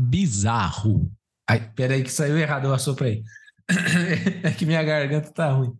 [0.00, 1.10] bizarro.
[1.48, 3.22] Ai, peraí que saiu errado, eu assoprei.
[4.42, 5.76] é que minha garganta tá ruim.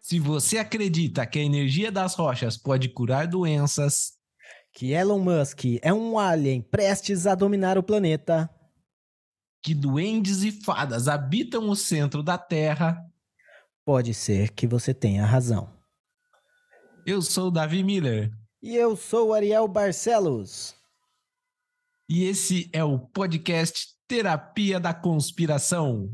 [0.00, 4.12] Se você acredita que a energia das rochas pode curar doenças,
[4.72, 8.48] que Elon Musk é um alien prestes a dominar o planeta,
[9.60, 13.04] que duendes e fadas habitam o centro da Terra,
[13.86, 15.72] pode ser que você tenha razão.
[17.06, 18.32] Eu sou Davi Miller.
[18.60, 20.74] E eu sou Ariel Barcelos.
[22.08, 26.12] E esse é o podcast Terapia da Conspiração.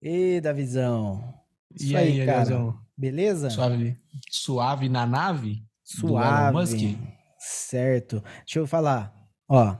[0.00, 1.34] E Davizão.
[1.74, 2.74] Isso e aí, aí cara.
[2.96, 3.50] Beleza?
[3.50, 5.66] Suave, suave na nave?
[5.82, 6.96] Suave.
[7.40, 8.20] Certo.
[8.44, 9.12] Deixa eu falar.
[9.48, 9.76] Ó.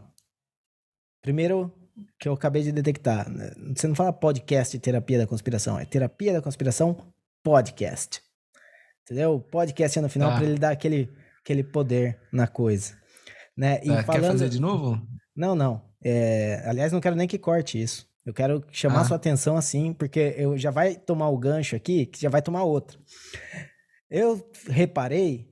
[1.22, 1.77] Primeiro
[2.18, 3.28] que eu acabei de detectar.
[3.30, 6.96] Né, você não fala podcast terapia da conspiração, é terapia da conspiração
[7.42, 8.22] podcast.
[9.02, 9.40] Entendeu?
[9.40, 10.36] Podcast é no final ah.
[10.36, 11.10] para ele dar aquele,
[11.40, 12.94] aquele poder na coisa.
[13.56, 13.80] Né?
[13.82, 14.22] E ah, falando...
[14.22, 15.00] Quer fazer de novo?
[15.34, 15.82] Não, não.
[16.04, 16.62] É...
[16.66, 18.06] Aliás, não quero nem que corte isso.
[18.26, 19.04] Eu quero chamar ah.
[19.04, 22.62] sua atenção assim, porque eu já vai tomar o gancho aqui, que já vai tomar
[22.64, 23.00] outro.
[24.10, 25.48] Eu reparei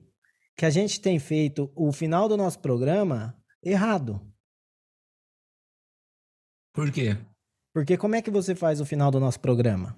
[0.55, 4.21] que a gente tem feito o final do nosso programa errado.
[6.77, 7.17] Por quê?
[7.73, 9.97] Porque como é que você faz o final do nosso programa?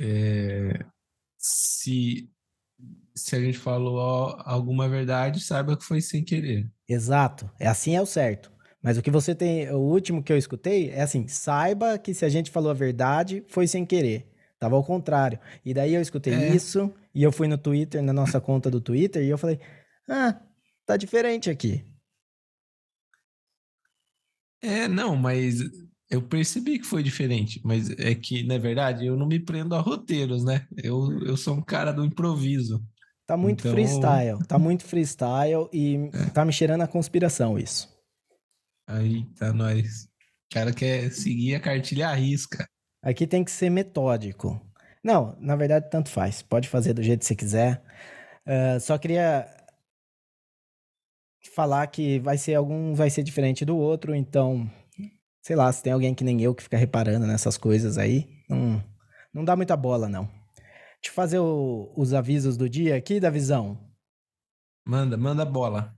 [0.00, 0.86] É,
[1.36, 2.30] se,
[3.14, 6.66] se a gente falou alguma verdade, saiba que foi sem querer.
[6.88, 7.50] Exato.
[7.60, 8.50] É assim é o certo.
[8.82, 12.24] Mas o que você tem, o último que eu escutei é assim: saiba que se
[12.24, 14.32] a gente falou a verdade, foi sem querer.
[14.58, 15.38] Tava ao contrário.
[15.62, 16.54] E daí eu escutei é.
[16.54, 19.60] isso, e eu fui no Twitter, na nossa conta do Twitter, e eu falei:
[20.08, 20.40] ah,
[20.86, 21.84] tá diferente aqui.
[24.62, 25.60] É, não, mas
[26.08, 27.60] eu percebi que foi diferente.
[27.64, 30.66] Mas é que, na verdade, eu não me prendo a roteiros, né?
[30.76, 32.84] Eu, eu sou um cara do improviso.
[33.26, 33.72] Tá muito então...
[33.72, 36.30] freestyle, tá muito freestyle e é.
[36.30, 37.88] tá me cheirando a conspiração isso.
[38.86, 40.04] Aí tá nós.
[40.50, 42.66] O cara quer seguir a cartilha à risca.
[43.02, 44.60] Aqui tem que ser metódico.
[45.02, 46.42] Não, na verdade, tanto faz.
[46.42, 47.82] Pode fazer do jeito que você quiser.
[48.46, 49.48] Uh, só queria
[51.50, 54.70] falar que vai ser algum vai ser diferente do outro, então,
[55.40, 58.82] sei lá, se tem alguém que nem eu que fica reparando nessas coisas aí, não,
[59.32, 60.24] não dá muita bola, não.
[60.24, 63.78] Deixa eu fazer o, os avisos do dia aqui da visão.
[64.86, 65.94] Manda, manda bola.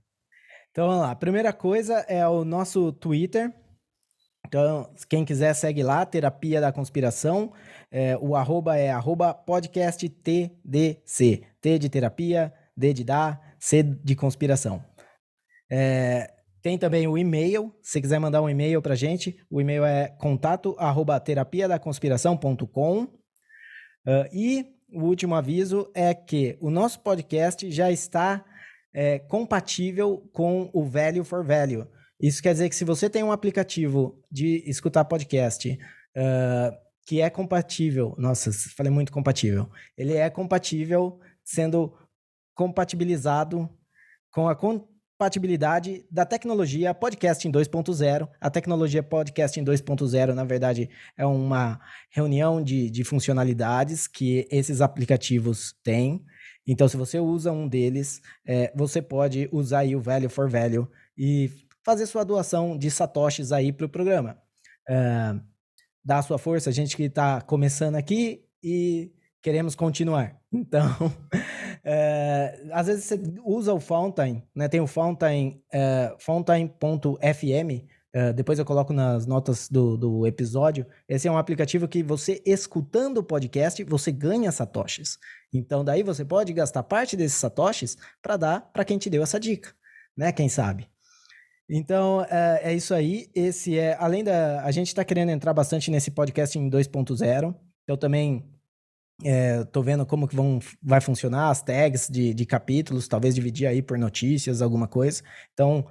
[0.71, 1.11] Então vamos lá.
[1.11, 3.53] A primeira coisa é o nosso Twitter.
[4.47, 7.53] Então, quem quiser, segue lá, Terapia da Conspiração.
[7.91, 11.43] É, o arroba é arroba podcast TDC.
[11.61, 14.83] T de terapia, D de dar, C de conspiração.
[15.69, 16.31] É,
[16.61, 20.75] tem também o e-mail, se quiser mandar um e-mail pra gente, o e-mail é contato
[20.79, 21.79] arroba terapia da.
[24.07, 28.43] Uh, e o último aviso é que o nosso podcast já está
[28.93, 31.85] é, compatível com o Value for Value.
[32.19, 36.75] Isso quer dizer que se você tem um aplicativo de escutar podcast uh,
[37.05, 41.93] que é compatível, nossa, falei muito compatível, ele é compatível sendo
[42.55, 43.69] compatibilizado
[44.31, 44.55] com a
[45.17, 48.27] compatibilidade da tecnologia Podcasting 2.0.
[48.39, 55.73] A tecnologia Podcasting 2.0, na verdade, é uma reunião de, de funcionalidades que esses aplicativos
[55.83, 56.23] têm.
[56.67, 60.87] Então, se você usa um deles, é, você pode usar aí o Value for Value
[61.17, 61.49] e
[61.83, 64.37] fazer sua doação de satoshis aí para o programa.
[64.89, 65.33] É,
[66.03, 69.13] dá a sua força, a gente que está começando aqui e
[69.45, 70.35] queremos continuar.
[70.55, 70.89] Então,
[71.83, 74.69] é, às vezes você usa o Fountain, né?
[74.69, 77.85] Tem o Fountain, é, fountain.fm,
[78.17, 80.85] Uh, depois eu coloco nas notas do, do episódio.
[81.05, 85.17] Esse é um aplicativo que você, escutando o podcast, você ganha satoshis.
[85.53, 89.37] Então, daí você pode gastar parte desses satoshis para dar para quem te deu essa
[89.37, 89.73] dica,
[90.15, 90.31] né?
[90.31, 90.87] Quem sabe?
[91.69, 93.27] Então, uh, é isso aí.
[93.35, 94.63] Esse é, além da.
[94.63, 97.53] A gente está querendo entrar bastante nesse podcast em 2.0.
[97.85, 98.54] Eu também
[99.23, 103.67] é, tô vendo como que vão, vai funcionar as tags de, de capítulos, talvez dividir
[103.67, 105.21] aí por notícias, alguma coisa.
[105.53, 105.85] Então,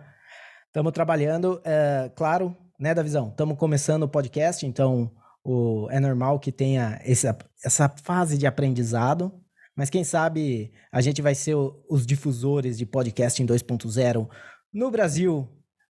[0.75, 3.29] Estamos trabalhando, é, claro, né, da visão.
[3.29, 5.09] Estamos começando o podcast, então
[5.45, 9.33] o, é normal que tenha essa, essa fase de aprendizado,
[9.77, 14.29] mas quem sabe a gente vai ser o, os difusores de podcast em 2.0
[14.73, 15.49] no Brasil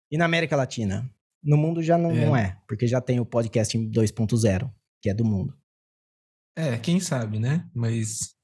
[0.10, 1.14] e na América Latina.
[1.44, 4.72] No mundo já não é, não é porque já tem o podcast em 2.0,
[5.02, 5.54] que é do mundo.
[6.60, 7.66] É, quem sabe, né?
[7.74, 8.36] Mas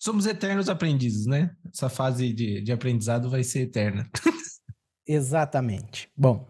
[0.00, 1.50] somos eternos aprendizes, né?
[1.74, 4.08] Essa fase de, de aprendizado vai ser eterna.
[5.04, 6.08] Exatamente.
[6.16, 6.46] Bom,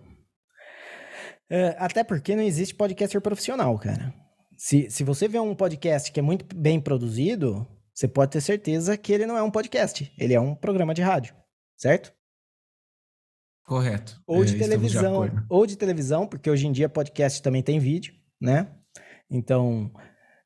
[1.48, 4.14] é, até porque não existe podcaster profissional, cara.
[4.58, 8.94] se, se você vê um podcast que é muito bem produzido, você pode ter certeza
[8.98, 11.34] que ele não é um podcast, ele é um programa de rádio,
[11.74, 12.12] certo?
[13.64, 14.20] Correto.
[14.26, 17.78] Ou de é, televisão, de ou de televisão, porque hoje em dia podcast também tem
[17.78, 18.74] vídeo, né?
[19.30, 19.90] Então,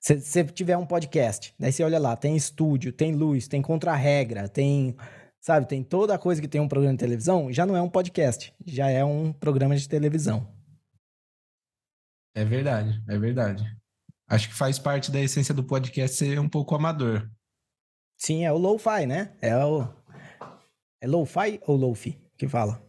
[0.02, 4.48] se você tiver um podcast, daí você olha lá, tem estúdio, tem luz, tem contra-regra,
[4.48, 4.96] tem,
[5.40, 7.88] sabe, tem toda a coisa que tem um programa de televisão, já não é um
[7.88, 10.52] podcast, já é um programa de televisão.
[12.34, 13.64] É verdade, é verdade.
[14.28, 17.30] Acho que faz parte da essência do podcast ser um pouco amador.
[18.18, 19.36] Sim, é o lo-fi, né?
[19.40, 19.82] É o
[21.00, 22.84] é lo-fi ou lo-fi que fala?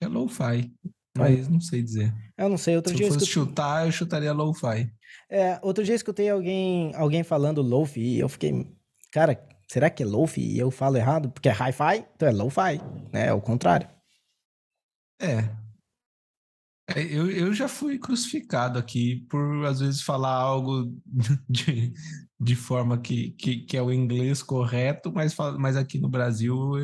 [0.00, 0.72] É lo-fi,
[1.16, 2.12] mas não sei dizer.
[2.36, 2.76] Eu não sei.
[2.76, 3.46] Outro Se dia eu fosse escutei...
[3.46, 4.92] chutar, eu chutaria lo-fi.
[5.30, 8.66] É, outro dia escutei alguém, alguém falando lo-fi e eu fiquei,
[9.12, 9.40] cara,
[9.70, 10.40] será que é lo-fi?
[10.40, 11.30] E eu falo errado?
[11.30, 12.80] Porque é hi-fi, então é lo-fi,
[13.12, 13.28] né?
[13.28, 13.88] É o contrário.
[15.20, 15.48] É.
[16.90, 17.02] é.
[17.02, 20.92] Eu, eu já fui crucificado aqui por, às vezes, falar algo
[21.48, 21.92] de,
[22.40, 26.76] de forma que, que, que é o inglês correto, mas, mas aqui no Brasil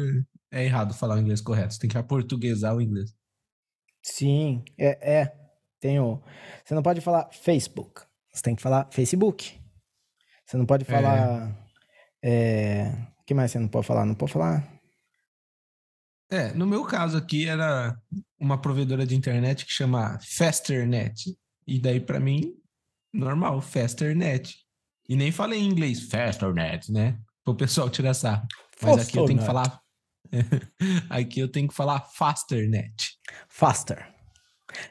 [0.52, 1.74] é, é errado falar o inglês correto.
[1.74, 3.12] Você tem que aportuguesar o inglês.
[4.02, 5.32] Sim, é, é.
[5.80, 6.22] Tenho.
[6.64, 8.02] Você não pode falar Facebook.
[8.32, 9.58] Você tem que falar Facebook.
[10.44, 11.54] Você não pode falar.
[12.22, 12.82] É.
[12.82, 13.08] é...
[13.20, 14.04] O que mais você não pode falar?
[14.04, 14.80] Não pode falar.
[16.30, 17.96] É, no meu caso aqui era
[18.38, 21.36] uma provedora de internet que chama Fasternet.
[21.66, 22.54] E daí, para mim,
[23.12, 24.54] normal, Fasternet.
[25.08, 27.18] E nem falei em inglês, Fasternet, né?
[27.44, 28.46] Para o pessoal tirar sarro.
[28.80, 29.80] Mas aqui eu tenho que falar.
[31.08, 33.18] aqui eu tenho que falar Fasternet.
[33.48, 34.06] Faster.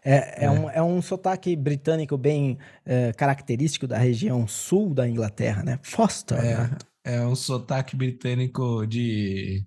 [0.04, 0.46] É, é.
[0.46, 5.80] é, um, é um sotaque britânico bem é, característico da região sul da Inglaterra, né?
[5.84, 6.38] Foster.
[6.38, 6.78] É, né?
[7.04, 9.66] é um sotaque britânico de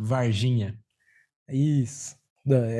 [0.00, 0.78] Varginha.
[1.48, 2.16] Isso.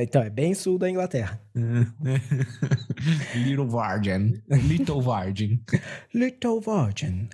[0.00, 1.42] Então, é bem sul da Inglaterra.
[3.34, 4.42] Little Virgin.
[4.48, 5.62] Little Virgin.
[6.14, 7.28] Little Virgin.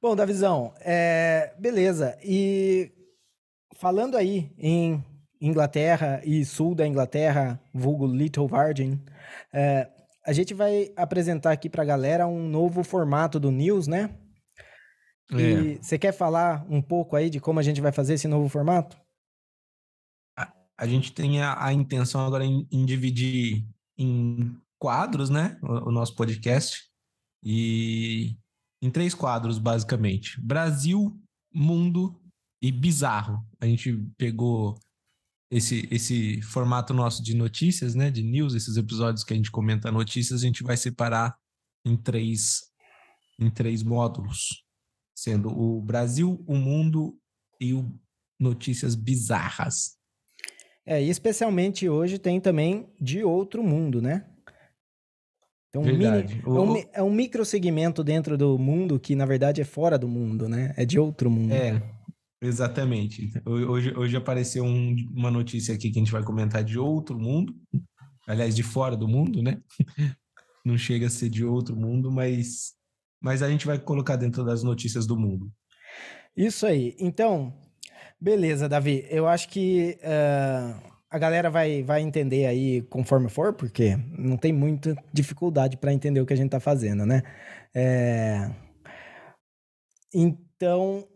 [0.00, 2.16] Bom, Davizão, é, beleza.
[2.22, 2.92] E
[3.82, 5.04] falando aí em
[5.40, 9.04] Inglaterra e sul da Inglaterra, vulgo Little Virgin,
[9.52, 9.90] é,
[10.24, 14.16] a gente vai apresentar aqui para a galera um novo formato do News, né?
[15.32, 15.36] É.
[15.36, 18.48] E você quer falar um pouco aí de como a gente vai fazer esse novo
[18.48, 18.96] formato?
[20.38, 23.66] A, a gente tem a, a, intenção agora em, em, dividir
[23.98, 25.58] em quadros, né?
[25.60, 26.84] O, o nosso podcast.
[27.42, 28.36] E
[28.80, 31.18] em três quadros, basicamente: Brasil,
[31.52, 32.21] Mundo
[32.62, 33.44] e Bizarro.
[33.60, 34.78] A gente pegou
[35.50, 39.90] esse, esse formato nosso de notícias, né, de news, esses episódios que a gente comenta
[39.90, 41.36] notícias, a gente vai separar
[41.84, 42.60] em três,
[43.38, 44.64] em três módulos,
[45.14, 47.18] sendo o Brasil, o mundo
[47.60, 47.92] e o
[48.40, 49.96] notícias bizarras.
[50.84, 54.26] É, e especialmente hoje tem também de outro mundo, né?
[55.68, 59.64] Então, mini, é, um, é um micro segmento dentro do mundo que, na verdade, é
[59.64, 60.74] fora do mundo, né?
[60.76, 61.52] É de outro mundo.
[61.52, 61.80] É,
[62.42, 63.32] Exatamente.
[63.46, 67.54] Hoje, hoje apareceu um, uma notícia aqui que a gente vai comentar de outro mundo,
[68.26, 69.62] aliás, de fora do mundo, né?
[70.66, 72.72] Não chega a ser de outro mundo, mas,
[73.20, 75.52] mas a gente vai colocar dentro das notícias do mundo.
[76.36, 76.96] Isso aí.
[76.98, 77.56] Então,
[78.20, 79.06] beleza, Davi.
[79.08, 84.52] Eu acho que uh, a galera vai, vai entender aí conforme for, porque não tem
[84.52, 87.22] muita dificuldade para entender o que a gente está fazendo, né?
[87.72, 88.50] É...
[90.12, 91.06] Então,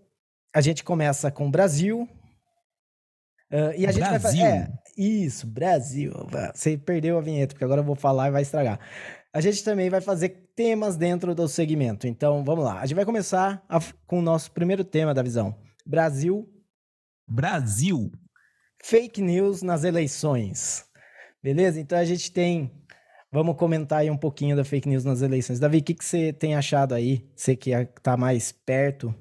[0.56, 2.08] a gente começa com Brasil.
[3.52, 4.40] Uh, e a gente Brasil.
[4.40, 6.10] vai é, isso, Brasil.
[6.54, 8.80] Você perdeu a vinheta, porque agora eu vou falar e vai estragar.
[9.34, 12.06] A gente também vai fazer temas dentro do segmento.
[12.06, 12.80] Então, vamos lá.
[12.80, 15.54] A gente vai começar a, com o nosso primeiro tema da visão.
[15.84, 16.48] Brasil.
[17.28, 18.10] Brasil.
[18.82, 20.86] Fake news nas eleições.
[21.42, 21.78] Beleza?
[21.78, 22.72] Então a gente tem.
[23.30, 25.60] Vamos comentar aí um pouquinho da fake news nas eleições.
[25.60, 27.28] Davi, o que, que você tem achado aí?
[27.36, 29.14] Você que está mais perto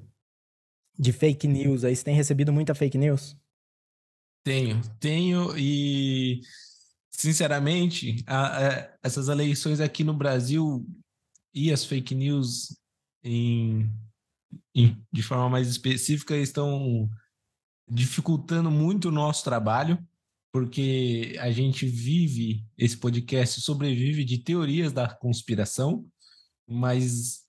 [0.98, 1.94] de fake news aí?
[1.94, 3.36] Você tem recebido muita fake news?
[4.44, 6.40] Tenho, tenho e
[7.10, 10.86] sinceramente, a, a, essas eleições aqui no Brasil
[11.54, 12.76] e as fake news
[13.24, 13.90] em,
[14.74, 17.08] em, de forma mais específica estão
[17.88, 19.98] dificultando muito o nosso trabalho,
[20.52, 26.06] porque a gente vive, esse podcast sobrevive de teorias da conspiração,
[26.68, 27.45] mas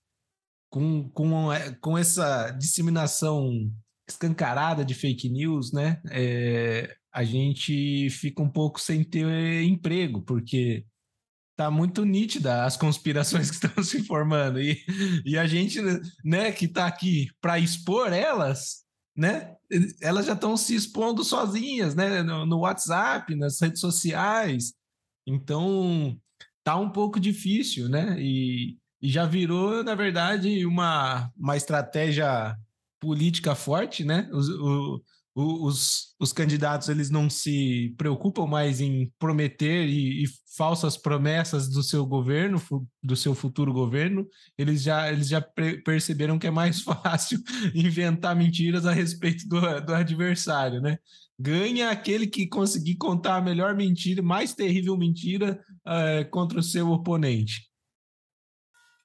[0.69, 3.71] com, com, é, com essa disseminação
[4.07, 6.01] escancarada de fake news, né?
[6.09, 10.85] É, a gente fica um pouco sem ter emprego, porque
[11.57, 14.79] tá muito nítida as conspirações que estão se formando e,
[15.25, 15.79] e a gente,
[16.23, 19.55] né, que tá aqui para expor elas, né?
[19.99, 22.21] Elas já estão se expondo sozinhas, né?
[22.21, 24.73] No, no, WhatsApp, nas redes sociais.
[25.25, 26.15] Então,
[26.63, 28.15] tá um pouco difícil, né?
[28.21, 32.55] E E já virou, na verdade, uma, uma estratégia
[32.99, 34.27] política forte, né?
[34.31, 35.01] Os, o,
[35.37, 40.27] os, os candidatos eles não se preocupam mais em prometer e, e,
[40.57, 42.59] falsas promessas do seu governo,
[43.03, 44.27] do seu futuro governo,
[44.57, 45.39] eles já, eles já
[45.85, 47.39] perceberam que é mais fácil
[47.75, 50.97] inventar mentiras a respeito do, do adversário, né?
[51.39, 56.89] Ganha aquele que conseguir contar a melhor mentira, mais terrível mentira uh, contra o seu
[56.89, 57.67] oponente.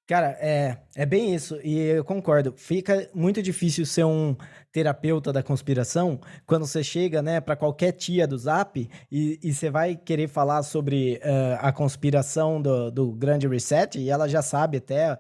[0.05, 2.53] Cara, é, é bem isso, e eu concordo.
[2.57, 4.37] Fica muito difícil ser um
[4.73, 9.71] terapeuta da conspiração quando você chega, né, para qualquer tia do Zap e, e você
[9.71, 14.79] vai querer falar sobre uh, a conspiração do, do grande reset e ela já sabe
[14.79, 15.19] até.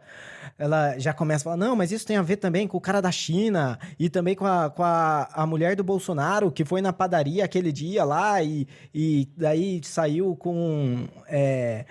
[0.59, 3.01] Ela já começa a falar: não, mas isso tem a ver também com o cara
[3.01, 6.93] da China e também com a, com a, a mulher do Bolsonaro que foi na
[6.93, 11.07] padaria aquele dia lá e, e daí saiu com.
[11.29, 11.85] É,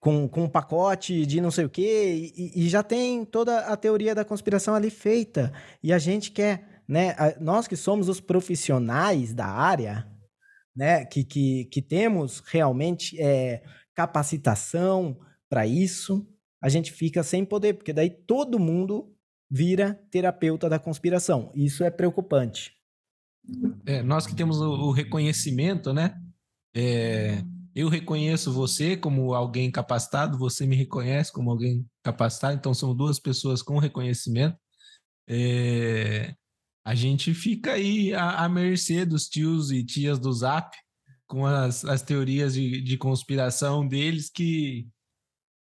[0.00, 3.76] com, com um pacote de não sei o quê, e, e, já tem toda a
[3.76, 5.52] teoria da conspiração ali feita.
[5.82, 7.10] E a gente quer, né?
[7.18, 10.08] A, nós que somos os profissionais da área,
[10.74, 11.04] né?
[11.04, 13.62] Que, que, que temos realmente é,
[13.94, 16.26] capacitação para isso,
[16.62, 19.14] a gente fica sem poder, porque daí todo mundo
[19.50, 21.52] vira terapeuta da conspiração.
[21.54, 22.72] Isso é preocupante.
[23.84, 26.18] É, nós que temos o, o reconhecimento, né?
[26.74, 27.42] É,
[27.74, 33.18] eu reconheço você como alguém capacitado, você me reconhece como alguém capacitado, então são duas
[33.18, 34.56] pessoas com reconhecimento.
[35.28, 36.34] É,
[36.84, 40.76] a gente fica aí à, à, mercê dos tios e tias do Zap
[41.26, 44.88] com as, as teorias de, de conspiração deles que,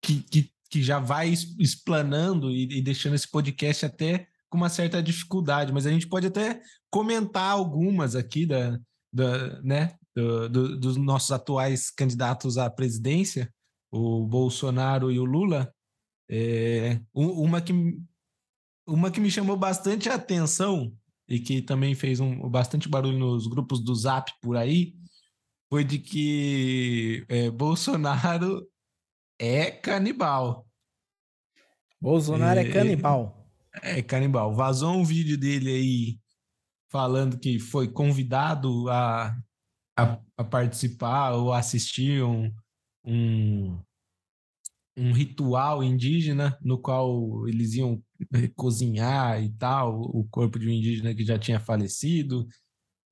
[0.01, 5.03] que, que, que já vai explanando e, e deixando esse podcast até com uma certa
[5.03, 8.79] dificuldade, mas a gente pode até comentar algumas aqui da,
[9.13, 13.53] da, né, do, do, dos nossos atuais candidatos à presidência,
[13.91, 15.73] o Bolsonaro e o Lula,
[16.29, 17.73] é, uma, que,
[18.87, 20.93] uma que me chamou bastante a atenção
[21.27, 24.95] e que também fez um, bastante barulho nos grupos do Zap por aí,
[25.69, 28.67] foi de que é, Bolsonaro
[29.39, 30.67] é canibal.
[32.01, 33.47] Bolsonaro é, é canibal.
[33.81, 34.53] É canibal.
[34.53, 36.19] Vazou um vídeo dele aí
[36.89, 39.35] falando que foi convidado a
[40.03, 42.51] a, a participar ou assistir um,
[43.05, 43.79] um,
[44.97, 48.01] um ritual indígena no qual eles iam
[48.55, 52.47] cozinhar e tal, o corpo de um indígena que já tinha falecido.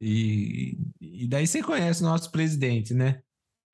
[0.02, 3.22] E, e daí você conhece o nosso presidente, né?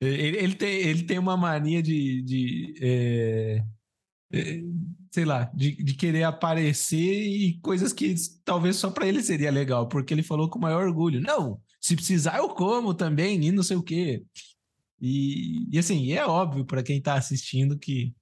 [0.00, 3.64] Ele, ele, tem, ele tem uma mania de, de é,
[4.32, 4.62] é,
[5.12, 9.88] sei lá, de, de querer aparecer e coisas que talvez só para ele seria legal,
[9.88, 11.20] porque ele falou com maior orgulho.
[11.20, 14.24] Não, se precisar, eu como também, e não sei o quê.
[14.98, 18.14] E, e assim, é óbvio para quem está assistindo que,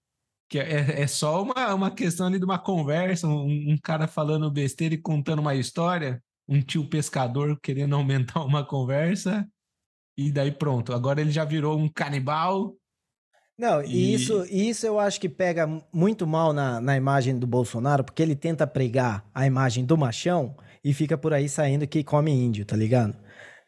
[0.49, 4.51] que é, é só uma, uma questão ali de uma conversa, um, um cara falando
[4.51, 9.49] besteira e contando uma história, um tio pescador querendo aumentar uma conversa,
[10.19, 10.93] e daí pronto.
[10.93, 12.75] Agora ele já virou um canibal.
[13.57, 18.03] Não, e isso, isso eu acho que pega muito mal na, na imagem do Bolsonaro,
[18.03, 22.33] porque ele tenta pregar a imagem do machão e fica por aí saindo que come
[22.33, 23.17] índio, tá ligado?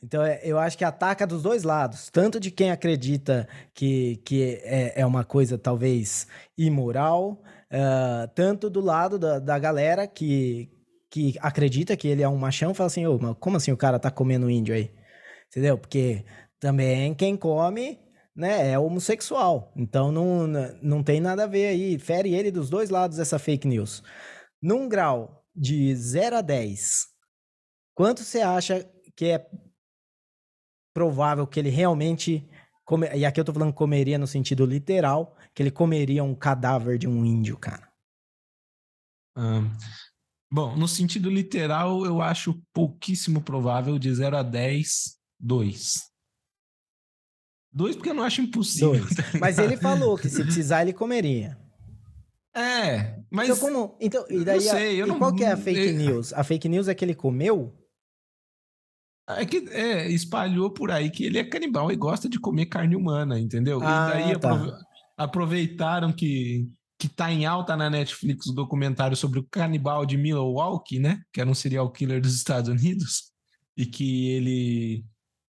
[0.04, 2.10] Então, é, eu acho que ataca dos dois lados.
[2.10, 6.26] Tanto de quem acredita que, que é, é uma coisa talvez
[6.58, 7.42] imoral,
[7.72, 10.70] uh, tanto do lado da, da galera que,
[11.10, 14.10] que acredita que ele é um machão fala assim: Ô, como assim o cara tá
[14.10, 14.90] comendo índio aí?
[15.48, 15.78] Entendeu?
[15.78, 16.22] Porque
[16.60, 17.98] também quem come
[18.36, 19.72] né, é homossexual.
[19.74, 20.46] Então não,
[20.82, 21.98] não tem nada a ver aí.
[21.98, 24.02] Fere ele dos dois lados essa fake news.
[24.60, 27.06] Num grau de 0 a 10,
[27.94, 29.46] quanto você acha que é
[30.94, 32.48] provável que ele realmente.
[32.84, 33.08] Come...
[33.14, 37.08] E aqui eu tô falando comeria no sentido literal, que ele comeria um cadáver de
[37.08, 37.90] um índio, cara.
[40.50, 45.94] bom, no sentido literal, eu acho pouquíssimo provável de 0 a 10, 2.
[47.72, 48.92] 2 porque eu não acho impossível.
[48.92, 49.40] Dois.
[49.40, 51.58] Mas ele falou que se precisar ele comeria.
[52.54, 53.48] É, mas.
[53.48, 53.96] Então, como.
[54.00, 54.64] Então, e daí.
[54.64, 55.06] Não sei, a...
[55.06, 55.18] não...
[55.18, 56.32] qual que é a fake news?
[56.32, 57.74] A fake news é que ele comeu?
[59.26, 62.94] É que é, espalhou por aí que ele é canibal e gosta de comer carne
[62.94, 63.80] humana, entendeu?
[63.82, 64.78] Ah, e daí tá.
[65.16, 70.98] aproveitaram que, que tá em alta na Netflix o documentário sobre o canibal de Milwaukee,
[70.98, 71.22] né?
[71.32, 73.32] Que era um serial killer dos Estados Unidos,
[73.76, 75.04] e que ele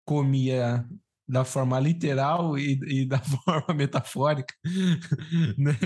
[0.06, 0.86] comia
[1.28, 4.54] da forma literal e, e da forma metafórica.
[5.58, 5.78] né?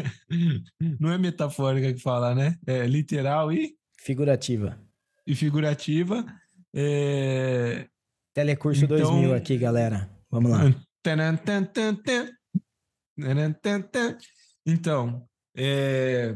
[1.00, 2.58] Não é metafórica que fala, né?
[2.68, 3.76] É literal e.
[3.98, 4.80] Figurativa.
[5.26, 6.26] E figurativa.
[6.74, 7.88] É...
[8.34, 8.98] Telecurso então...
[8.98, 10.10] 2000 aqui, galera.
[10.30, 10.66] Vamos lá.
[14.66, 16.36] Então, É...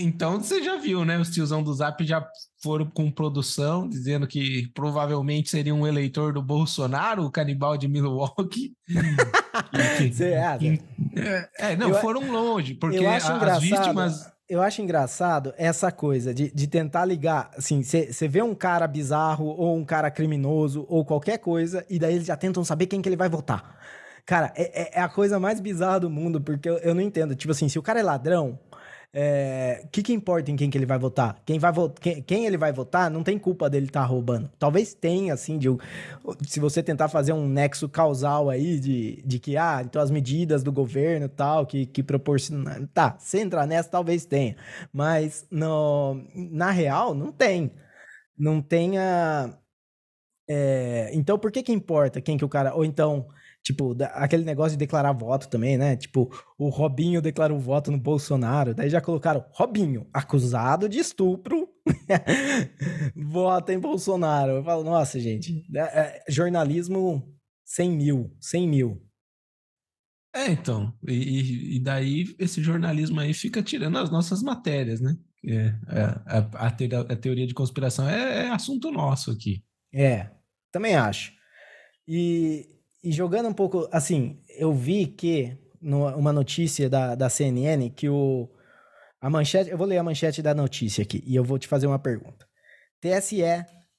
[0.00, 1.18] Então você já viu, né?
[1.18, 2.24] Os tiozão do Zap já
[2.62, 8.76] foram com produção, dizendo que provavelmente seria um eleitor do Bolsonaro, o canibal de Milwaukee.
[10.12, 10.78] Você acha?
[11.58, 13.04] É, não, eu, foram longe, porque
[13.54, 14.37] as vítimas.
[14.48, 17.50] Eu acho engraçado essa coisa de, de tentar ligar.
[17.54, 22.14] Assim, você vê um cara bizarro ou um cara criminoso ou qualquer coisa, e daí
[22.14, 23.78] eles já tentam saber quem que ele vai votar.
[24.24, 27.34] Cara, é, é, é a coisa mais bizarra do mundo, porque eu, eu não entendo.
[27.34, 28.58] Tipo assim, se o cara é ladrão,
[29.12, 31.40] é, que, que importa em quem que ele vai votar?
[31.46, 34.50] Quem, vai vo quem, quem ele vai votar não tem culpa dele estar tá roubando.
[34.58, 35.68] Talvez tenha, assim, de,
[36.46, 40.62] se você tentar fazer um nexo causal aí de, de que, ah, então as medidas
[40.62, 42.86] do governo tal, que, que proporcionam.
[42.88, 44.56] Tá, se entrar nessa, talvez tenha.
[44.92, 47.72] Mas no, na real, não tem.
[48.38, 49.58] Não tenha.
[50.48, 52.74] É, então, por que que importa quem que o cara.
[52.74, 53.28] Ou então
[53.62, 55.96] Tipo, aquele negócio de declarar voto também, né?
[55.96, 58.74] Tipo, o Robinho declarou voto no Bolsonaro.
[58.74, 61.68] Daí já colocaram Robinho, acusado de estupro,
[63.14, 64.52] vota em Bolsonaro.
[64.52, 67.30] Eu falo, nossa, gente, é, é, jornalismo
[67.64, 69.08] 100 mil, 100 mil.
[70.34, 70.94] É, então.
[71.06, 75.16] E, e, daí esse jornalismo aí fica tirando as nossas matérias, né?
[75.44, 79.62] É, é a, a, teoria, a, teoria de conspiração é, é assunto nosso aqui.
[79.92, 80.30] É,
[80.72, 81.32] também acho.
[82.06, 88.08] E e jogando um pouco, assim, eu vi que numa notícia da, da CNN que
[88.08, 88.48] o
[89.20, 91.86] a manchete, eu vou ler a manchete da notícia aqui e eu vou te fazer
[91.86, 92.46] uma pergunta.
[93.00, 93.42] TSE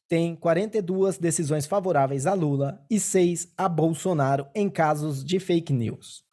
[0.08, 6.24] tem 42 decisões favoráveis a Lula e 6 a Bolsonaro em casos de fake news.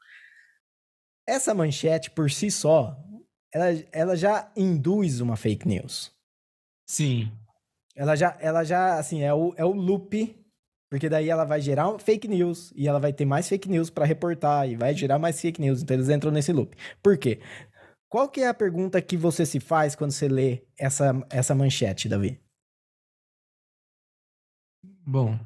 [1.26, 2.96] Essa manchete por si só,
[3.52, 6.12] ela, ela já induz uma fake news.
[6.88, 7.30] Sim.
[7.94, 10.45] Ela já, ela já assim, é o, é o loop
[10.90, 14.04] porque daí ela vai gerar fake news e ela vai ter mais fake news para
[14.04, 15.82] reportar e vai gerar mais fake news.
[15.82, 16.76] Então eles entram nesse loop.
[17.02, 17.40] Por quê?
[18.08, 22.08] Qual que é a pergunta que você se faz quando você lê essa, essa manchete,
[22.08, 22.40] Davi?
[25.04, 25.38] Bom,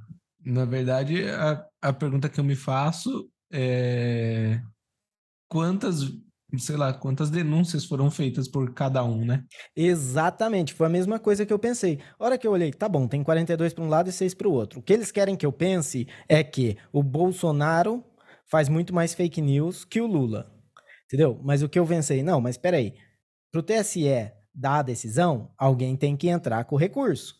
[0.44, 4.62] na verdade, a, a pergunta que eu me faço é
[5.48, 6.02] quantas
[6.58, 9.44] sei lá, quantas denúncias foram feitas por cada um, né?
[9.76, 11.98] Exatamente, foi a mesma coisa que eu pensei.
[12.18, 14.48] A hora que eu olhei, tá bom, tem 42 para um lado e 6 para
[14.48, 14.80] o outro.
[14.80, 18.04] O que eles querem que eu pense é que o Bolsonaro
[18.50, 20.52] faz muito mais fake news que o Lula.
[21.06, 21.40] Entendeu?
[21.42, 22.94] Mas o que eu pensei, não, mas peraí.
[23.52, 27.34] Pro TSE dar a decisão, alguém tem que entrar com o recurso.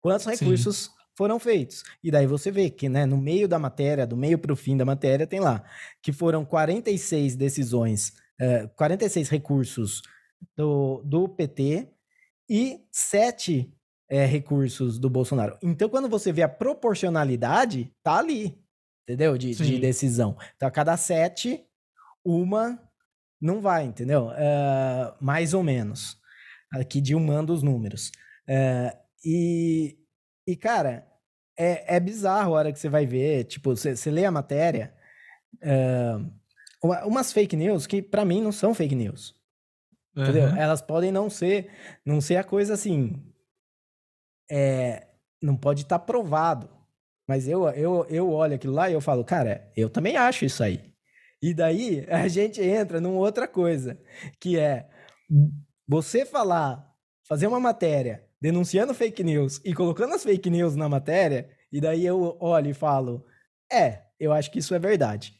[0.00, 0.90] Quantos recursos Sim.
[1.16, 1.82] foram feitos?
[2.02, 4.76] E daí você vê que, né, no meio da matéria, do meio para o fim
[4.76, 5.62] da matéria, tem lá
[6.02, 8.12] que foram 46 decisões
[8.76, 10.02] 46 é, recursos
[10.56, 11.88] do, do PT
[12.48, 13.72] e 7
[14.10, 15.56] é, recursos do Bolsonaro.
[15.62, 18.58] Então, quando você vê a proporcionalidade, tá ali,
[19.02, 19.38] entendeu?
[19.38, 20.36] De, de decisão.
[20.56, 21.64] Então, a cada 7,
[22.24, 22.78] uma
[23.40, 24.28] não vai, entendeu?
[24.28, 26.20] Uh, mais ou menos.
[26.72, 28.12] Aqui de dilmando os números.
[28.48, 29.98] Uh, e,
[30.46, 31.06] e, cara,
[31.58, 33.44] é, é bizarro a hora que você vai ver.
[33.44, 34.94] Tipo, você, você lê a matéria.
[35.54, 36.32] Uh,
[36.82, 39.34] uma, umas fake news que para mim não são fake news.
[40.16, 40.24] Uhum.
[40.24, 40.48] Entendeu?
[40.48, 41.70] Elas podem não ser,
[42.04, 43.22] não ser a coisa assim.
[44.50, 45.06] É,
[45.40, 46.68] não pode estar tá provado.
[47.26, 50.62] Mas eu, eu, eu olho aquilo lá e eu falo, cara, eu também acho isso
[50.62, 50.92] aí.
[51.40, 53.98] E daí a gente entra numa outra coisa,
[54.40, 54.88] que é
[55.86, 56.92] você falar,
[57.26, 62.04] fazer uma matéria denunciando fake news e colocando as fake news na matéria, e daí
[62.04, 63.24] eu olho e falo,
[63.70, 65.32] é, eu acho que isso é verdade.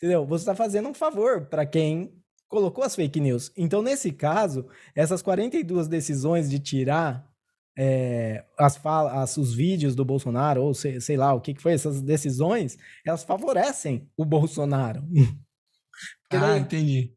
[0.00, 0.24] Entendeu?
[0.24, 2.10] Você está fazendo um favor para quem
[2.48, 3.52] colocou as fake news.
[3.54, 7.30] Então, nesse caso, essas 42 decisões de tirar
[7.78, 11.74] é, as falas, os vídeos do Bolsonaro, ou sei, sei lá o que, que foi,
[11.74, 15.02] essas decisões, elas favorecem o Bolsonaro.
[16.32, 17.14] ah, daí, entendi.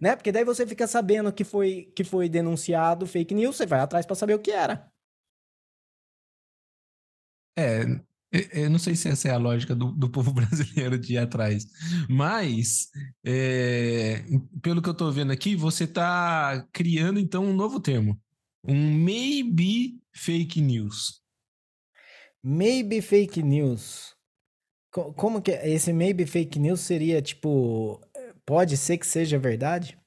[0.00, 0.16] Né?
[0.16, 4.06] Porque daí você fica sabendo que foi, que foi denunciado fake news, você vai atrás
[4.06, 4.90] para saber o que era.
[7.56, 7.84] É,
[8.52, 11.66] eu não sei se essa é a lógica do, do povo brasileiro de ir atrás,
[12.08, 12.90] mas
[13.24, 14.24] é,
[14.60, 18.20] pelo que eu estou vendo aqui, você está criando então um novo termo,
[18.64, 21.22] um maybe fake news.
[22.42, 24.14] Maybe fake news.
[24.90, 25.68] Como que é?
[25.70, 28.00] esse maybe fake news seria tipo,
[28.44, 29.98] pode ser que seja verdade?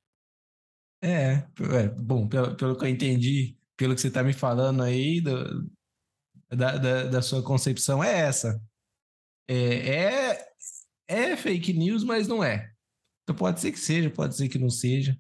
[1.02, 5.22] É, é bom, pelo, pelo que eu entendi, pelo que você está me falando aí,
[5.22, 5.70] do,
[6.50, 8.62] da, da, da sua concepção é essa.
[9.50, 10.48] É, é,
[11.08, 12.72] é fake news, mas não é.
[13.24, 15.18] Então pode ser que seja, pode ser que não seja.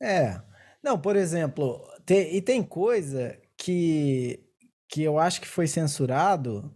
[0.00, 0.40] É.
[0.82, 4.44] Não, por exemplo, tem, e tem coisa que,
[4.88, 6.74] que eu acho que foi censurado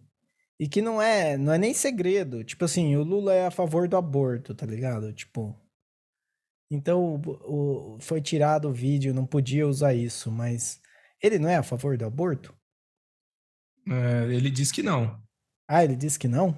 [0.61, 2.45] e que não é, não é nem segredo.
[2.45, 5.13] Tipo assim, o Lula é a favor do aborto, tá ligado?
[5.13, 5.57] Tipo,
[6.71, 10.81] Então o, o, foi tirado o vídeo, não podia usar isso, mas
[11.23, 12.55] ele não é a favor do aborto?
[13.89, 15.21] É, ele diz que não.
[15.69, 16.57] Ah, ele disse que não?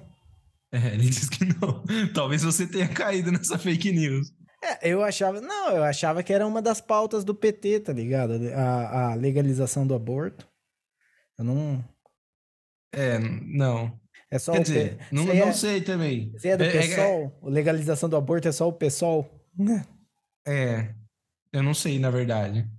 [0.71, 1.83] É, ele diz que não.
[2.13, 4.31] Talvez você tenha caído nessa fake news.
[4.63, 5.39] É, eu achava.
[5.39, 8.33] Não, eu achava que era uma das pautas do PT, tá ligado?
[8.53, 10.47] A, a legalização do aborto.
[11.37, 11.85] Eu não.
[12.93, 13.99] É, não.
[14.31, 15.05] É só Quer o dizer, P...
[15.11, 15.51] não, é...
[15.53, 16.31] sei também.
[16.33, 17.39] Você é do é, PSOL?
[17.43, 19.27] É, legalização do aborto é só o PSOL?
[20.45, 20.93] É,
[21.51, 22.69] eu não sei, na verdade.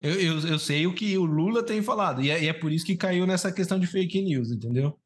[0.00, 2.70] Eu, eu, eu sei o que o Lula tem falado, e é, e é por
[2.70, 4.98] isso que caiu nessa questão de fake news, entendeu?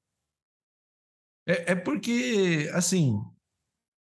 [1.46, 3.18] É, é porque, assim,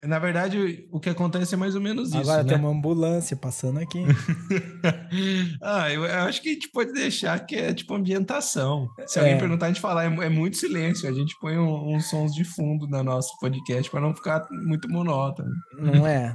[0.04, 2.32] na verdade, o que acontece é mais ou menos Agora isso.
[2.32, 2.64] Agora tem né?
[2.64, 4.02] uma ambulância passando aqui.
[5.62, 8.88] ah, eu, eu, acho que a gente pode deixar que é tipo ambientação.
[9.06, 9.38] Se alguém é.
[9.38, 11.10] perguntar, a gente falar, é, é, muito silêncio.
[11.10, 14.48] A gente põe uns um, um sons de fundo no nosso podcast para não ficar
[14.66, 15.52] muito monótono.
[15.78, 16.34] Não é?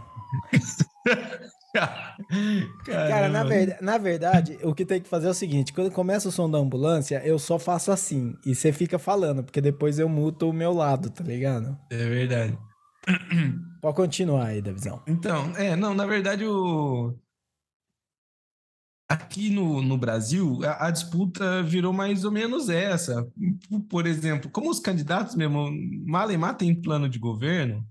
[2.85, 6.29] Cara, na, ver, na verdade, o que tem que fazer é o seguinte: quando começa
[6.29, 8.35] o som da ambulância, eu só faço assim.
[8.47, 11.77] E você fica falando, porque depois eu muto o meu lado, tá ligado?
[11.91, 12.59] É verdade.
[13.83, 15.03] Pode continuar aí, Davizão.
[15.07, 17.15] Então, é, não, na verdade, o.
[19.07, 23.27] Aqui no, no Brasil, a, a, disputa virou mais ou menos essa.
[23.91, 25.71] Por exemplo, como os candidatos mesmo,
[26.07, 27.87] Malemar tem plano de governo,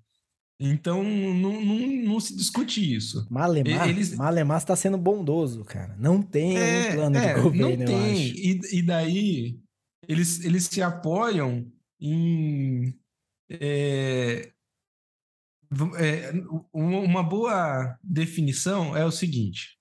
[0.59, 3.27] então não, não, não se discute isso.
[3.29, 4.15] Malemar, Eles...
[4.15, 5.95] Malemar está sendo bondoso, cara.
[5.97, 8.27] Não tem é, um plano é, de governo, não tem.
[8.27, 9.59] E, e daí
[10.07, 12.93] eles, eles se apoiam em
[13.49, 14.53] é,
[15.97, 16.31] é,
[16.73, 19.77] uma boa definição é o seguinte: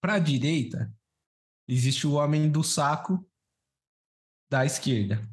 [0.00, 0.92] para a direita,
[1.68, 3.24] existe o homem do saco
[4.50, 5.28] da esquerda,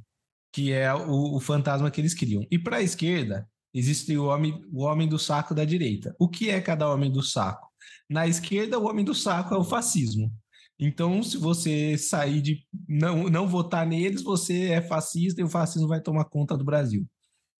[0.53, 2.45] que é o, o fantasma que eles criam.
[2.51, 6.15] E para a esquerda, existe o homem, o homem do saco da direita.
[6.19, 7.67] O que é cada homem do saco?
[8.09, 10.31] Na esquerda, o homem do saco é o fascismo.
[10.79, 15.87] Então, se você sair de não, não votar neles, você é fascista e o fascismo
[15.87, 17.07] vai tomar conta do Brasil.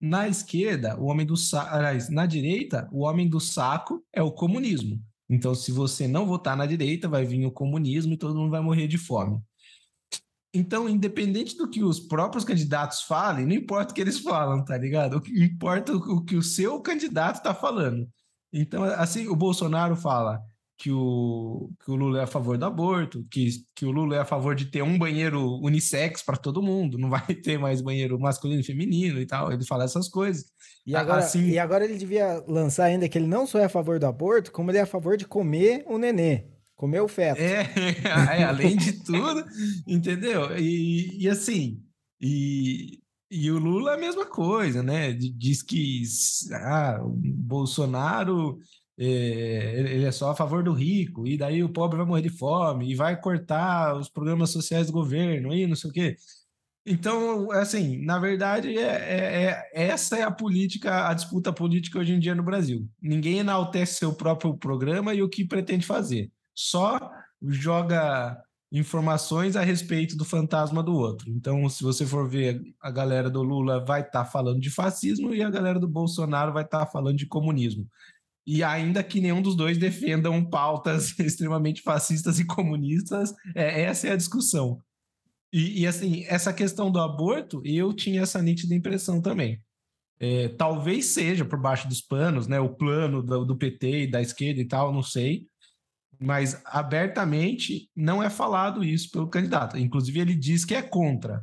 [0.02, 1.78] Na esquerda, o homem do saco,
[2.12, 5.02] na direita, o homem do saco é o comunismo.
[5.30, 8.62] Então, se você não votar na direita, vai vir o comunismo e todo mundo vai
[8.62, 9.40] morrer de fome.
[10.54, 14.78] Então, independente do que os próprios candidatos falem, não importa o que eles falam, tá
[14.78, 15.18] ligado?
[15.18, 18.08] O que importa o que o seu candidato está falando.
[18.52, 20.40] Então, assim, o Bolsonaro fala:
[20.78, 24.20] que o, que o Lula é a favor do aborto, que, que o Lula é
[24.20, 28.20] a favor de ter um banheiro unissex para todo mundo, não vai ter mais banheiro
[28.20, 29.52] masculino e feminino e tal.
[29.52, 30.46] Ele fala essas coisas.
[30.86, 33.70] E agora, assim, e agora ele devia lançar ainda que ele não só é a
[33.70, 36.53] favor do aborto, como ele é a favor de comer o nenê.
[36.76, 37.40] Comer o feto.
[37.40, 37.72] É,
[38.40, 39.44] é além de tudo,
[39.88, 40.58] entendeu?
[40.58, 41.82] E, e assim,
[42.20, 45.14] e, e o Lula é a mesma coisa, né?
[45.14, 46.04] Diz que
[46.52, 48.60] ah, o Bolsonaro
[48.98, 52.30] é, ele é só a favor do rico, e daí o pobre vai morrer de
[52.30, 56.16] fome, e vai cortar os programas sociais do governo, e não sei o quê.
[56.86, 62.14] Então, assim, na verdade, é, é, é, essa é a política, a disputa política hoje
[62.14, 62.88] em dia no Brasil.
[63.02, 66.30] Ninguém enaltece seu próprio programa e o que pretende fazer.
[66.56, 67.00] Só
[67.42, 71.30] joga informações a respeito do fantasma do outro.
[71.30, 75.34] Então, se você for ver, a galera do Lula vai estar tá falando de fascismo
[75.34, 77.88] e a galera do Bolsonaro vai estar tá falando de comunismo
[78.46, 84.12] e ainda que nenhum dos dois defendam pautas extremamente fascistas e comunistas, é, essa é
[84.12, 84.80] a discussão.
[85.52, 89.62] E, e, assim, essa questão do aborto, eu tinha essa nítida impressão também.
[90.20, 94.22] É, talvez seja por baixo dos panos, né, o plano do, do PT e da
[94.22, 95.46] esquerda e tal, não sei,
[96.20, 99.78] mas abertamente não é falado isso pelo candidato.
[99.78, 101.42] Inclusive, ele diz que é contra.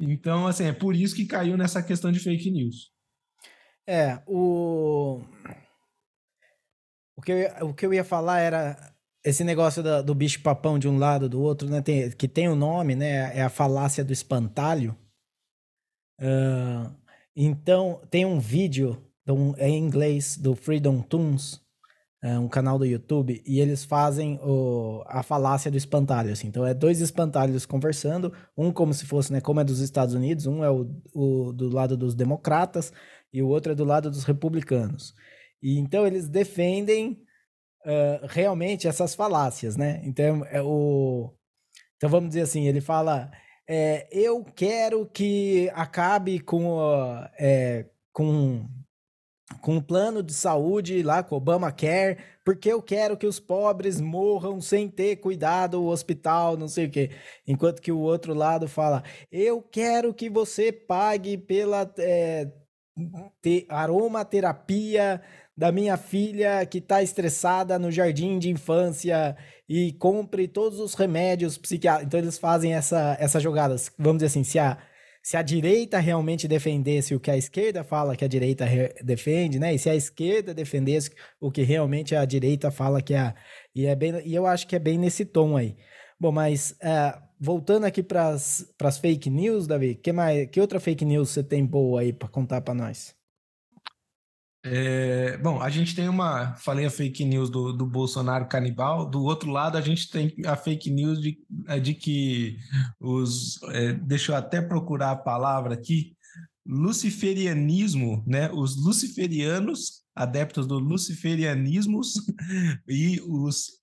[0.00, 2.90] Então, assim, é por isso que caiu nessa questão de fake news.
[3.86, 5.20] É, o
[7.16, 10.88] o que, eu, o que eu ia falar era esse negócio do bicho papão de
[10.88, 11.80] um lado do outro, né?
[11.80, 13.36] Tem, que tem o um nome, né?
[13.36, 14.96] É a falácia do espantalho.
[16.20, 16.92] Uh,
[17.36, 21.61] então, tem um vídeo um, em inglês do Freedom Tunes,
[22.22, 26.32] uh, um canal do YouTube, e eles fazem o, a falácia do espantalho.
[26.32, 26.48] Assim.
[26.48, 29.40] Então, é dois espantalhos conversando, um como se fosse, né?
[29.40, 32.92] Como é dos Estados Unidos, um é o, o do lado dos democratas
[33.32, 35.14] e o outro é do lado dos republicanos.
[35.62, 37.22] E então eles defendem
[37.86, 40.00] uh, realmente essas falácias, né?
[40.04, 41.32] Então, é o...
[41.96, 43.30] então vamos dizer assim, ele fala:
[43.68, 48.68] é, eu quero que acabe com, uh, é, com
[49.60, 54.60] com o plano de saúde lá com Obamacare, porque eu quero que os pobres morram
[54.60, 57.10] sem ter cuidado o hospital, não sei o quê.
[57.46, 62.50] Enquanto que o outro lado fala, eu quero que você pague pela é,
[63.40, 65.22] te, aromaterapia
[65.56, 69.36] da minha filha que está estressada no jardim de infância
[69.68, 72.06] e compre todos os remédios psiquiátricos.
[72.08, 73.90] Então eles fazem essa, essas jogadas.
[73.98, 74.78] Vamos dizer assim, se a,
[75.22, 78.66] se a direita realmente defendesse o que a esquerda fala que a direita
[79.04, 79.72] defende, né?
[79.72, 83.34] E se a esquerda defendesse o que realmente a direita fala que é a.
[83.74, 85.76] E, é bem, e eu acho que é bem nesse tom aí.
[86.18, 91.04] Bom, mas uh, voltando aqui para as fake news, Davi, que, mais, que outra fake
[91.04, 93.14] news você tem boa aí para contar para nós?
[94.64, 96.54] É, bom, a gente tem uma.
[96.54, 99.08] Falei a fake news do, do Bolsonaro canibal.
[99.08, 102.58] Do outro lado, a gente tem a fake news de, é, de que
[103.00, 103.60] os.
[103.64, 106.16] É, deixa eu até procurar a palavra aqui.
[106.64, 108.50] Luciferianismo, né?
[108.52, 112.14] Os luciferianos, adeptos do luciferianismos,
[112.88, 113.80] e os,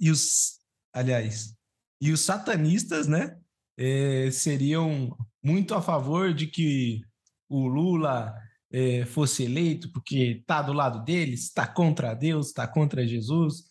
[0.00, 0.60] e os.
[0.94, 1.56] Aliás,
[2.00, 3.36] e os satanistas, né?
[3.76, 7.00] É, seriam muito a favor de que
[7.48, 8.32] o Lula
[8.72, 13.64] é, fosse eleito, porque está do lado deles, está contra Deus, está contra Jesus.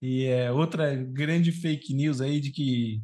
[0.00, 3.02] E é outra grande fake news aí de que,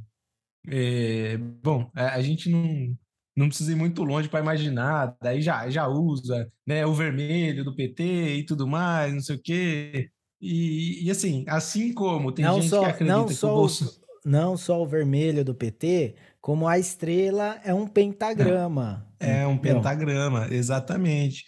[0.68, 2.96] é, bom, a, a, gente não,
[3.36, 7.74] não precisa ir muito longe para imaginar, daí já, já usa né, o vermelho do
[7.74, 10.10] PT e tudo mais, não sei o quê.
[10.40, 13.56] E, e assim, assim como tem não gente só, que acredita não que só o
[13.56, 19.06] Bolsonaro não só o vermelho do PT, como a estrela é um pentagrama.
[19.24, 21.44] É um pentagrama, exatamente.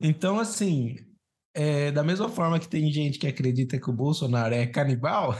[0.00, 0.96] Então, assim,
[1.54, 5.34] é, da mesma forma que tem gente que acredita que o Bolsonaro é canibal,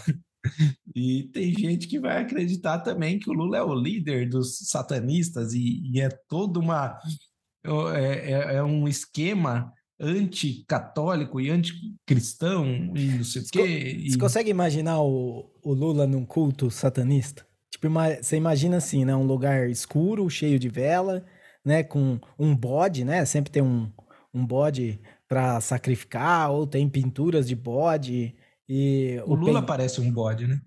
[0.95, 5.53] e tem gente que vai acreditar também que o Lula é o líder dos satanistas,
[5.53, 6.99] e, e é toda uma.
[7.95, 14.07] É, é, é um esquema anticatólico e anticristão e não sei o quê.
[14.09, 17.47] Você consegue imaginar o, o Lula num culto satanista?
[17.71, 17.89] Tipo,
[18.23, 19.15] você imagina assim, né?
[19.15, 21.25] Um lugar escuro, cheio de vela,
[21.67, 21.83] né?
[21.83, 23.25] Com um bode, né?
[23.25, 23.91] Sempre tem um,
[24.33, 28.35] um bode para sacrificar, ou tem pinturas de bode.
[28.69, 29.67] E o, o Lula pen...
[29.67, 30.61] parece um bode, né?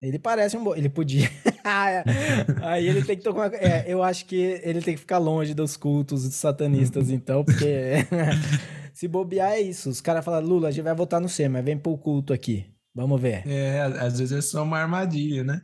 [0.00, 0.80] Ele parece um bode.
[0.80, 1.28] Ele podia.
[2.62, 3.52] Aí ele tem que tomar.
[3.52, 8.06] É, eu acho que ele tem que ficar longe dos cultos dos satanistas, então, porque
[8.94, 9.90] se bobear é isso.
[9.90, 12.64] Os caras falam, Lula, a gente vai votar no C, mas vem pro culto aqui.
[12.94, 13.46] Vamos ver.
[13.46, 15.60] É, às vezes é só uma armadilha, né?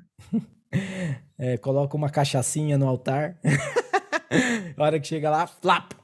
[1.39, 3.39] é, coloca uma cachaçinha no altar.
[4.77, 6.04] a hora que chega lá, flap!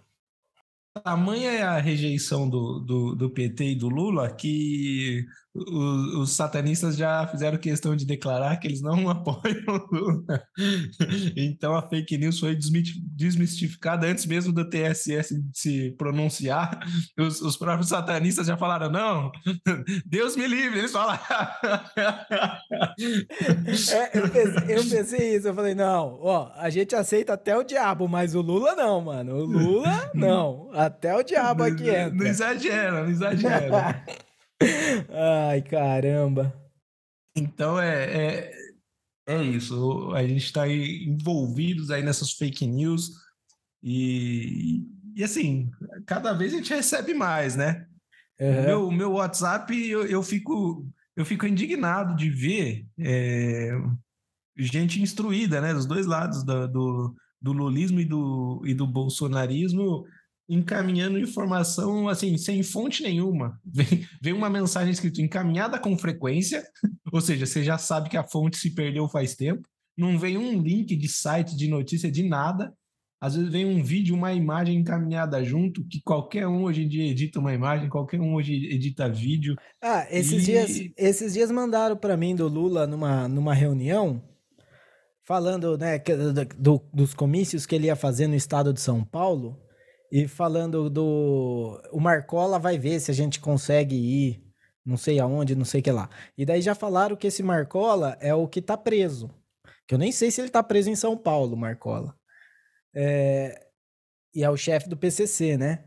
[1.04, 6.96] Tamanha é a rejeição do, do, do PT e do Lula que os, os, satanistas
[6.96, 10.42] já fizeram questão de declarar que eles não apoiam o Lula.
[11.36, 16.78] Então a fake news foi desmistificada antes mesmo do TSS se pronunciar.
[17.18, 19.32] Os, os próprios satanistas já falaram: não,
[20.06, 20.78] Deus me livre.
[20.78, 21.20] Eles falaram.
[23.92, 27.64] É, eu, pensei, eu, pensei, isso, eu falei: não, ó, a gente aceita até o
[27.64, 29.36] diabo, mas o Lula não, mano.
[29.36, 30.70] O Lula não.
[30.80, 32.10] Até o diabo aqui entra.
[32.10, 34.02] Não exagera, não exagera.
[35.50, 36.54] Ai, caramba.
[37.36, 38.52] Então é, é,
[39.28, 40.10] é isso.
[40.14, 43.10] A gente está envolvidos aí nessas fake news
[43.82, 44.82] e,
[45.14, 45.70] e assim,
[46.06, 47.86] cada vez a gente recebe mais, né?
[48.40, 48.62] Uhum.
[48.62, 53.70] Meu, meu WhatsApp, eu, eu, fico, eu fico indignado de ver é,
[54.56, 55.74] gente instruída, né?
[55.74, 60.06] Dos dois lados do, do, do lulismo e do, e do bolsonarismo
[60.50, 63.56] encaminhando informação assim, sem fonte nenhuma.
[63.64, 66.64] Vem, vem uma mensagem escrita encaminhada com frequência,
[67.12, 69.62] ou seja, você já sabe que a fonte se perdeu faz tempo.
[69.96, 72.74] Não vem um link de site de notícia de nada.
[73.20, 77.06] Às vezes vem um vídeo, uma imagem encaminhada junto, que qualquer um hoje em dia
[77.06, 79.56] edita uma imagem, qualquer um hoje edita vídeo.
[79.80, 80.46] Ah, esses, e...
[80.46, 84.22] dias, esses dias mandaram para mim do Lula numa, numa reunião,
[85.22, 86.00] falando né,
[86.58, 89.60] do, dos comícios que ele ia fazer no estado de São Paulo.
[90.10, 91.80] E falando do.
[91.92, 94.44] O Marcola vai ver se a gente consegue ir,
[94.84, 96.10] não sei aonde, não sei o que lá.
[96.36, 99.30] E daí já falaram que esse Marcola é o que tá preso.
[99.86, 102.16] Que eu nem sei se ele tá preso em São Paulo, Marcola.
[102.94, 103.68] É...
[104.34, 105.84] E é o chefe do PCC, né?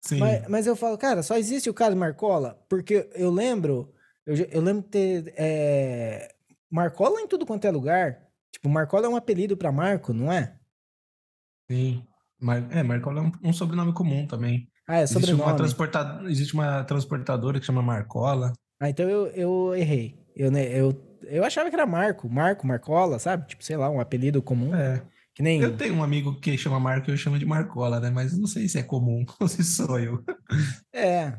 [0.00, 0.18] Sim.
[0.18, 2.62] Mas, mas, eu falo, cara, só existe o cara Marcola?
[2.68, 3.92] Porque eu lembro.
[4.26, 5.34] Eu, eu lembro de ter.
[5.36, 6.34] É...
[6.70, 8.28] Marcola em tudo quanto é lugar.
[8.52, 10.56] Tipo, Marcola é um apelido para Marco, não é?
[11.70, 12.06] Sim.
[12.44, 12.66] Mar...
[12.70, 14.68] É, Marcola é um, um, sobrenome comum também.
[14.86, 15.40] Ah, é sobrenome.
[15.40, 16.22] Existe uma, transporta...
[16.26, 18.52] Existe uma transportadora que chama Marcola.
[18.78, 20.18] Ah, então eu, eu errei.
[20.36, 23.46] Eu, né, eu, eu achava que era Marco, Marco, Marcola, sabe?
[23.46, 24.74] Tipo, sei lá, um apelido comum.
[24.74, 25.02] É.
[25.34, 25.60] Que nem...
[25.60, 28.10] Eu tenho um amigo que chama Marco e eu chamo de Marcola, né?
[28.10, 30.22] Mas não sei se é comum ou se sou eu.
[30.92, 31.32] É.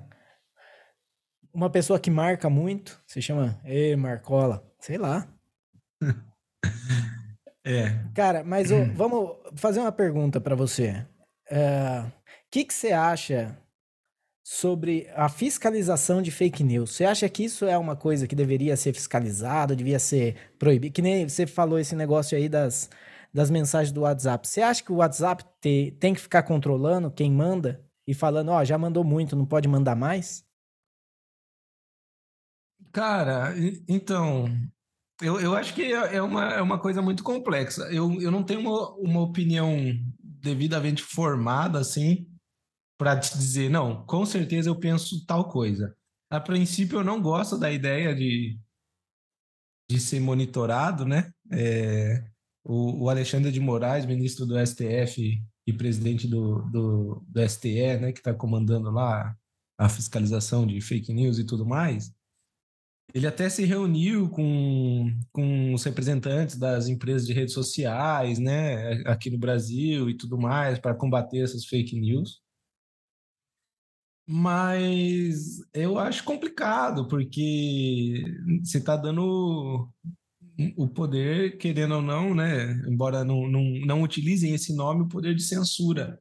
[1.53, 4.65] Uma pessoa que marca muito, se chama Ei, Marcola.
[4.79, 5.27] Sei lá.
[7.65, 7.99] É.
[8.13, 11.05] Cara, mas oh, vamos fazer uma pergunta para você.
[11.51, 12.11] O uh,
[12.51, 13.57] que, que você acha
[14.47, 16.91] sobre a fiscalização de fake news.
[16.91, 20.93] Você acha que isso é uma coisa que deveria ser fiscalizado, devia ser proibido?
[20.93, 22.87] Que nem você falou esse negócio aí das,
[23.33, 24.47] das mensagens do WhatsApp.
[24.47, 28.59] Você acha que o WhatsApp te, tem que ficar controlando quem manda e falando, ó,
[28.59, 30.45] oh, já mandou muito, não pode mandar mais?
[32.91, 33.51] Cara,
[33.89, 34.45] então,
[35.21, 37.83] eu, eu acho que é, é uma, é uma coisa muito complexa.
[37.91, 39.75] Eu, eu não tenho uma, uma opinião
[40.19, 42.27] devidamente formada, assim,
[42.97, 45.95] para te dizer, não, com certeza eu penso tal coisa.
[46.29, 48.59] A princípio, eu não gosto da ideia de,
[49.89, 51.31] de ser monitorado, né?
[51.51, 52.23] É,
[52.63, 58.11] o, o, Alexandre de Moraes, ministro do STF e presidente do, do, do STE, né,
[58.11, 59.35] que está comandando lá
[59.77, 62.11] a fiscalização de fake news e tudo mais,
[63.13, 69.29] ele até se reuniu com, com os representantes das empresas de redes sociais, né, aqui
[69.29, 72.41] no Brasil e tudo mais, para combater essas fake news.
[74.27, 78.23] Mas eu acho complicado, porque
[78.63, 79.87] você está dando
[80.75, 85.35] o poder, querendo ou não, né, embora não, não, não utilizem esse nome, o poder
[85.35, 86.19] de censura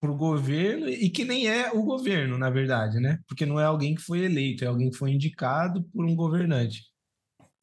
[0.00, 3.18] para o governo e que nem é o governo, na verdade, né?
[3.26, 6.82] Porque não é alguém que foi eleito, é alguém que foi indicado por um governante.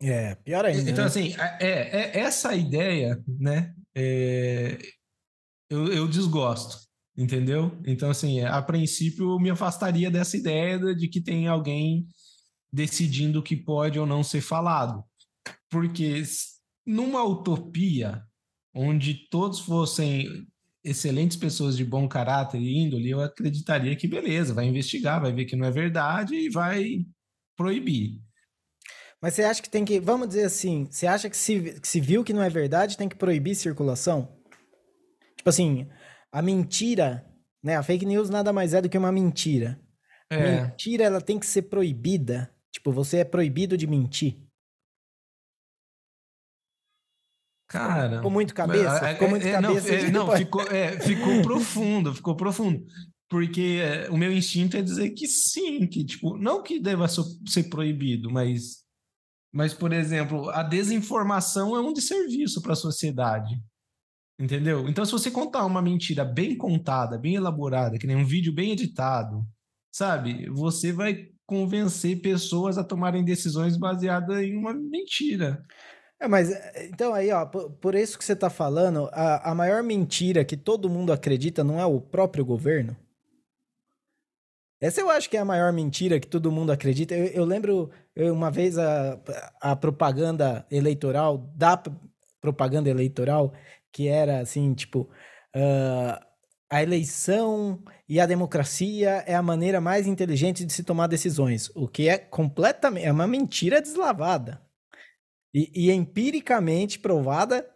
[0.02, 0.90] É, pior ainda.
[0.90, 1.08] Então, né?
[1.08, 3.74] assim, é, é, essa ideia, né?
[3.96, 4.78] É,
[5.70, 6.78] eu, eu desgosto,
[7.16, 7.80] entendeu?
[7.86, 12.08] Então, assim, a princípio eu me afastaria dessa ideia de que tem alguém
[12.72, 15.04] decidindo o que pode ou não ser falado.
[15.70, 16.24] Porque
[16.86, 18.24] numa utopia
[18.76, 20.48] onde todos fossem
[20.84, 25.46] excelentes pessoas de bom caráter e índole, eu acreditaria que beleza, vai investigar, vai ver
[25.46, 27.06] que não é verdade e vai
[27.56, 28.22] proibir.
[29.22, 32.02] Mas você acha que tem que, vamos dizer assim, você acha que se, que se
[32.02, 34.38] viu que não é verdade, tem que proibir circulação?
[35.38, 35.88] Tipo assim,
[36.30, 37.26] a mentira,
[37.64, 37.78] né?
[37.78, 39.80] A fake news nada mais é do que uma mentira.
[40.30, 40.64] É.
[40.64, 42.54] Mentira, ela tem que ser proibida.
[42.72, 44.43] Tipo, você é proibido de mentir.
[47.68, 48.18] Cara.
[48.18, 49.08] Ficou muito cabeça?
[49.14, 49.94] Ficou muito é, cabeça.
[49.94, 52.86] É, não, é, não ficou, é, ficou profundo, ficou profundo.
[53.30, 57.64] Porque é, o meu instinto é dizer que sim, que, tipo, não que deva ser
[57.70, 58.84] proibido, mas,
[59.52, 63.60] mas, por exemplo, a desinformação é um desserviço para a sociedade.
[64.40, 64.88] Entendeu?
[64.90, 68.72] Então, se você contar uma mentira bem contada, bem elaborada, que nem um vídeo bem
[68.72, 69.46] editado,
[69.92, 70.50] sabe?
[70.50, 75.64] Você vai convencer pessoas a tomarem decisões baseadas em uma mentira.
[76.24, 76.52] É, mas
[76.86, 80.56] então aí, ó, por, por isso que você está falando, a, a maior mentira que
[80.56, 82.96] todo mundo acredita não é o próprio governo?
[84.80, 87.14] Essa eu acho que é a maior mentira que todo mundo acredita.
[87.14, 89.20] Eu, eu lembro eu, uma vez a,
[89.60, 91.82] a propaganda eleitoral, da
[92.40, 93.54] propaganda eleitoral,
[93.92, 95.10] que era assim, tipo,
[95.54, 96.26] uh,
[96.70, 101.86] a eleição e a democracia é a maneira mais inteligente de se tomar decisões, o
[101.86, 104.62] que é completamente, é uma mentira deslavada.
[105.54, 107.70] E, e empiricamente provada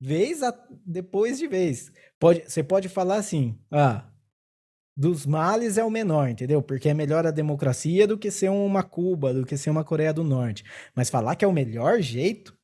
[0.00, 0.54] vez a,
[0.86, 1.92] depois de vez.
[2.18, 4.08] Pode, você pode falar assim, ah,
[4.96, 6.60] dos males é o menor, entendeu?
[6.62, 10.12] Porque é melhor a democracia do que ser uma Cuba, do que ser uma Coreia
[10.12, 10.64] do Norte.
[10.94, 12.56] Mas falar que é o melhor jeito,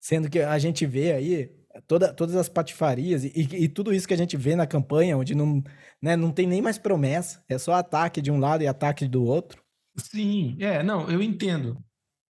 [0.00, 4.08] sendo que a gente vê aí toda, todas as patifarias e, e, e, tudo isso
[4.08, 5.62] que a gente vê na campanha, onde não,
[6.00, 9.24] né, não tem nem mais promessa, é só ataque de um lado e ataque do
[9.24, 9.62] outro.
[9.96, 11.76] Sim, é, não, eu entendo.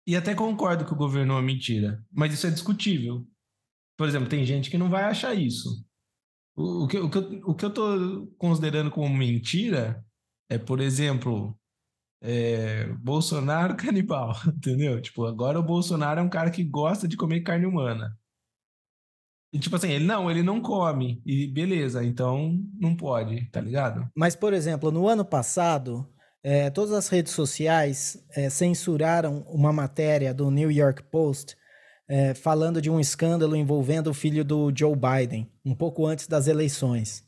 [0.07, 3.27] E até concordo que o governo é uma mentira, mas isso é discutível.
[3.97, 5.85] Por exemplo, tem gente que não vai achar isso.
[6.57, 10.05] O, que, o, que, eu, o que eu considerando como mentira
[10.49, 11.59] é, por exemplo,
[12.23, 15.01] é, Bolsonaro canibal, entendeu?
[15.01, 18.17] Tipo, agora o Bolsonaro é um cara que gosta de comer carne humana.
[19.53, 21.23] E tipo assim, ele não, ele não come.
[21.25, 24.09] E beleza, então não pode, tá ligado?
[24.15, 26.09] Mas, por exemplo, no ano passado,
[26.45, 31.57] é, todas as redes sociais é, censuraram uma matéria do New York Post
[32.07, 36.47] é, falando de um escândalo envolvendo o filho do Joe Biden, um pouco antes das
[36.47, 37.25] eleições.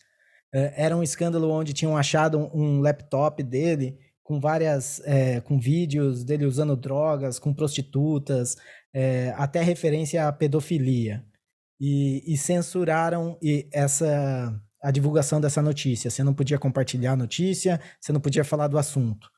[0.54, 6.22] É, era um escândalo onde tinham achado um, laptop dele com várias, é, com vídeos
[6.22, 8.54] dele usando drogas, com prostitutas,
[8.92, 11.24] é, até referência à pedofilia.
[11.80, 13.38] E, e censuraram
[13.72, 16.08] essa a divulgação dessa notícia.
[16.08, 19.28] Você não podia compartilhar a notícia, você não podia falar do assunto.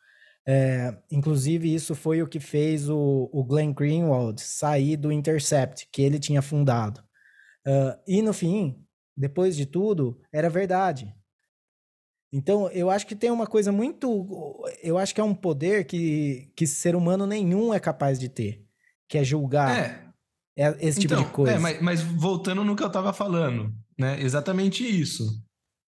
[0.47, 6.03] É, inclusive, isso foi o que fez o, o Glenn Greenwald sair do Intercept, que
[6.03, 7.01] ele tinha fundado.
[7.67, 8.85] Uh, e no fim,
[9.17, 11.15] depois de tudo, era verdade.
[12.31, 14.63] Então, eu acho que tem uma coisa muito.
[14.83, 18.67] Eu acho que é um poder que, que ser humano nenhum é capaz de ter,
[19.09, 20.65] que é julgar é.
[20.69, 21.53] é esse tipo então, de coisa.
[21.55, 24.21] É, mas, mas voltando no que eu estava falando, né?
[24.23, 25.43] Exatamente isso.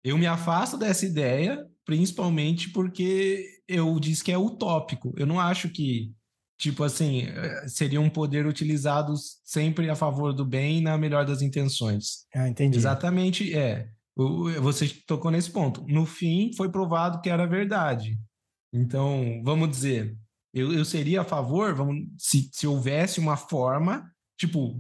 [0.04, 5.12] Eu me afasto dessa ideia principalmente porque eu disse que é utópico.
[5.18, 6.14] Eu não acho que,
[6.56, 11.42] tipo assim, eh, seria um poder utilizado sempre a favor do bem na melhor das
[11.42, 12.28] intenções.
[12.32, 12.78] Ah, entendi.
[12.78, 13.90] Exatamente, é.
[14.62, 15.84] Você tocou nesse ponto.
[15.88, 18.20] No fim, foi provado que era verdade.
[18.72, 20.16] Então, vamos dizer,
[20.54, 24.08] eu, eu seria a favor, vamos, se, se houvesse uma forma,
[24.38, 24.80] tipo,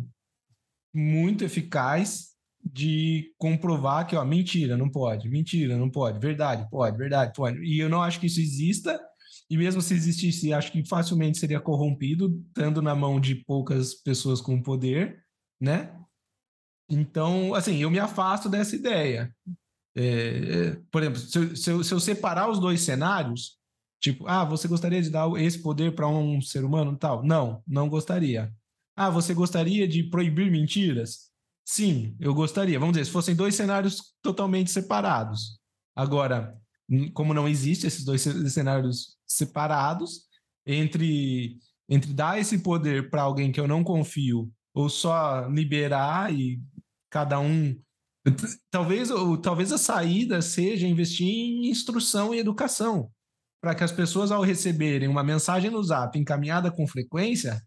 [0.93, 7.34] muito eficaz de comprovar que, ó, mentira, não pode, mentira, não pode, verdade, pode, verdade,
[7.36, 7.60] pode.
[7.64, 8.99] E eu não acho que isso exista,
[9.49, 14.41] e mesmo se existisse, acho que facilmente seria corrompido, estando na mão de poucas pessoas
[14.41, 15.24] com poder,
[15.60, 15.95] né?
[16.89, 19.34] Então, assim, eu me afasto dessa ideia.
[19.95, 23.57] É, é por exemplo, se eu, se, se eu, separar os dois cenários,
[23.99, 27.24] tipo, ah, você gostaria de dar esse poder para um ser humano tal?
[27.24, 28.53] Não, não gostaria.
[28.95, 31.28] Ah, você gostaria de proibir mentiras?
[31.72, 32.80] Sim, eu gostaria.
[32.80, 35.59] Vamos dizer, se fossem dois cenários totalmente separados.
[35.95, 36.57] Agora,
[37.13, 40.24] como não existe esses dois cenários separados,
[40.65, 46.59] entre, entre dar esse poder para alguém que eu não confio ou só liberar e
[47.07, 47.80] cada um.
[48.72, 49.09] Talvez,
[49.43, 53.11] talvez a saída seja investir em instrução e educação,
[53.61, 57.61] para que as pessoas, ao receberem uma mensagem no zap encaminhada com frequência,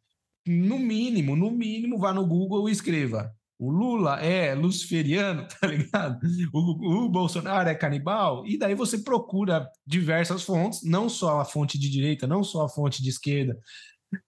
[0.44, 3.32] no mínimo, no mínimo, vá no Google e escreva.
[3.62, 6.18] O Lula é luciferiano, tá ligado?
[6.52, 8.44] O, o, Bolsonaro é canibal.
[8.44, 12.68] E daí você procura diversas fontes, não só a fonte de direita, não só a
[12.68, 13.56] fonte de esquerda,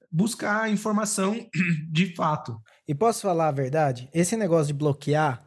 [0.09, 1.35] buscar informação
[1.91, 2.57] de fato.
[2.87, 4.09] E posso falar a verdade?
[4.14, 5.45] Esse negócio de bloquear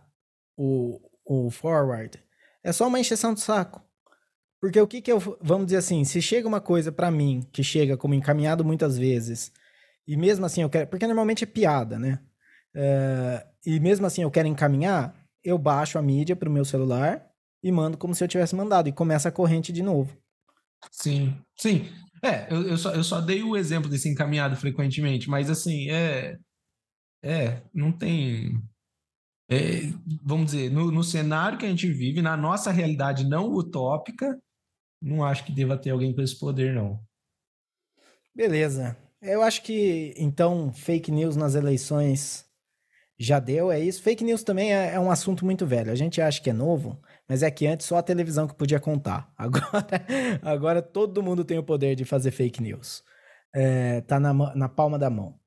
[0.57, 2.21] o, o forward
[2.65, 3.81] é só uma encheção de saco.
[4.59, 5.19] Porque o que que eu.
[5.39, 9.49] Vamos dizer assim, se chega uma coisa para mim, que chega como encaminhado muitas vezes,
[10.05, 10.87] e mesmo assim eu quero.
[10.87, 12.19] Porque normalmente é piada, né?
[12.75, 15.13] É, e mesmo assim eu quero encaminhar,
[15.43, 17.29] eu baixo a mídia pro meu celular
[17.61, 20.15] e mando como se eu tivesse mandado, e começa a corrente de novo.
[20.89, 21.85] Sim, sim.
[22.23, 26.37] É, eu, eu, só, eu só dei o exemplo desse encaminhado frequentemente, mas assim, é.
[27.21, 28.57] É, não tem.
[29.49, 29.81] É,
[30.23, 34.39] vamos dizer, no, no cenário que a gente vive, na nossa realidade não utópica,
[35.01, 37.03] não acho que deva ter alguém com esse poder, não.
[38.33, 38.95] Beleza.
[39.21, 42.46] Eu acho que, então, fake news nas eleições
[43.19, 44.01] já deu, é isso.
[44.01, 45.91] Fake news também é, é, um assunto muito velho.
[45.91, 48.79] A gente acha que é novo, mas é que antes só a televisão que podia
[48.79, 49.31] contar.
[49.37, 50.05] Agora,
[50.41, 53.03] agora todo mundo tem o poder de fazer fake news.
[53.55, 55.39] É, tá na, na palma da mão.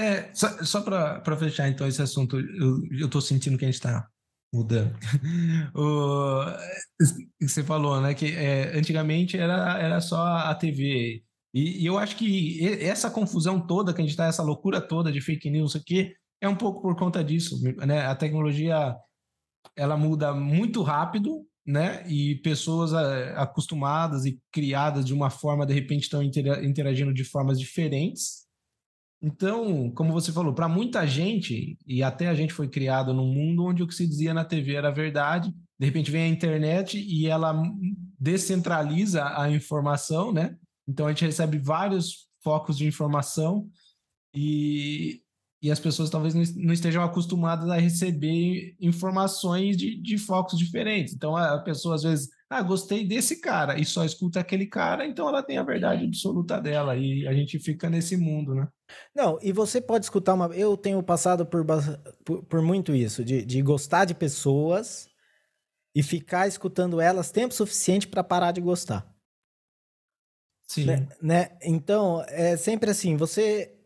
[0.00, 3.74] É, só, só para fechar então esse assunto, eu, eu tô sentindo que a gente
[3.74, 4.08] está
[4.54, 4.96] mudando.
[5.74, 6.44] o,
[7.40, 11.24] você falou, né, que é, antigamente era, era só a TV.
[11.52, 15.10] E, e, eu acho que essa confusão toda que a gente está, essa loucura toda
[15.10, 18.06] de fake news aqui, é um pouco por conta disso, né?
[18.06, 18.96] A tecnologia
[19.76, 22.06] ela muda muito rápido, né?
[22.08, 27.58] E pessoas é, acostumadas e criadas de uma forma de repente estão interagindo de formas
[27.58, 28.46] diferentes.
[29.20, 33.64] Então, como você falou, para muita gente, e até a gente foi criado num mundo
[33.64, 37.26] onde o que se dizia na TV era verdade, de repente vem a internet e
[37.26, 37.60] ela
[38.18, 40.56] descentraliza a informação, né?
[40.88, 43.68] Então a gente recebe vários focos de informação
[44.34, 45.20] e,
[45.60, 51.14] e as pessoas talvez não estejam acostumadas a receber informações de, de focos diferentes.
[51.14, 55.28] Então a pessoa às vezes ah, gostei desse cara, e só escuta aquele cara, então
[55.28, 58.66] ela tem a verdade absoluta dela, e a gente fica nesse mundo, né?
[59.14, 60.46] Não, e você pode escutar uma.
[60.54, 61.62] Eu tenho passado por,
[62.24, 65.10] por, por muito isso, de, de gostar de pessoas
[65.94, 69.06] e ficar escutando elas tempo suficiente para parar de gostar.
[70.66, 70.86] Sim.
[70.86, 71.08] Né?
[71.20, 71.58] né?
[71.62, 73.77] Então, é sempre assim, você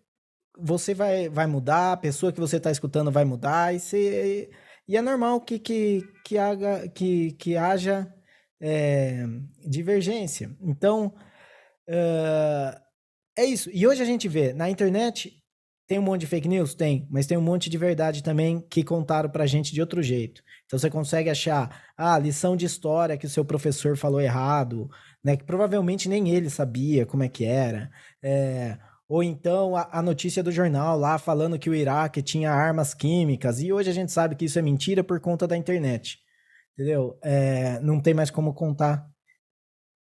[0.59, 4.51] você vai, vai mudar, a pessoa que você está escutando vai mudar, e, você,
[4.87, 8.13] e é normal que, que, que, haja, que, que haja
[8.61, 9.25] é,
[9.67, 10.55] divergência.
[10.61, 11.15] Então,
[11.89, 12.81] uh,
[13.37, 13.71] é isso.
[13.73, 15.43] E hoje a gente vê na internet
[15.93, 16.75] tem um monte de fake news?
[16.75, 20.43] Tem, mas tem um monte de verdade também que contaram pra gente de outro jeito.
[20.65, 24.89] Então você consegue achar, ah, lição de história que o seu professor falou errado,
[25.23, 25.37] né?
[25.37, 27.91] Que provavelmente nem ele sabia como é que era.
[28.23, 28.79] É,
[29.13, 33.61] ou então a, a, notícia do jornal lá falando que o Iraque tinha armas químicas.
[33.61, 36.19] E hoje a gente sabe que isso é mentira por conta da internet.
[36.73, 37.19] Entendeu?
[37.23, 39.07] É, não tem mais como contar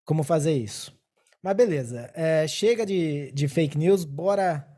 [0.06, 0.96] como fazer isso.
[1.42, 2.12] Mas beleza.
[2.14, 4.72] É, chega de, de fake news, bora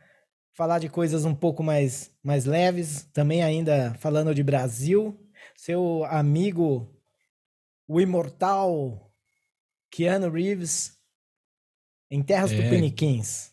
[0.53, 3.03] falar de coisas um pouco mais, mais leves.
[3.11, 5.19] Também ainda falando de Brasil.
[5.57, 6.97] Seu amigo,
[7.86, 9.13] o imortal
[9.91, 10.93] Keanu Reeves,
[12.09, 12.55] em Terras é.
[12.55, 13.53] Tupiniquins.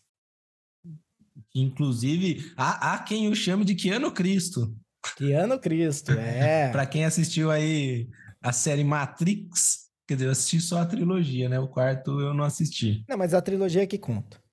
[1.53, 4.75] Inclusive, há, há quem o chame de Keanu Cristo.
[5.17, 6.69] Keanu Cristo, é.
[6.71, 8.07] para quem assistiu aí
[8.41, 11.57] a série Matrix, Quer dizer, eu assisti só a trilogia, né?
[11.57, 13.05] O quarto eu não assisti.
[13.07, 14.43] Não, mas a trilogia é que conta.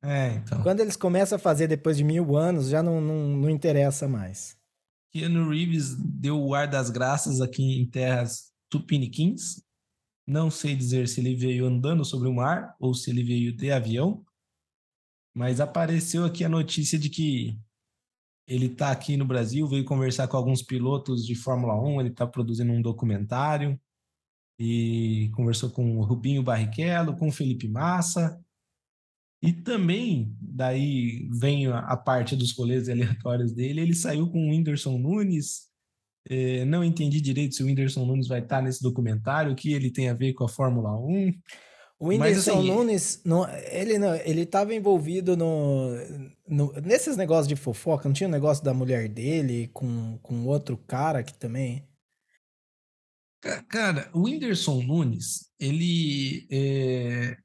[0.00, 0.62] É, então.
[0.62, 4.56] Quando eles começam a fazer depois de mil anos, já não, não, não interessa mais.
[5.12, 9.60] Keanu Reeves deu o ar das graças aqui em terras tupiniquins.
[10.24, 13.72] Não sei dizer se ele veio andando sobre o mar ou se ele veio de
[13.72, 14.24] avião,
[15.38, 17.56] mas apareceu aqui a notícia de que
[18.44, 22.26] ele está aqui no Brasil, veio conversar com alguns pilotos de Fórmula 1, ele está
[22.26, 23.80] produzindo um documentário
[24.58, 28.36] e conversou com o Rubinho Barrichello, com o Felipe Massa.
[29.40, 34.98] E também, daí vem a, parte dos rolês aleatórios dele, ele saiu com o Whindersson
[34.98, 35.68] Nunes.
[36.28, 39.92] É, não entendi direito se o Whindersson Nunes vai estar nesse documentário, o que ele
[39.92, 41.32] tem a ver com a Fórmula 1.
[42.00, 45.94] O Whindersson assim, Nunes, não, ele não, ele estava envolvido no,
[46.46, 50.76] no, nesses negócios de fofoca, não tinha um negócio da mulher dele com, com outro
[50.76, 51.84] cara que também...
[53.68, 57.36] Cara, o Whindersson Nunes, ele é,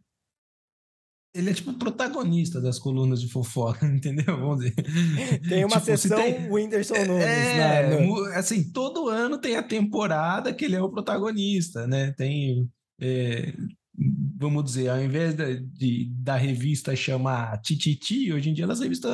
[1.35, 4.37] ele é tipo o protagonista das colunas de fofoca, entendeu?
[4.37, 4.75] Vamos dizer.
[5.49, 6.51] Tem uma tipo, sessão tem...
[6.51, 7.25] Whindersson é, Nunes.
[7.25, 8.35] É, né?
[8.35, 12.11] assim, todo ano tem a temporada que ele é o protagonista, né?
[12.13, 12.69] Tem,
[13.01, 13.51] é,
[13.95, 18.77] vamos dizer, ao invés de, de, da revista chamar Tititi, hoje em dia ela é
[18.77, 19.09] a revista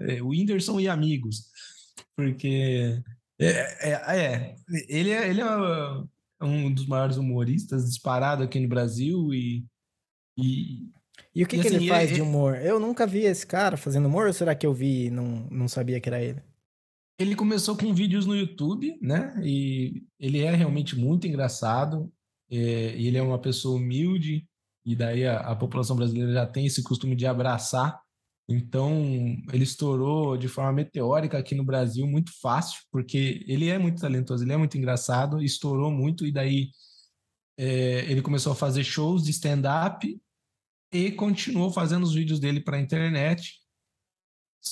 [0.00, 1.46] é, Whindersson e Amigos,
[2.14, 3.00] porque
[3.40, 4.56] é, é, é,
[4.88, 9.64] ele é, ele é um dos maiores humoristas disparado aqui no Brasil e,
[10.36, 10.88] e
[11.34, 12.56] e o que, e que assim, ele faz de humor?
[12.56, 15.68] Eu nunca vi esse cara fazendo humor, ou será que eu vi e não, não
[15.68, 16.42] sabia que era ele?
[17.18, 19.34] Ele começou com vídeos no YouTube, né?
[19.44, 22.12] E ele é realmente muito engraçado.
[22.50, 24.46] É, ele é uma pessoa humilde,
[24.84, 28.00] e daí a, a população brasileira já tem esse costume de abraçar.
[28.48, 34.00] Então, ele estourou de forma meteórica aqui no Brasil, muito fácil, porque ele é muito
[34.00, 36.70] talentoso, ele é muito engraçado, estourou muito, e daí
[37.58, 40.18] é, ele começou a fazer shows de stand-up
[40.92, 43.60] e continuou fazendo os vídeos dele para a internet.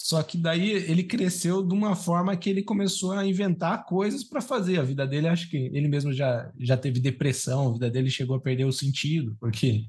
[0.05, 4.41] Só que daí ele cresceu de uma forma que ele começou a inventar coisas para
[4.41, 4.79] fazer.
[4.79, 8.37] A vida dele, acho que ele mesmo já, já teve depressão, a vida dele chegou
[8.37, 9.85] a perder o sentido, porque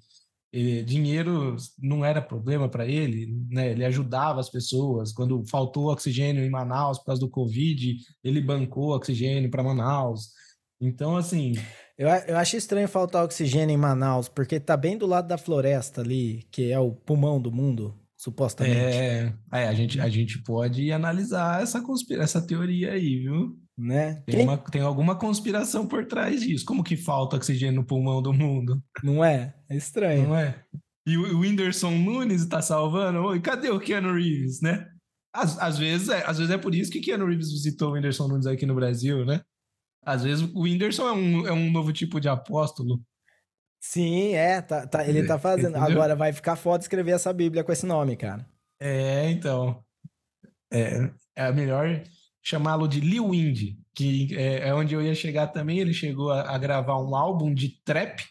[0.52, 3.72] ele, dinheiro não era problema para ele, né?
[3.72, 5.12] Ele ajudava as pessoas.
[5.12, 10.30] Quando faltou oxigênio em Manaus por causa do Covid, ele bancou oxigênio para Manaus.
[10.80, 11.54] Então, assim,
[11.98, 16.02] eu, eu acho estranho faltar oxigênio em Manaus, porque tá bem do lado da floresta
[16.02, 18.78] ali, que é o pulmão do mundo, supostamente.
[18.78, 23.58] É, é a, gente, a gente pode analisar essa, conspira essa teoria aí, viu?
[23.78, 24.24] Né?
[24.26, 26.66] Tem, uma, tem alguma conspiração por trás disso.
[26.66, 28.82] Como que falta oxigênio no pulmão do mundo?
[29.04, 29.54] Não é?
[29.70, 30.30] É estranho.
[30.30, 30.64] Não é?
[31.06, 33.20] E o Whindersson Nunes está salvando?
[33.20, 34.90] Oi, cadê o Keanu Reeves, né?
[35.32, 38.28] Às, às, vezes é, às vezes é por isso que Keanu Reeves visitou o Whindersson
[38.28, 39.42] Nunes aqui no Brasil, né?
[40.04, 43.00] Às vezes o Whindersson é um, é um novo tipo de apóstolo.
[43.80, 45.78] Sim, é, tá, tá ele tá fazendo.
[45.78, 45.84] Entendeu?
[45.84, 48.46] Agora vai ficar foda escrever essa Bíblia com esse nome, cara.
[48.80, 49.84] É, então.
[50.72, 52.04] É, é melhor
[52.44, 55.80] chamá-lo de Lil Wind, que é, é, onde eu ia chegar também.
[55.80, 58.24] Ele chegou a, a gravar um álbum de trap.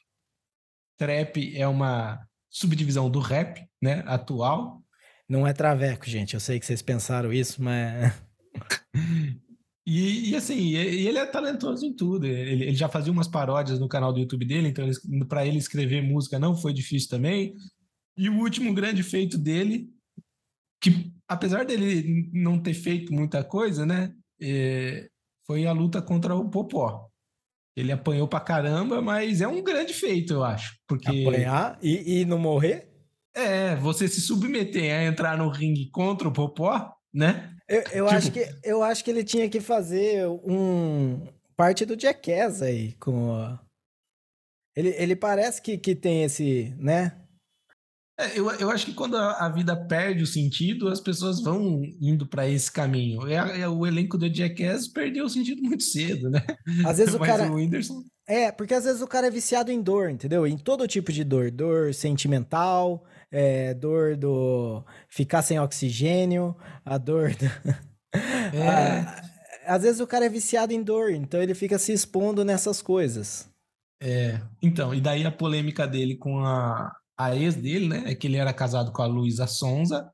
[0.98, 2.20] Trap é uma
[2.50, 4.82] subdivisão do rap, né, atual.
[5.28, 6.34] Não é traveco, gente.
[6.34, 8.12] Eu sei que vocês pensaram isso, mas.
[9.86, 10.76] E, e, assim, e
[11.06, 12.26] ele é talentoso em tudo.
[12.26, 14.84] Ele, ele, já fazia umas paródias no canal do YouTube dele, então
[15.28, 17.54] para ele escrever música não foi difícil também.
[18.16, 19.88] E o último grande feito dele,
[20.80, 24.12] que apesar dele não ter feito muita coisa, né,
[24.42, 25.08] é,
[25.46, 27.08] foi a luta contra o Popó.
[27.76, 30.76] Ele apanhou pra caramba, mas é um grande feito, eu acho.
[30.88, 31.26] Porque...
[31.26, 32.90] Apanhar e, e não morrer?
[33.34, 37.55] É, você se submeter a entrar no ringue contra o Popó, né?
[37.68, 38.16] Eu, eu tipo...
[38.16, 42.92] acho que, eu acho que ele tinha que fazer um parte do Jackass aí.
[42.94, 43.58] Com
[44.76, 47.18] ele, ele parece que, que tem esse, né?
[48.18, 51.82] É, eu, eu acho que quando a, a, vida perde o sentido, as pessoas vão
[52.00, 53.26] indo para esse caminho.
[53.26, 56.42] É, é, o elenco do Jackass perdeu o sentido muito cedo, né?
[56.86, 57.50] Às vezes o cara.
[57.50, 58.02] O Whindersson...
[58.26, 60.46] É, porque às vezes o cara é viciado em dor, entendeu?
[60.46, 61.50] Em todo tipo de dor.
[61.50, 67.46] Dor sentimental, é, dor do ficar sem oxigênio, a dor do...
[68.54, 68.66] É.
[68.66, 72.80] a, às vezes o cara é viciado em dor, então ele fica se expondo nessas
[72.80, 73.52] coisas.
[74.00, 78.04] É, então, e daí a polêmica dele com a, a ex dele, né?
[78.06, 80.10] É que ele era casado com a Luísa Sonza,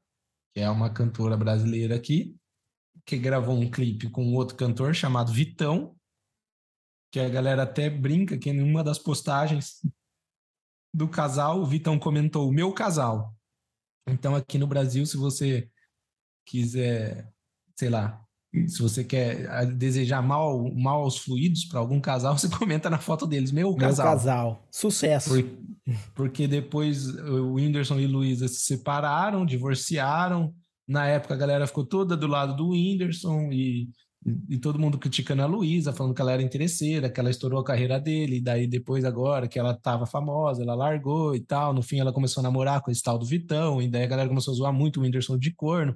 [0.54, 2.34] que é uma cantora brasileira aqui,
[3.04, 5.94] que gravou um clipe com outro cantor chamado Vitão,
[7.12, 9.80] que a galera até brinca que em uma das postagens
[10.92, 13.34] do casal, o Vitão comentou o meu casal.
[14.08, 15.68] Então, aqui no Brasil, se você
[16.44, 17.32] quiser,
[17.76, 18.22] sei lá,
[18.66, 22.98] se você quer ah, desejar mal, mal aos fluidos para algum casal, você comenta na
[22.98, 24.06] foto deles, meu casal.
[24.06, 24.68] Meu casal.
[24.70, 25.30] Sucesso.
[25.30, 25.44] Por,
[26.14, 30.54] porque depois o Whindersson e Luísa se separaram, divorciaram.
[30.86, 33.88] Na época a galera ficou toda do lado do Whindersson e
[34.48, 37.64] e todo mundo criticando a Luísa, falando que ela era interesseira, que ela estourou a
[37.64, 41.82] carreira dele, e daí depois agora que ela tava famosa, ela largou e tal, no
[41.82, 44.52] fim ela começou a namorar com esse tal do Vitão, e daí a galera começou
[44.52, 45.94] a zoar muito o Whindersson de corno.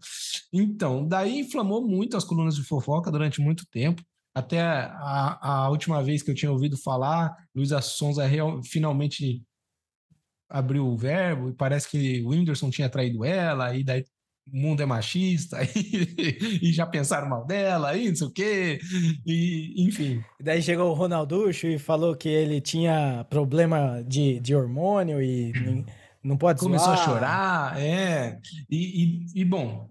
[0.53, 4.03] Então, daí inflamou muito as colunas de fofoca durante muito tempo,
[4.35, 9.43] até a, a última vez que eu tinha ouvido falar, Luísa Sonza real, finalmente
[10.49, 14.05] abriu o verbo, e parece que o Whindersson tinha traído ela, e daí
[14.53, 18.79] o mundo é machista e, e, já pensaram mal dela e não sei o quê,
[19.27, 20.23] e, enfim.
[20.41, 25.53] Daí chegou o Ronalducho e falou que ele tinha problema de, de hormônio e
[26.23, 27.01] não pode Começou zoar.
[27.01, 28.39] a chorar, é.
[28.71, 29.91] E, e, e, bom,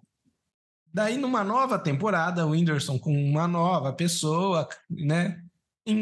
[0.93, 5.38] daí numa nova temporada, o Whindersson com uma nova pessoa, né?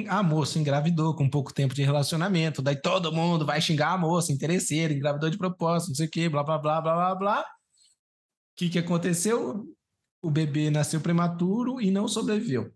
[0.08, 4.32] A moça engravidou com pouco tempo de relacionamento, daí todo mundo vai xingar a moça,
[4.32, 7.46] interesseira, engravidou de propósito, não sei o quê, blá, blá, blá, blá, blá, blá
[8.56, 9.68] que, que aconteceu?
[10.22, 12.74] O bebê nasceu prematuro e não sobreviveu.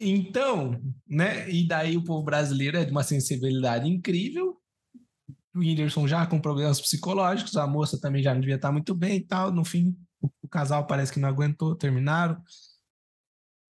[0.00, 1.50] Então, né?
[1.50, 4.58] E daí o povo brasileiro é de uma sensibilidade incrível.
[5.54, 9.16] O Whindersson já com problemas psicológicos, a moça também já não devia estar muito bem
[9.16, 9.52] e tal.
[9.52, 12.42] No fim, o, o casal parece que não aguentou, terminaram.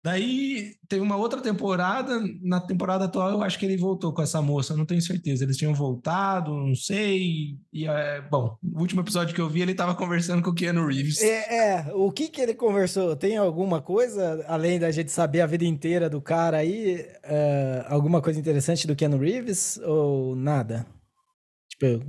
[0.03, 4.41] Daí teve uma outra temporada, na temporada atual eu acho que ele voltou com essa
[4.41, 5.45] moça, não tenho certeza.
[5.45, 7.57] Eles tinham voltado, não sei.
[7.71, 10.85] E é, bom, o último episódio que eu vi ele estava conversando com o Keanu
[10.85, 11.21] Reeves.
[11.21, 13.15] É, é, o que que ele conversou?
[13.15, 17.07] Tem alguma coisa além da gente saber a vida inteira do cara aí?
[17.23, 20.85] É, alguma coisa interessante do Keanu Reeves ou nada?
[21.69, 22.03] Tipo,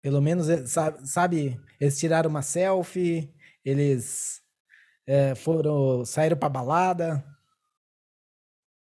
[0.00, 3.30] pelo menos sabe, sabe eles tiraram uma selfie,
[3.62, 4.40] eles
[5.08, 7.24] é, foram, saíram pra balada.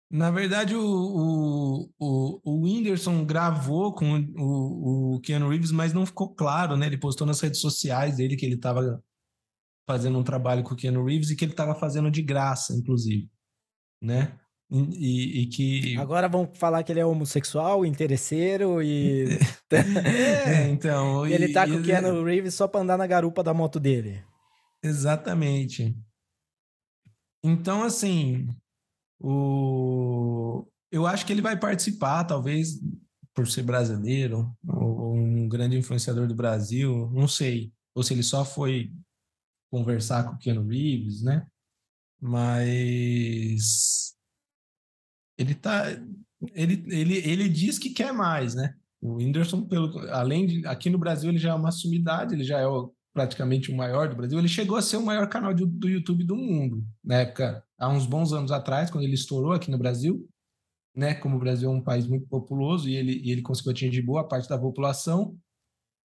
[0.10, 6.06] Na verdade, o, o, o, o Whindersson gravou com o, o Keanu Reeves, mas não
[6.06, 6.86] ficou claro, né?
[6.86, 9.04] Ele postou nas redes sociais dele que ele estava
[9.86, 13.30] fazendo um trabalho com o Keanu Reeves e que ele estava fazendo de graça, inclusive,
[14.02, 14.40] né?
[14.72, 15.98] E, e, que.
[15.98, 19.26] Agora vão falar que ele é homossexual, interesseiro e.
[19.70, 21.28] é, então.
[21.28, 24.24] e ele tá com o Keanu Reeves só pra andar na garupa da moto dele.
[24.82, 25.96] Exatamente.
[27.44, 28.48] Então, assim,
[29.20, 30.66] o...
[30.92, 32.80] eu acho que ele vai participar, talvez
[33.34, 37.74] por ser brasileiro, ou um grande influenciador do Brasil, não sei.
[37.96, 38.94] Ou se ele só foi
[39.72, 41.46] conversar com o Keanu Reeves, né?
[42.22, 44.16] Mas
[45.38, 45.86] ele tá
[46.54, 48.76] ele, ele, ele diz que quer mais, né?
[49.02, 52.60] O Whindersson, pelo, além de aqui no Brasil, ele já é uma sumidade, ele já
[52.60, 55.66] é o praticamente o maior do Brasil, ele chegou a ser o maior canal de,
[55.66, 56.84] do YouTube do mundo.
[57.04, 60.28] Na época, há uns bons anos atrás, quando ele estourou aqui no Brasil,
[60.96, 61.14] né?
[61.14, 64.28] Como o Brasil é um país muito populoso e ele, e ele conseguiu atingir boa
[64.28, 65.36] parte da população,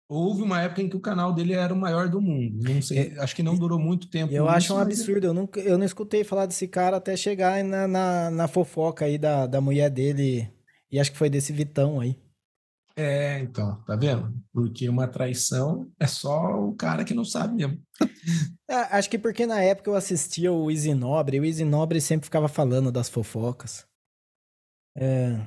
[0.08, 2.58] houve uma época em que o canal dele era o maior do mundo.
[2.62, 4.32] Não sei, é, acho que não durou muito tempo.
[4.32, 5.26] Eu acho um absurdo.
[5.26, 9.18] Eu, nunca, eu não escutei falar desse cara até chegar na, na, na fofoca aí
[9.18, 10.50] da, da mulher dele.
[10.90, 12.18] E acho que foi desse Vitão aí.
[13.00, 14.34] É, então, tá vendo?
[14.52, 17.80] Porque uma traição é só o cara que não sabe mesmo.
[18.68, 22.00] é, acho que porque na época eu assistia o Easy Nobre, e o Easy Nobre
[22.00, 23.86] sempre ficava falando das fofocas.
[24.96, 25.40] É.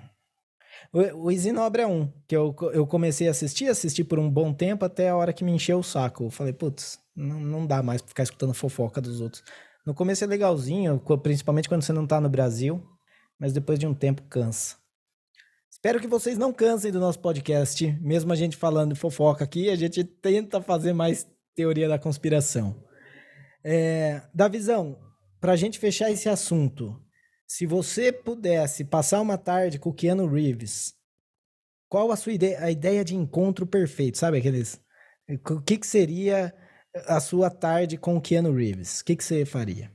[0.93, 4.32] O, o Easy Nobre é um, que eu, eu comecei a assistir, assisti por um
[4.32, 6.24] bom tempo, até a hora que me encheu o saco.
[6.24, 9.43] Eu falei, putz, não, não dá mais pra ficar escutando fofoca dos outros.
[9.86, 12.82] No começo é legalzinho, principalmente quando você não tá no Brasil,
[13.38, 14.80] mas depois de um tempo cansa.
[15.84, 17.91] Espero que vocês não cansem do nosso podcast.
[17.99, 22.86] Mesmo a gente falando fofoca aqui, a gente tenta fazer mais teoria da conspiração.
[23.63, 24.99] É, Davizão,
[25.39, 27.03] para a gente fechar esse assunto,
[27.47, 30.93] se você pudesse passar uma tarde com o Keanu Reeves,
[31.89, 34.19] qual a sua ideia, a ideia de encontro perfeito?
[34.19, 34.79] Sabe aqueles.
[35.49, 36.53] O que, que seria
[37.07, 38.99] a sua tarde com o Keanu Reeves?
[38.99, 39.91] O que, que você faria?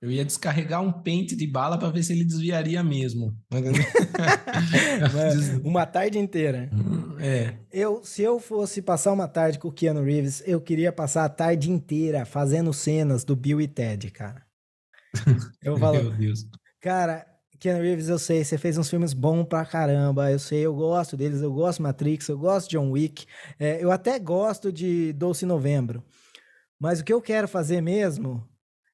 [0.00, 3.36] Eu ia descarregar um pente de bala para ver se ele desviaria mesmo.
[5.64, 6.70] uma tarde inteira.
[7.18, 7.56] É.
[7.72, 11.28] Eu, se eu fosse passar uma tarde com o Keanu Reeves, eu queria passar a
[11.28, 14.46] tarde inteira fazendo cenas do Bill e Ted, cara.
[15.62, 16.46] Eu falo, Meu Deus.
[16.80, 17.26] Cara,
[17.58, 21.16] Keanu Reeves, eu sei, você fez uns filmes bons pra caramba, eu sei, eu gosto
[21.16, 23.26] deles, eu gosto de Matrix, eu gosto de John Wick,
[23.58, 26.04] é, eu até gosto de Doce Novembro.
[26.78, 28.46] Mas o que eu quero fazer mesmo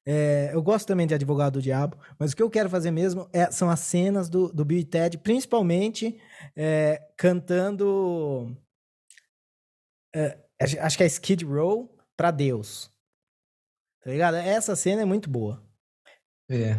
[0.05, 3.27] é, eu gosto também de Advogado do Diabo, mas o que eu quero fazer mesmo
[3.33, 6.19] é, são as cenas do, do Bill e Ted, principalmente
[6.55, 8.55] é, cantando.
[10.13, 12.91] É, acho que é Skid Row para Deus.
[14.03, 14.35] Tá ligado?
[14.35, 15.63] Essa cena é muito boa.
[16.47, 16.77] É.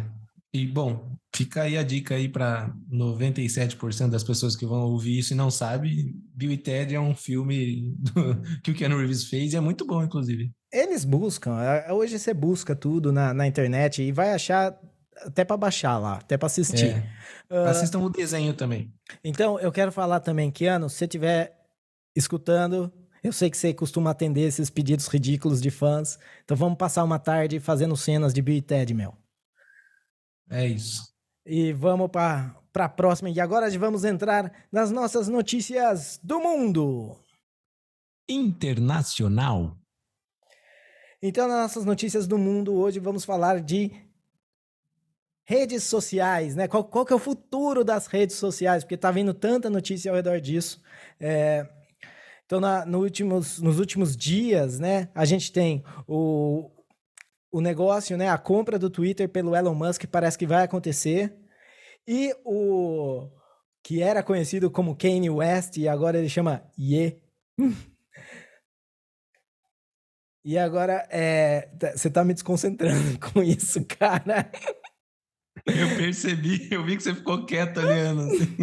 [0.53, 1.05] E, bom,
[1.37, 5.51] fica aí a dica aí para 97% das pessoas que vão ouvir isso e não
[5.51, 6.15] sabem.
[6.33, 9.85] Bill e Ted é um filme do, que o Keanu Reeves fez e é muito
[9.85, 10.51] bom, inclusive.
[10.73, 11.61] Eles buscam.
[11.61, 14.75] É, hoje você busca tudo na, na internet e vai achar
[15.17, 16.87] até para baixar lá, até para assistir.
[16.87, 17.53] É.
[17.53, 18.91] Uh, Assistam o desenho também.
[19.23, 21.55] Então, eu quero falar também, Keanu, se você estiver
[22.15, 22.91] escutando,
[23.23, 26.17] eu sei que você costuma atender esses pedidos ridículos de fãs.
[26.43, 29.15] Então vamos passar uma tarde fazendo cenas de Bill e Ted, meu.
[30.49, 31.16] É isso.
[31.49, 33.29] E vamos para a próxima.
[33.29, 37.17] E agora vamos entrar nas nossas notícias do mundo.
[38.27, 39.77] Internacional.
[41.21, 43.91] Então, nas nossas notícias do mundo, hoje vamos falar de
[45.45, 46.67] redes sociais, né?
[46.67, 48.83] Qual, qual que é o futuro das redes sociais?
[48.83, 50.81] Porque tá vindo tanta notícia ao redor disso.
[51.17, 51.65] É...
[52.45, 56.69] Então, na, no últimos, nos últimos dias, né, a gente tem o,
[57.51, 61.33] o negócio, né, a compra do Twitter pelo Elon Musk parece que vai acontecer.
[62.07, 63.29] E o
[63.83, 67.21] que era conhecido como Kanye West e agora ele chama Ye.
[70.43, 74.51] e agora é, você tá me desconcentrando com isso, cara.
[75.65, 78.21] Eu percebi, eu vi que você ficou quieto olhando.
[78.21, 78.57] Assim.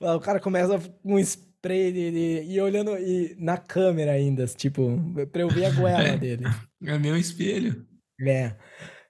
[0.00, 4.98] o cara começa com um spray de, e olhando e, na câmera ainda, tipo,
[5.32, 6.44] pra eu ver a goela dele.
[6.82, 7.86] É meu espelho.
[8.20, 8.54] É.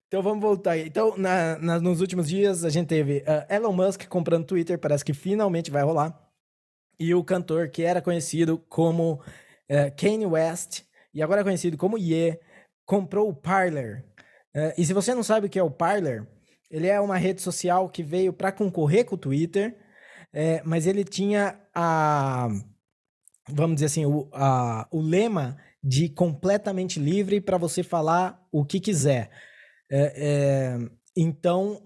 [0.07, 0.79] Então vamos voltar.
[0.79, 5.05] Então, na, na, nos últimos dias, a gente teve uh, Elon Musk comprando Twitter, parece
[5.05, 6.19] que finalmente vai rolar.
[6.99, 10.83] E o cantor que era conhecido como uh, Kanye West,
[11.13, 12.39] e agora é conhecido como Ye,
[12.87, 14.05] comprou o Parler.
[14.55, 16.27] Uh, e se você não sabe o que é o Parler,
[16.71, 19.77] ele é uma rede social que veio para concorrer com o Twitter,
[20.33, 22.49] é, mas ele tinha a.
[23.49, 28.81] Vamos dizer assim, o, a, o lema de completamente livre para você falar o que
[28.81, 29.31] quiser.
[29.93, 30.79] É, é,
[31.15, 31.83] então,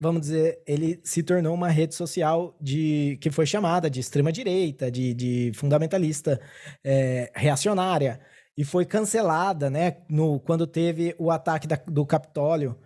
[0.00, 4.90] vamos dizer, ele se tornou uma rede social de que foi chamada de extrema direita,
[4.90, 6.40] de, de fundamentalista,
[6.82, 8.18] é, reacionária
[8.56, 9.98] e foi cancelada, né?
[10.08, 12.78] No quando teve o ataque da, do Capitólio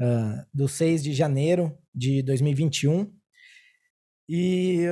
[0.00, 3.12] uh, do 6 de janeiro de 2021
[4.28, 4.86] e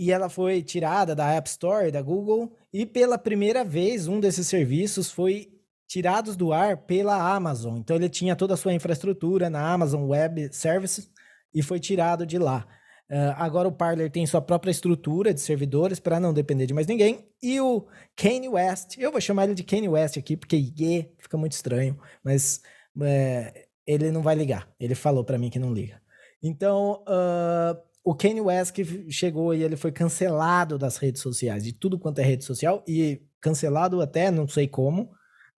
[0.00, 4.46] e ela foi tirada da App Store da Google e pela primeira vez um desses
[4.46, 5.52] serviços foi
[5.86, 7.76] tirados do ar pela Amazon.
[7.76, 11.10] Então ele tinha toda a sua infraestrutura na Amazon Web Services
[11.52, 12.66] e foi tirado de lá.
[13.10, 16.86] Uh, agora o Parler tem sua própria estrutura de servidores para não depender de mais
[16.86, 17.28] ninguém.
[17.42, 17.86] E o
[18.16, 22.00] Kanye West, eu vou chamar ele de Kanye West aqui porque yeah, fica muito estranho,
[22.24, 22.62] mas
[23.02, 24.66] é, ele não vai ligar.
[24.80, 26.00] Ele falou para mim que não liga.
[26.42, 28.76] Então, uh, o Kanye West
[29.10, 33.22] chegou e ele foi cancelado das redes sociais, de tudo quanto é rede social, e
[33.40, 35.10] cancelado até, não sei como,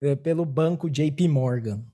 [0.03, 1.85] eh, pelo banco JP Morgan.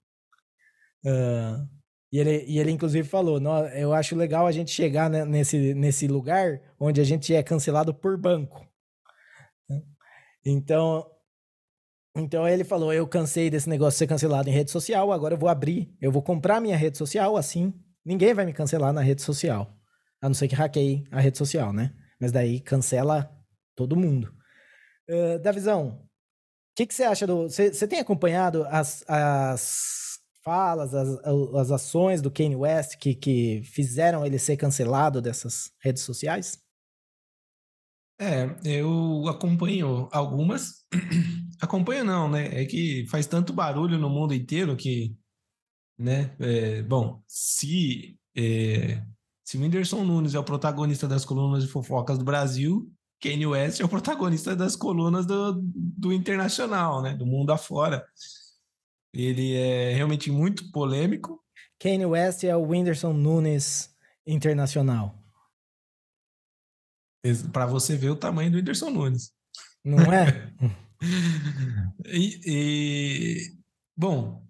[1.05, 1.69] Uh,
[2.13, 3.41] e, ele, e ele, inclusive, falou:
[3.75, 8.17] eu acho legal a gente chegar nesse, nesse lugar onde a gente é cancelado por
[8.17, 8.67] banco.
[10.45, 11.07] Então,
[12.17, 15.39] então ele falou: eu cansei desse negócio de ser cancelado em rede social, agora eu
[15.39, 17.73] vou abrir, eu vou comprar minha rede social, assim
[18.09, 19.78] ninguém vai me cancelar na rede social.
[20.21, 21.95] A não ser que hackeie a rede social, né?
[22.21, 23.31] Mas daí cancela
[23.75, 24.35] todo mundo.
[25.09, 27.49] Uh, Davizão, o que, você acha do.
[27.49, 31.09] Você tem acompanhado as, as falas, as,
[31.55, 36.59] as ações do Kanye West que, que fizeram ele ser cancelado dessas redes sociais?
[38.21, 40.85] É, eu acompanho algumas.
[41.61, 42.63] acompanho não, né?
[42.63, 45.17] É que faz tanto barulho no mundo inteiro que,
[45.97, 46.35] né?
[46.41, 49.03] É, bom, se é,
[49.49, 53.81] se o Whindersson Nunes é o protagonista das colunas de fofocas do Brasil, Kanye West
[53.81, 57.15] é o protagonista das colunas do, do internacional, né?
[57.15, 58.07] Do mundo afora.
[59.11, 61.43] Ele é realmente muito polêmico.
[61.79, 63.89] Kanye West é o Whindersson Nunes
[64.27, 65.19] internacional.
[67.51, 69.33] Para você ver o tamanho do Whindersson Nunes.
[69.83, 70.53] Não é?
[72.05, 73.59] e, e,
[73.97, 74.47] bom,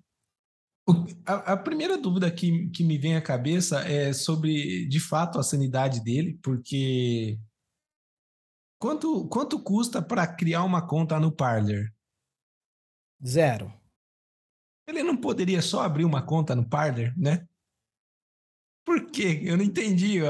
[1.27, 5.43] a, a, primeira dúvida que, que me vem à cabeça é sobre, de fato, a
[5.43, 7.39] sanidade dele, porque
[8.79, 11.93] quanto, quanto custa para criar uma conta no Parler?
[13.25, 13.73] Zero.
[14.87, 17.47] Ele não poderia só abrir uma conta no Parler, né?
[18.87, 19.43] Por quê?
[19.45, 20.21] Eu não entendi.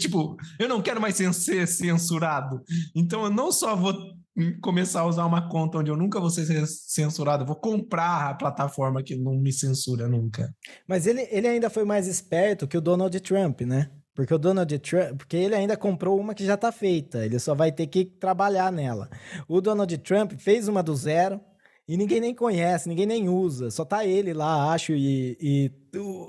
[0.00, 2.64] tipo, eu não quero mais ser censurado.
[2.94, 4.15] Então eu não só vou
[4.60, 9.02] começar a usar uma conta onde eu nunca vou ser censurado, vou comprar a plataforma
[9.02, 10.54] que não me censura nunca.
[10.86, 13.90] Mas ele, ele ainda foi mais esperto que o Donald Trump, né?
[14.14, 17.54] Porque o Donald Trump, porque ele ainda comprou uma que já está feita, ele só
[17.54, 19.10] vai ter que trabalhar nela.
[19.48, 21.40] O Donald Trump fez uma do zero
[21.88, 23.70] E ninguém nem conhece, ninguém nem usa.
[23.70, 25.72] Só tá ele lá, acho, e, e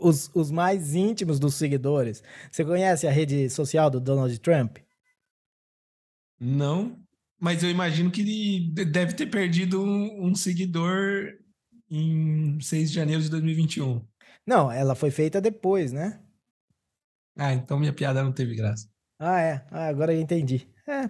[0.01, 2.23] os, os mais íntimos dos seguidores.
[2.51, 4.77] Você conhece a rede social do Donald Trump?
[6.39, 6.97] Não,
[7.39, 11.33] mas eu imagino que ele deve ter perdido um, um seguidor
[11.89, 14.05] em 6 de janeiro de 2021.
[14.45, 16.21] Não, ela foi feita depois, né?
[17.37, 18.89] Ah, então minha piada não teve graça.
[19.19, 19.65] Ah, é.
[19.71, 20.67] Ah, agora eu entendi.
[20.87, 21.09] É,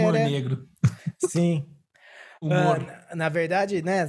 [0.00, 0.68] Humor negro.
[1.30, 1.66] Sim.
[2.42, 2.80] humor.
[2.80, 4.06] Uh, na verdade, né,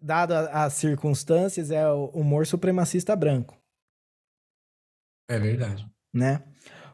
[0.00, 3.56] dado as circunstâncias, é o humor supremacista branco.
[5.28, 5.86] É verdade.
[6.12, 6.42] Né?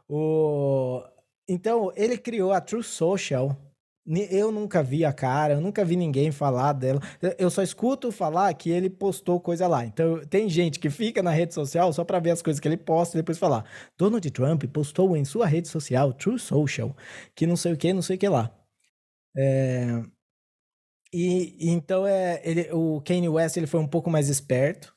[0.08, 1.02] O...
[1.48, 3.56] Então, ele criou a True Social,
[4.07, 7.00] eu nunca vi a cara, eu nunca vi ninguém falar dela.
[7.38, 9.84] Eu só escuto falar que ele postou coisa lá.
[9.84, 12.76] Então, tem gente que fica na rede social só para ver as coisas que ele
[12.76, 13.64] posta e depois falar:
[13.96, 16.96] Donald Trump postou em sua rede social, True Social,
[17.34, 18.53] que não sei o que, não sei o que lá.
[19.36, 20.03] É...
[21.12, 24.94] E, então, é, ele, o Kanye West ele foi um pouco mais esperto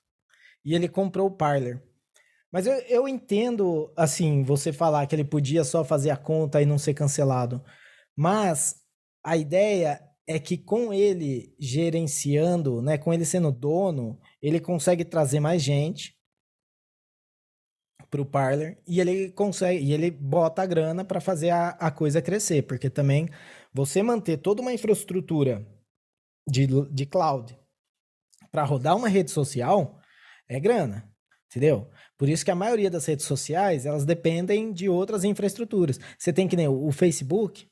[0.63, 1.83] e ele comprou o Parler.
[2.51, 6.65] Mas eu, eu entendo, assim, você falar que ele podia só fazer a conta e
[6.65, 7.61] não ser cancelado.
[8.15, 8.84] Mas
[9.25, 15.39] a ideia é que com ele gerenciando, né, com ele sendo dono, ele consegue trazer
[15.39, 16.15] mais gente
[18.09, 21.89] para o Parler e ele consegue e ele bota a grana para fazer a, a
[21.89, 23.27] coisa crescer, porque também
[23.73, 25.65] você manter toda uma infraestrutura
[26.47, 27.57] de, de cloud
[28.51, 29.99] para rodar uma rede social
[30.47, 31.11] é grana,
[31.49, 31.89] entendeu?
[32.15, 35.99] Por isso que a maioria das redes sociais elas dependem de outras infraestruturas.
[36.17, 37.67] Você tem que nem o Facebook,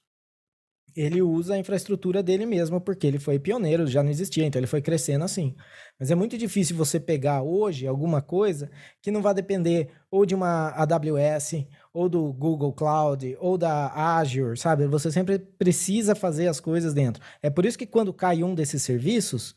[0.95, 4.67] ele usa a infraestrutura dele mesmo, porque ele foi pioneiro, já não existia, então ele
[4.67, 5.55] foi crescendo assim.
[5.99, 8.69] Mas é muito difícil você pegar hoje alguma coisa
[9.01, 14.57] que não vai depender ou de uma AWS, ou do Google Cloud, ou da Azure,
[14.57, 14.87] sabe?
[14.87, 17.23] Você sempre precisa fazer as coisas dentro.
[17.41, 19.55] É por isso que quando cai um desses serviços,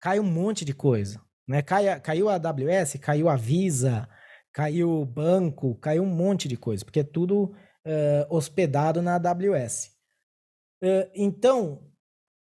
[0.00, 1.20] cai um monte de coisa.
[1.46, 1.62] Né?
[1.62, 4.08] Cai, caiu a AWS, caiu a Visa,
[4.52, 7.54] caiu o banco, caiu um monte de coisa, porque é tudo
[7.86, 9.97] uh, hospedado na AWS.
[11.14, 11.82] Então,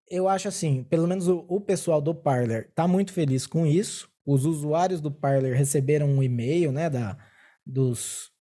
[0.09, 4.09] eu acho assim, pelo menos o, o, pessoal do Parler tá muito feliz com isso.
[4.25, 7.17] Os usuários do Parler receberam um e-mail, né, da,
[7.65, 8.31] dos,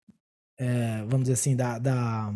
[0.59, 2.35] é, vamos dizer assim, da, da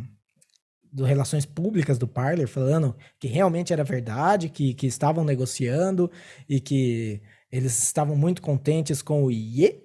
[0.93, 6.11] do relações públicas do Parler, falando que realmente era verdade, que, que estavam negociando
[6.49, 9.85] e que eles estavam muito contentes com o IE,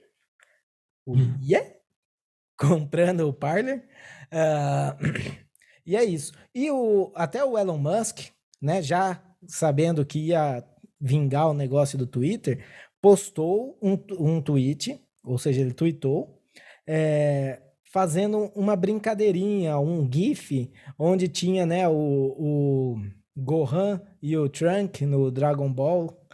[1.06, 1.38] o hum.
[1.42, 1.62] IE,
[2.58, 3.88] comprando o Parler.
[4.32, 5.45] Uh,
[5.86, 6.34] E é isso.
[6.54, 8.30] E o, até o Elon Musk,
[8.62, 10.64] né, já sabendo que ia
[11.00, 12.66] vingar o negócio do Twitter,
[13.02, 16.42] postou um, um tweet, ou seja, ele tweetou,
[16.88, 17.62] é,
[17.92, 22.96] fazendo uma brincadeirinha, um GIF, onde tinha né, o, o
[23.38, 26.26] Gohan e o Trunk no Dragon Ball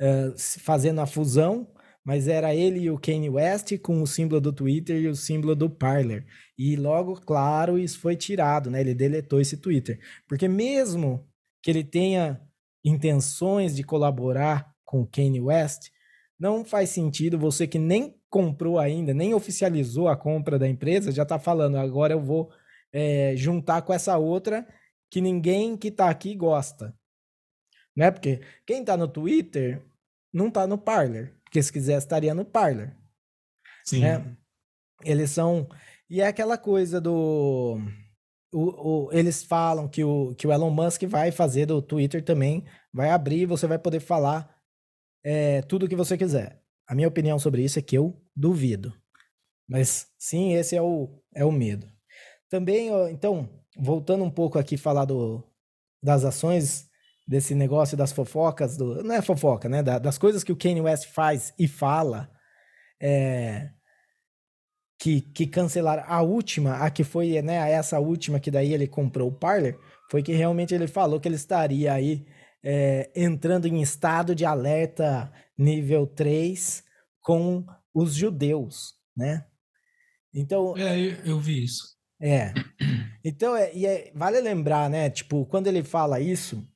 [0.00, 1.66] é, fazendo a fusão,
[2.04, 5.54] mas era ele e o Kanye West com o símbolo do Twitter e o símbolo
[5.54, 6.26] do Parler.
[6.58, 8.80] E logo, claro, isso foi tirado, né?
[8.80, 10.00] Ele deletou esse Twitter.
[10.26, 11.26] Porque mesmo
[11.62, 12.40] que ele tenha
[12.84, 15.90] intenções de colaborar com o Kanye West,
[16.38, 21.24] não faz sentido você que nem comprou ainda, nem oficializou a compra da empresa, já
[21.24, 22.50] tá falando, agora eu vou
[22.92, 24.66] é, juntar com essa outra
[25.08, 26.94] que ninguém que tá aqui gosta.
[27.94, 28.10] Né?
[28.10, 29.82] Porque quem tá no Twitter
[30.32, 31.34] não tá no Parler.
[31.52, 32.96] Porque se quisesse, estaria no Parler.
[33.84, 34.00] Sim.
[34.00, 34.36] Né?
[35.04, 35.68] Eles são.
[36.08, 37.78] E é aquela coisa do.
[38.50, 42.64] O, o, eles falam que o, que o Elon Musk vai fazer do Twitter também.
[42.90, 44.58] Vai abrir e você vai poder falar
[45.22, 46.58] é, tudo o que você quiser.
[46.88, 48.94] A minha opinião sobre isso é que eu duvido.
[49.68, 51.86] Mas sim, esse é o, é o medo.
[52.48, 55.44] Também, então, voltando um pouco aqui falar do,
[56.02, 56.90] das ações
[57.26, 59.82] desse negócio das fofocas, do, não é fofoca, né?
[59.82, 62.30] Da, das coisas que o Kanye West faz e fala,
[63.00, 63.70] é,
[64.98, 66.04] que, que cancelaram.
[66.06, 67.70] A última, a que foi, né?
[67.70, 69.78] Essa última que daí ele comprou o Parler,
[70.10, 72.24] foi que realmente ele falou que ele estaria aí
[72.62, 76.84] é, entrando em estado de alerta nível 3
[77.20, 77.64] com
[77.94, 79.44] os judeus, né?
[80.34, 80.76] Então.
[80.76, 81.96] É, eu, eu vi isso.
[82.20, 82.52] É.
[83.24, 85.08] Então, é, e é, vale lembrar, né?
[85.08, 86.66] Tipo, quando ele fala isso,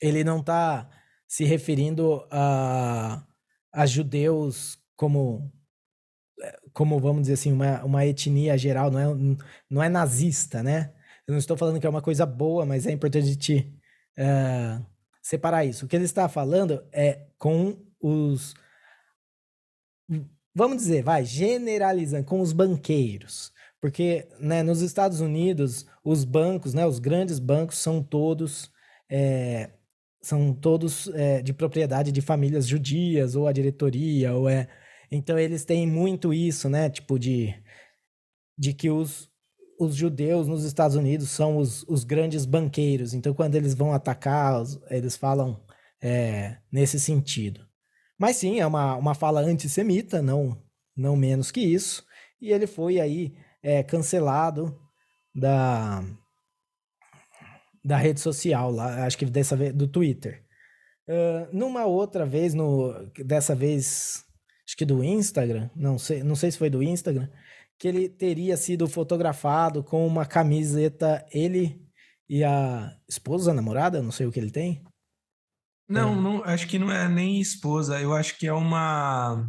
[0.00, 0.88] ele não está
[1.26, 3.24] se referindo a,
[3.72, 5.52] a judeus como
[6.72, 9.36] como vamos dizer assim uma, uma etnia geral não é
[9.70, 10.92] não é nazista né?
[11.26, 13.74] Eu não estou falando que é uma coisa boa mas é importante te
[14.18, 14.84] uh,
[15.22, 15.84] separar isso.
[15.84, 18.54] O que ele está falando é com os
[20.54, 23.52] vamos dizer vai generalizando com os banqueiros.
[23.80, 28.70] Porque né, nos Estados Unidos os bancos né os grandes bancos são todos
[29.10, 29.70] é,
[30.26, 34.68] são todos é, de propriedade de famílias judias, ou a diretoria, ou é.
[35.10, 36.90] Então eles têm muito isso, né?
[36.90, 37.54] Tipo, de,
[38.58, 39.30] de que os,
[39.78, 43.14] os judeus nos Estados Unidos são os, os grandes banqueiros.
[43.14, 45.60] Então, quando eles vão atacar, eles falam
[46.02, 47.64] é, nesse sentido.
[48.18, 50.60] Mas sim, é uma, uma fala antissemita, não,
[50.96, 52.04] não menos que isso.
[52.40, 54.76] E ele foi aí é, cancelado
[55.32, 56.02] da,
[57.86, 60.44] da rede social, lá, acho que dessa vez do Twitter.
[61.08, 62.92] Uh, numa outra vez, no,
[63.24, 64.24] dessa vez,
[64.66, 67.28] acho que do Instagram, não sei, não sei se foi do Instagram,
[67.78, 71.80] que ele teria sido fotografado com uma camiseta, ele
[72.28, 74.82] e a esposa, a namorada, não sei o que ele tem.
[75.88, 76.16] Não, é.
[76.16, 79.48] não, acho que não é nem esposa, eu acho que é uma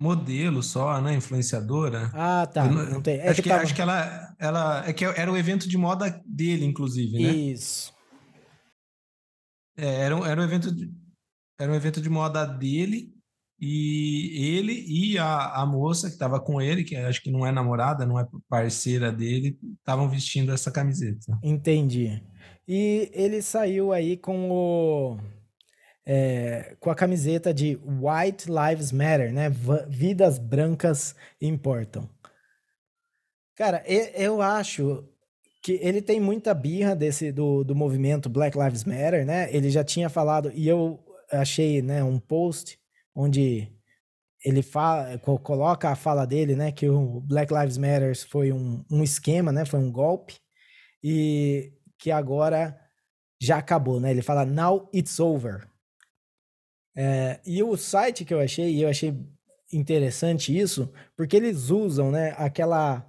[0.00, 1.14] modelo só, né?
[1.14, 2.10] Influenciadora.
[2.12, 2.64] Ah, tá.
[2.64, 3.18] Não, não tem.
[3.18, 3.62] É acho, que, que tava...
[3.62, 4.88] acho que ela, ela.
[4.88, 7.32] É que era o evento de moda dele, inclusive, né?
[7.32, 7.94] Isso.
[9.76, 10.90] É, era, um, era um evento de,
[11.58, 13.14] era um evento de moda dele
[13.60, 17.52] e ele e a, a moça que estava com ele, que acho que não é
[17.52, 21.38] namorada, não é parceira dele, estavam vestindo essa camiseta.
[21.42, 22.22] Entendi.
[22.68, 25.18] E ele saiu aí com o
[26.06, 29.50] é, com a camiseta de White Lives Matter, né?
[29.88, 32.08] Vidas brancas importam.
[33.56, 35.04] Cara, eu acho
[35.62, 39.52] que ele tem muita birra desse do, do movimento Black Lives Matter, né?
[39.52, 41.02] Ele já tinha falado e eu
[41.32, 42.78] achei, né, um post
[43.12, 43.72] onde
[44.44, 49.02] ele fala, coloca a fala dele, né, que o Black Lives Matter foi um, um
[49.02, 50.36] esquema, né, foi um golpe
[51.02, 52.78] e que agora
[53.40, 54.10] já acabou, né?
[54.10, 55.66] Ele fala now it's over.
[56.96, 59.14] É, e o site que eu achei, e eu achei
[59.72, 63.06] interessante isso, porque eles usam, né, aquela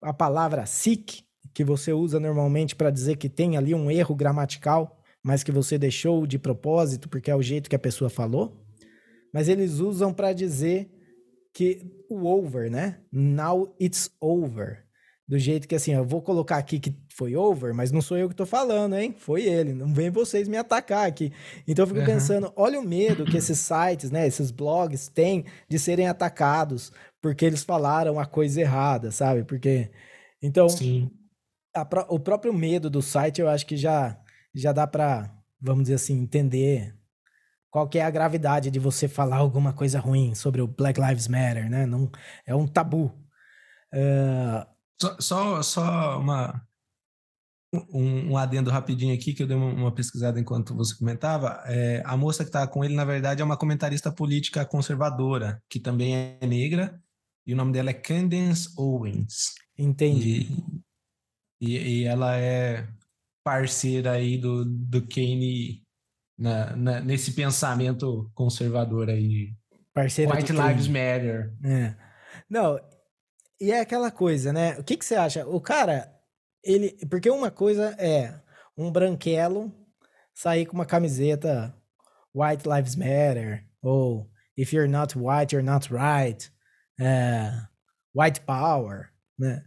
[0.00, 5.02] a palavra sick que você usa normalmente para dizer que tem ali um erro gramatical,
[5.22, 8.64] mas que você deixou de propósito porque é o jeito que a pessoa falou.
[9.34, 10.88] Mas eles usam para dizer
[11.52, 13.00] que o over, né?
[13.10, 14.84] Now it's over.
[15.26, 18.28] Do jeito que assim, eu vou colocar aqui que foi over, mas não sou eu
[18.28, 19.12] que tô falando, hein?
[19.18, 19.74] Foi ele.
[19.74, 21.32] Não vem vocês me atacar aqui.
[21.66, 22.06] Então eu fico uhum.
[22.06, 27.44] pensando, olha o medo que esses sites, né, esses blogs têm de serem atacados porque
[27.44, 29.42] eles falaram a coisa errada, sabe?
[29.42, 29.90] Porque
[30.40, 30.68] então
[31.74, 34.16] a, o próprio medo do site eu acho que já
[34.54, 35.28] já dá para,
[35.60, 36.94] vamos dizer assim, entender
[37.68, 41.26] qual que é a gravidade de você falar alguma coisa ruim sobre o Black Lives
[41.26, 41.84] Matter, né?
[41.84, 42.08] Não
[42.46, 43.12] é um tabu.
[43.92, 44.64] Uh,
[45.00, 46.67] só, só, só uma,
[47.72, 51.62] um, um, adendo rapidinho aqui, que eu dei uma, uma pesquisada enquanto você comentava.
[51.66, 55.78] É, a moça que está com ele, na verdade, é uma comentarista política conservadora, que
[55.78, 57.00] também é negra,
[57.46, 59.54] e o nome dela é Candace Owens.
[59.76, 60.46] Entendi.
[61.60, 62.88] E, e, e ela é
[63.44, 65.82] parceira aí do, do Kane
[66.38, 69.54] na, na, nesse pensamento conservador aí.
[69.92, 71.52] Parceira White Lives Matter.
[71.64, 71.94] É.
[72.48, 72.78] Não,
[73.60, 74.78] e é aquela coisa, né?
[74.78, 75.46] O que, que você acha?
[75.46, 76.17] O cara,
[76.62, 76.96] ele.
[77.08, 78.40] Porque uma coisa é
[78.76, 79.72] um branquelo
[80.34, 81.74] sair com uma camiseta
[82.34, 86.50] White Lives Matter, ou If you're not white, you're not right,
[86.98, 87.52] é,
[88.12, 89.64] White Power, né?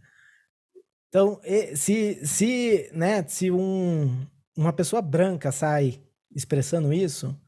[1.08, 1.40] Então,
[1.74, 6.02] se, se, né, se um, uma pessoa branca sai
[6.34, 7.38] expressando isso,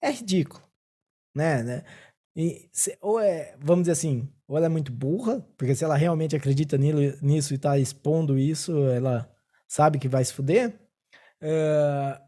[0.00, 0.62] é ridículo,
[1.34, 1.84] né?
[2.40, 5.94] E, se, ou é, vamos dizer assim, ou ela é muito burra, porque se ela
[5.94, 9.30] realmente acredita nisso e tá expondo isso, ela
[9.68, 10.74] sabe que vai se fuder.
[11.42, 12.18] Uh,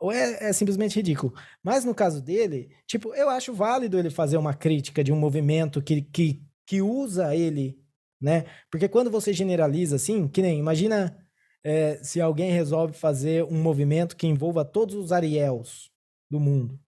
[0.00, 1.32] ou é, é, simplesmente ridículo.
[1.62, 5.80] Mas no caso dele, tipo, eu acho válido ele fazer uma crítica de um movimento
[5.80, 7.78] que, que, que usa ele,
[8.20, 8.46] né?
[8.68, 11.16] Porque quando você generaliza assim, que nem, imagina
[11.62, 15.88] é, se alguém resolve fazer um movimento que envolva todos os Ariels
[16.28, 16.80] do mundo.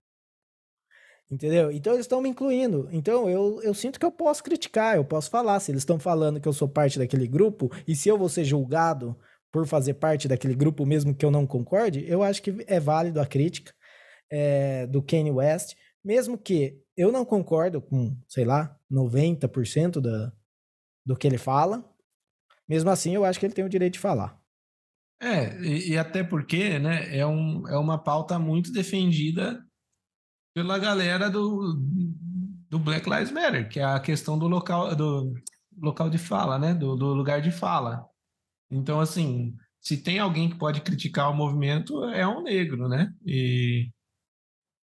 [1.34, 1.72] Entendeu?
[1.72, 2.88] Então eles estão me incluindo.
[2.92, 5.58] Então eu, eu sinto que eu posso criticar, eu posso falar.
[5.58, 8.44] Se eles estão falando que eu sou parte daquele grupo, e se eu vou ser
[8.44, 9.18] julgado
[9.50, 13.20] por fazer parte daquele grupo, mesmo que eu não concorde, eu acho que é válido
[13.20, 13.74] a crítica
[14.30, 15.74] é, do Kanye West,
[16.04, 20.32] mesmo que eu não concordo com, sei lá, 90% da,
[21.04, 21.84] do que ele fala.
[22.68, 24.40] Mesmo assim, eu acho que ele tem o direito de falar.
[25.20, 29.60] É, e, e até porque né, é, um, é uma pauta muito defendida
[30.54, 31.74] pela galera do,
[32.70, 35.34] do Black Lives Matter, que é a questão do local, do
[35.76, 36.72] local de fala, né?
[36.72, 38.06] Do, do lugar de fala.
[38.70, 43.12] Então, assim, se tem alguém que pode criticar o movimento, é um negro, né?
[43.26, 43.90] E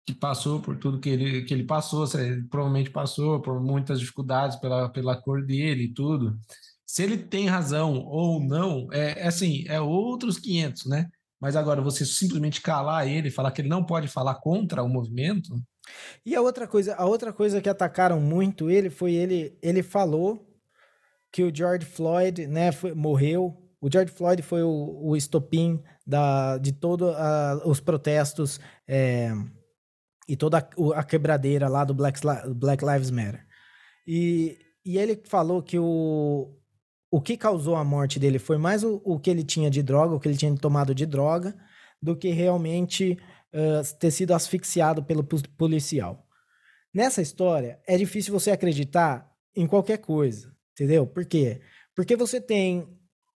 [0.05, 2.07] que passou por tudo que ele, que ele passou,
[2.49, 6.37] provavelmente passou por muitas dificuldades pela, pela cor dele e tudo.
[6.85, 11.09] Se ele tem razão ou não, é, é assim, é outros 500, né?
[11.39, 15.49] Mas agora você simplesmente calar ele, falar que ele não pode falar contra o movimento.
[16.25, 20.45] E a outra coisa, a outra coisa que atacaram muito ele foi ele, ele falou
[21.31, 23.61] que o George Floyd, né, foi, morreu.
[23.81, 27.13] O George Floyd foi o, o estopim da, de todos
[27.65, 29.31] os protestos é,
[30.27, 32.19] e toda a, a, quebradeira lá do Black,
[32.55, 33.45] Black Lives Matter.
[34.07, 36.54] E, e ele falou que o,
[37.15, 40.13] o que causou a morte dele foi mais o, o que ele tinha de droga,
[40.13, 41.55] o que ele tinha tomado de droga,
[42.01, 43.17] do que realmente
[43.53, 45.23] uh, ter sido asfixiado pelo
[45.57, 46.27] policial.
[46.93, 51.07] Nessa história, é difícil você acreditar em qualquer coisa, entendeu?
[51.07, 51.61] Por quê?
[51.95, 52.85] Porque você tem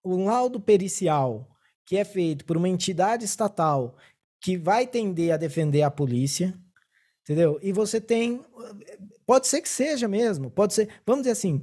[0.04, 1.48] um laudo pericial
[1.86, 3.96] que é feito por uma entidade estatal
[4.42, 6.54] que vai tender a defender a polícia,
[7.22, 7.58] entendeu?
[7.62, 8.44] E você tem.
[9.24, 11.00] Pode ser que seja mesmo, pode ser.
[11.06, 11.62] Vamos dizer assim,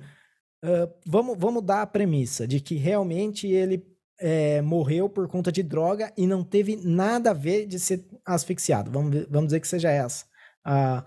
[1.05, 3.85] Vamos, vamos dar a premissa de que realmente ele
[4.19, 8.91] é, morreu por conta de droga e não teve nada a ver de ser asfixiado.
[8.91, 10.25] Vamos, vamos dizer que seja essa.
[10.65, 11.03] Uh,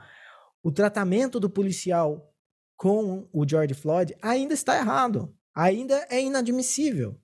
[0.62, 2.32] o tratamento do policial
[2.76, 5.34] com o George Floyd ainda está errado.
[5.54, 7.16] Ainda é inadmissível.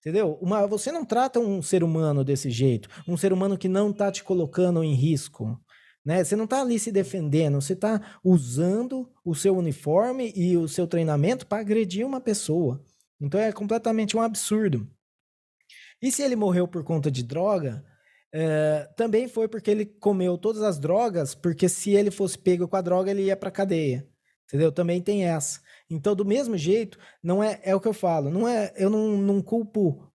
[0.00, 0.38] Entendeu?
[0.40, 2.88] Uma, você não trata um ser humano desse jeito.
[3.06, 5.58] Um ser humano que não está te colocando em risco.
[6.08, 6.24] Né?
[6.24, 10.86] Você não está ali se defendendo, você está usando o seu uniforme e o seu
[10.86, 12.82] treinamento para agredir uma pessoa.
[13.20, 14.90] Então é completamente um absurdo.
[16.00, 17.84] E se ele morreu por conta de droga,
[18.32, 22.76] é, também foi porque ele comeu todas as drogas, porque se ele fosse pego com
[22.76, 24.08] a droga, ele ia para cadeia.
[24.46, 24.72] Entendeu?
[24.72, 25.60] Também tem essa.
[25.90, 29.18] Então, do mesmo jeito, não é, é o que eu falo, não é, eu não,
[29.18, 30.10] não culpo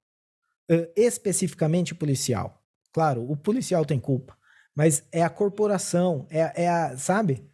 [0.70, 2.64] uh, especificamente o policial.
[2.94, 4.40] Claro, o policial tem culpa
[4.74, 7.48] mas é a corporação, é, é a, sabe?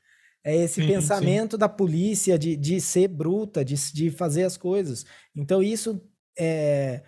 [0.45, 1.59] É esse sim, pensamento sim.
[1.59, 5.05] da polícia de, de ser bruta, de, de fazer as coisas.
[5.35, 6.01] Então, isso
[6.39, 7.03] é.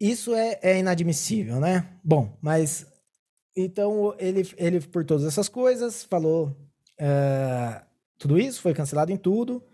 [0.00, 1.98] Isso é, é inadmissível, né?
[2.02, 2.86] Bom, mas.
[3.56, 6.48] Então, ele, ele, por todas essas coisas, falou
[7.00, 7.86] uh,
[8.18, 9.64] tudo isso, foi cancelado em tudo.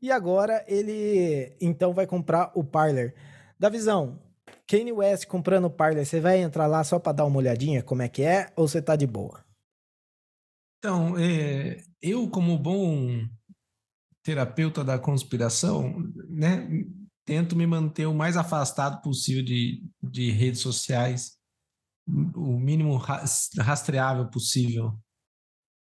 [0.00, 3.14] E agora ele, então, vai comprar o Parler.
[3.58, 4.20] Da visão,
[4.68, 8.08] Kanye West comprando Parler, você vai entrar lá só para dar uma olhadinha como é
[8.08, 9.44] que é ou você tá de boa?
[10.78, 13.24] Então, é, eu como bom
[14.22, 15.94] terapeuta da conspiração,
[16.28, 16.68] né,
[17.24, 21.36] tento me manter o mais afastado possível de, de redes sociais,
[22.06, 24.98] o mínimo rastreável possível.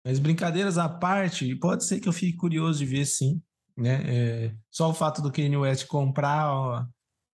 [0.05, 3.41] Mas brincadeiras à parte, pode ser que eu fique curioso de ver sim,
[3.77, 4.01] né?
[4.05, 6.85] É, só o fato do Kanye West comprar ó,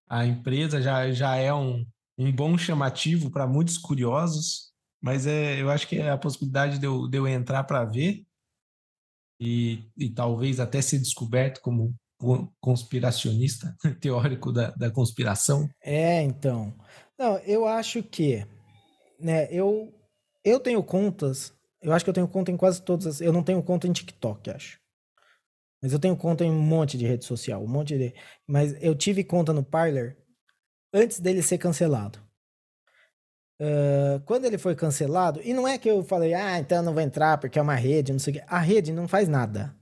[0.10, 1.86] a empresa já, já é um,
[2.18, 6.86] um bom chamativo para muitos curiosos, mas é, eu acho que é a possibilidade de
[6.86, 8.26] eu, de eu entrar para ver
[9.40, 11.96] e, e talvez até ser descoberto como
[12.60, 15.70] conspiracionista, teórico da, da conspiração.
[15.82, 16.74] É, então.
[17.18, 18.46] Não, eu acho que,
[19.20, 19.94] né, eu,
[20.44, 23.44] eu tenho contas, eu acho que eu tenho conta em quase todas as, eu não
[23.44, 24.79] tenho conta em TikTok, acho.
[25.82, 28.14] Mas eu tenho conta em um monte de rede social, um monte de.
[28.48, 30.18] Mas eu tive conta no Parler
[30.94, 32.20] antes dele ser cancelado.
[33.62, 37.02] Uh, quando ele foi cancelado, e não é que eu falei, ah, então não vou
[37.02, 38.44] entrar porque é uma rede, não sei o quê.
[38.48, 39.76] A rede não faz nada.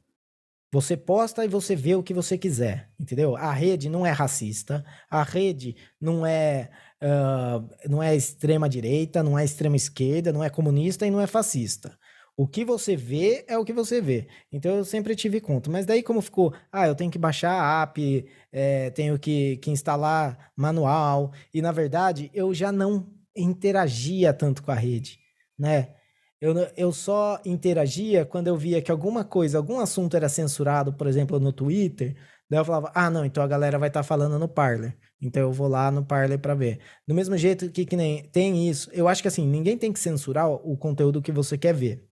[0.72, 3.36] Você posta e você vê o que você quiser, entendeu?
[3.38, 6.70] A rede não é racista, a rede não é,
[7.02, 11.28] uh, não é extrema direita, não é extrema esquerda, não é comunista e não é
[11.28, 11.98] fascista.
[12.40, 14.28] O que você vê é o que você vê.
[14.52, 15.72] Então eu sempre tive conta.
[15.72, 19.72] Mas daí, como ficou, ah, eu tenho que baixar a app, é, tenho que, que
[19.72, 21.34] instalar manual.
[21.52, 25.18] E na verdade, eu já não interagia tanto com a rede,
[25.58, 25.96] né?
[26.40, 31.08] Eu, eu só interagia quando eu via que alguma coisa, algum assunto era censurado, por
[31.08, 32.16] exemplo, no Twitter.
[32.48, 34.96] Daí eu falava, ah, não, então a galera vai estar tá falando no Parler.
[35.20, 36.80] Então eu vou lá no Parler para ver.
[37.08, 40.00] Do mesmo jeito que, que nem tem isso, eu acho que assim, ninguém tem que
[40.00, 42.07] censurar o conteúdo que você quer ver.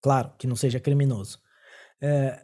[0.00, 1.38] Claro, que não seja criminoso.
[2.00, 2.40] É,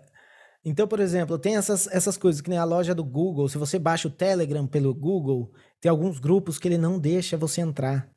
[0.64, 3.48] então, por exemplo, tem essas, essas coisas que nem a loja do Google.
[3.48, 7.60] Se você baixa o Telegram pelo Google, tem alguns grupos que ele não deixa você
[7.60, 8.08] entrar.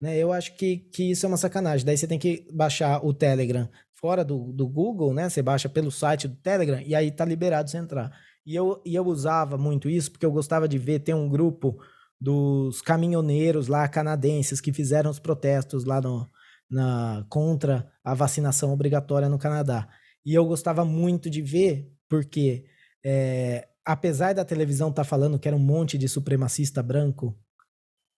[0.00, 0.16] Né?
[0.16, 1.84] Eu acho que, que isso é uma sacanagem.
[1.84, 5.28] Daí você tem que baixar o Telegram fora do, do Google, né?
[5.28, 8.12] Você baixa pelo site do Telegram e aí tá liberado você entrar.
[8.46, 11.76] E eu, e eu usava muito isso porque eu gostava de ver, tem um grupo
[12.20, 16.28] dos caminhoneiros lá canadenses que fizeram os protestos lá no,
[16.70, 19.88] na, contra a vacinação obrigatória no Canadá.
[20.24, 22.64] E eu gostava muito de ver, porque
[23.04, 27.38] é, apesar da televisão estar tá falando que era um monte de supremacista branco,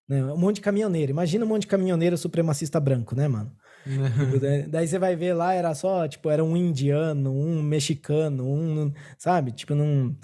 [0.09, 0.25] Né?
[0.25, 1.13] Um monte de caminhoneiro.
[1.13, 3.55] Imagina um monte de caminhoneiro supremacista branco, né, mano?
[3.85, 8.93] Tipo, daí você vai ver lá, era só, tipo, era um indiano, um mexicano, um,
[9.17, 9.53] sabe?
[9.53, 10.17] Tipo, não,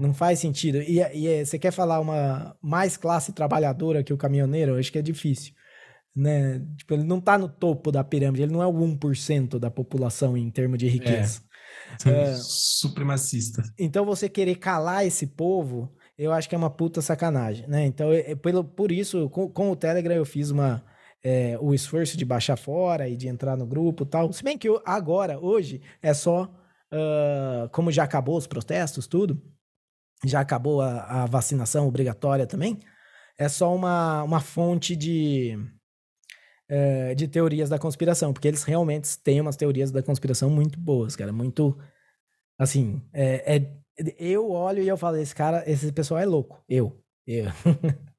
[0.00, 0.78] não faz sentido.
[0.78, 4.72] E, e é, você quer falar uma mais classe trabalhadora que o caminhoneiro?
[4.72, 5.52] Eu acho que é difícil.
[6.14, 6.60] Né?
[6.76, 10.36] Tipo, ele não tá no topo da pirâmide, ele não é o 1% da população
[10.36, 11.42] em termos de riqueza.
[12.06, 12.10] É.
[12.10, 12.34] é.
[12.36, 13.62] Supremacista.
[13.78, 17.84] Então você querer calar esse povo, eu acho que é uma puta sacanagem, né?
[17.84, 20.84] Então, é, pelo, por isso, com, com o Telegram eu fiz uma
[21.24, 24.30] é, o esforço de baixar fora e de entrar no grupo tal.
[24.32, 26.52] Se bem que eu, agora, hoje, é só.
[26.92, 29.42] Uh, como já acabou os protestos, tudo,
[30.24, 32.78] já acabou a, a, vacinação obrigatória também,
[33.36, 35.58] é só uma, uma fonte de,
[36.74, 41.14] uh, de teorias da conspiração, porque eles realmente têm umas teorias da conspiração muito boas,
[41.14, 41.78] cara, muito.
[42.58, 43.84] Assim, é, é
[44.18, 46.62] eu olho e eu falo, esse cara, esse pessoal é louco.
[46.68, 47.00] Eu.
[47.26, 47.46] Eu.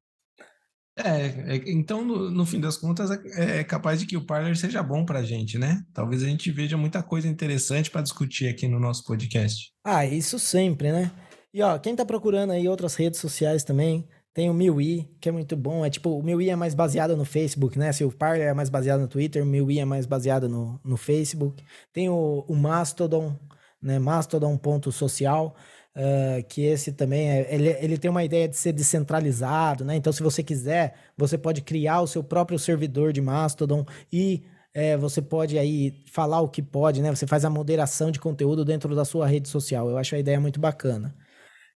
[0.98, 4.56] É, é, então, no, no, fim das contas, é, é, capaz de que o Parler
[4.56, 5.84] seja bom para a gente, né?
[5.92, 9.72] Talvez a gente veja muita coisa interessante para discutir aqui no nosso podcast.
[9.84, 11.12] Ah, isso sempre, né?
[11.52, 15.32] E ó, quem tá procurando aí outras redes sociais também, tem o MiuI, que é
[15.32, 15.82] muito bom.
[15.82, 17.90] É tipo, o MiuI é mais baseado no Facebook, né?
[17.90, 20.98] Se o Parler é mais baseado no Twitter, o MiuI é mais baseado no, no
[20.98, 21.64] Facebook.
[21.90, 23.34] Tem o, o Mastodon,
[23.80, 23.98] né?
[23.98, 25.56] Mastodon.social.
[25.96, 29.96] Uh, que esse também é, ele, ele tem uma ideia de ser descentralizado, né?
[29.96, 34.44] Então, se você quiser, você pode criar o seu próprio servidor de Mastodon e
[34.74, 37.08] é, você pode aí falar o que pode, né?
[37.14, 39.88] Você faz a moderação de conteúdo dentro da sua rede social.
[39.88, 41.14] Eu acho a ideia muito bacana.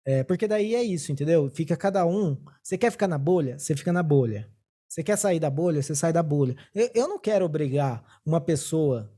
[0.07, 1.49] É, porque daí é isso, entendeu?
[1.49, 2.41] Fica cada um.
[2.63, 3.59] Você quer ficar na bolha?
[3.59, 4.49] Você fica na bolha.
[4.87, 5.81] Você quer sair da bolha?
[5.81, 6.55] Você sai da bolha.
[6.73, 9.13] Eu, eu não quero obrigar uma pessoa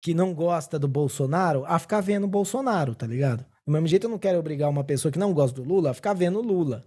[0.00, 3.44] que não gosta do Bolsonaro a ficar vendo o Bolsonaro, tá ligado?
[3.66, 5.94] Do mesmo jeito, eu não quero obrigar uma pessoa que não gosta do Lula a
[5.94, 6.86] ficar vendo o Lula.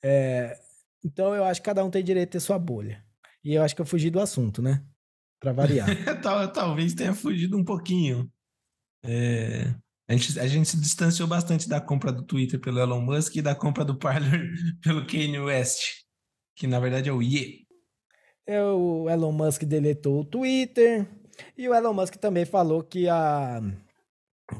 [0.00, 0.56] É,
[1.04, 3.04] então, eu acho que cada um tem direito de ter sua bolha.
[3.42, 4.80] E eu acho que eu fugi do assunto, né?
[5.40, 5.88] Para variar.
[6.54, 8.30] Talvez tenha fugido um pouquinho.
[9.04, 9.74] É,
[10.08, 13.42] a, gente, a gente se distanciou bastante da compra do Twitter pelo Elon Musk e
[13.42, 14.50] da compra do Parler
[14.82, 16.04] pelo Kanye West,
[16.54, 17.64] que na verdade é o Ye.
[18.46, 21.08] É, o Elon Musk deletou o Twitter.
[21.56, 23.60] E o Elon Musk também falou que a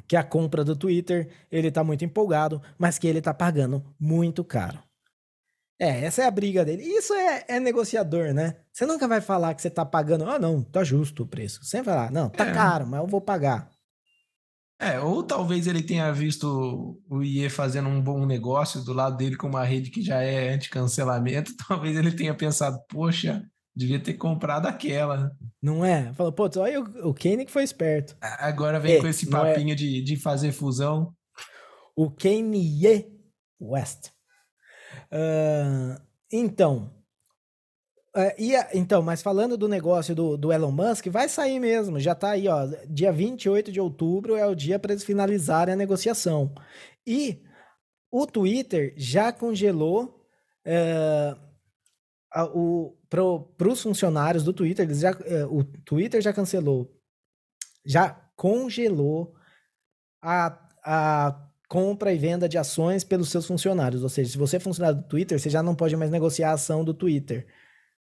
[0.09, 4.43] que a compra do Twitter, ele tá muito empolgado, mas que ele tá pagando muito
[4.43, 4.83] caro.
[5.79, 6.83] É, essa é a briga dele.
[6.83, 8.57] Isso é, é negociador, né?
[8.73, 11.65] Você nunca vai falar que você tá pagando, ah, não, tá justo o preço.
[11.65, 12.53] Você vai falar, não, tá é.
[12.53, 13.71] caro, mas eu vou pagar.
[14.85, 19.37] É, ou talvez ele tenha visto o IE fazendo um bom negócio do lado dele
[19.37, 21.53] com uma rede que já é anti-cancelamento.
[21.69, 23.43] Talvez ele tenha pensado, poxa,
[23.77, 25.33] Devia ter comprado aquela.
[25.61, 26.13] Não é?
[26.15, 28.17] Falou, pô, olha o, o Kane que foi esperto.
[28.21, 29.31] Agora vem é, com esse é.
[29.31, 29.75] papinho é...
[29.75, 31.13] de, de fazer fusão.
[31.97, 33.09] O Kanye
[33.61, 34.11] West.
[35.11, 36.01] Uh,
[36.33, 36.93] então.
[38.17, 41.99] Uh, e então, mas falando do negócio do, do Elon Musk, vai sair mesmo.
[41.99, 42.67] Já tá aí, ó.
[42.89, 46.55] Dia 28 de outubro é o dia para eles finalizarem a negociação.
[47.07, 47.43] E
[48.11, 50.25] o Twitter já congelou.
[50.67, 51.45] Uh,
[52.35, 56.93] a, o, para os funcionários do Twitter, eles já, é, o Twitter já cancelou,
[57.87, 59.35] já congelou
[60.21, 64.03] a, a compra e venda de ações pelos seus funcionários.
[64.03, 66.55] Ou seja, se você é funcionário do Twitter, você já não pode mais negociar a
[66.55, 67.47] ação do Twitter.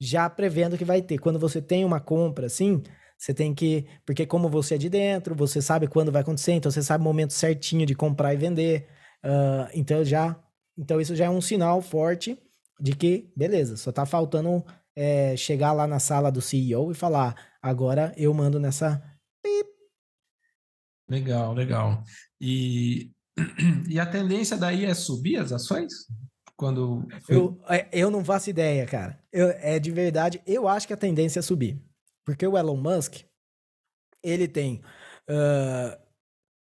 [0.00, 1.18] Já prevendo que vai ter.
[1.18, 2.82] Quando você tem uma compra, assim,
[3.18, 3.86] você tem que.
[4.06, 7.04] Porque, como você é de dentro, você sabe quando vai acontecer, então você sabe o
[7.04, 8.88] momento certinho de comprar e vender.
[9.24, 10.40] Uh, então já.
[10.76, 12.38] Então, isso já é um sinal forte
[12.80, 14.64] de que, beleza, só tá faltando
[14.94, 19.02] é, chegar lá na sala do CEO e falar: agora eu mando nessa.
[21.08, 22.04] Legal, legal.
[22.40, 23.10] E,
[23.88, 25.92] e a tendência daí é subir as ações?
[26.58, 27.06] Quando.
[27.28, 29.16] Eu, é, eu não faço ideia, cara.
[29.32, 31.80] Eu, é de verdade, eu acho que a tendência é subir.
[32.24, 33.20] Porque o Elon Musk,
[34.24, 34.82] ele tem
[35.30, 35.96] uh,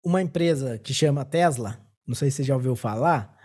[0.03, 3.38] uma empresa que chama Tesla, não sei se você já ouviu falar.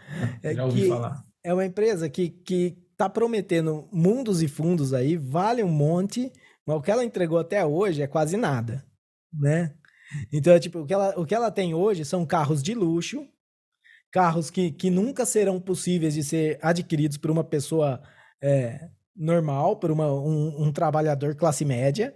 [0.42, 1.22] Já ouvi falar.
[1.44, 6.32] É uma empresa que, que tá prometendo mundos e fundos aí, vale um monte,
[6.66, 8.84] mas o que ela entregou até hoje é quase nada,
[9.32, 9.74] né?
[10.32, 13.28] Então, tipo, o que ela, o que ela tem hoje são carros de luxo,
[14.10, 18.02] carros que, que nunca serão possíveis de ser adquiridos por uma pessoa
[18.42, 22.14] é, normal, por uma, um, um, trabalhador classe média,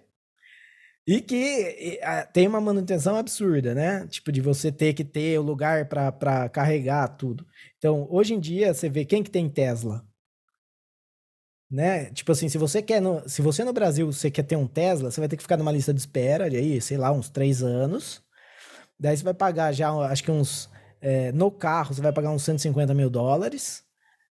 [1.07, 2.01] e que e,
[2.33, 4.07] tem uma manutenção absurda, né?
[4.07, 7.47] Tipo, de você ter que ter o lugar para carregar tudo.
[7.79, 10.07] Então, hoje em dia, você vê quem que tem Tesla?
[11.73, 12.11] né?
[12.11, 15.11] Tipo assim, se você quer, no, se você no Brasil você quer ter um Tesla,
[15.11, 17.63] você vai ter que ficar numa lista de espera de aí, sei lá, uns três
[17.63, 18.23] anos.
[19.01, 20.69] Daí você vai pagar já, acho que uns,
[21.03, 23.85] é, no carro você vai pagar uns 150 mil dólares.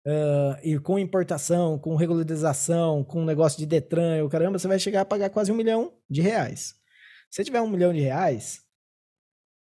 [0.06, 5.00] uh, e com importação, com regularização, com negócio de Detran, o caramba, você vai chegar
[5.00, 6.74] a pagar quase um milhão de reais.
[7.30, 8.60] Se tiver um milhão de reais,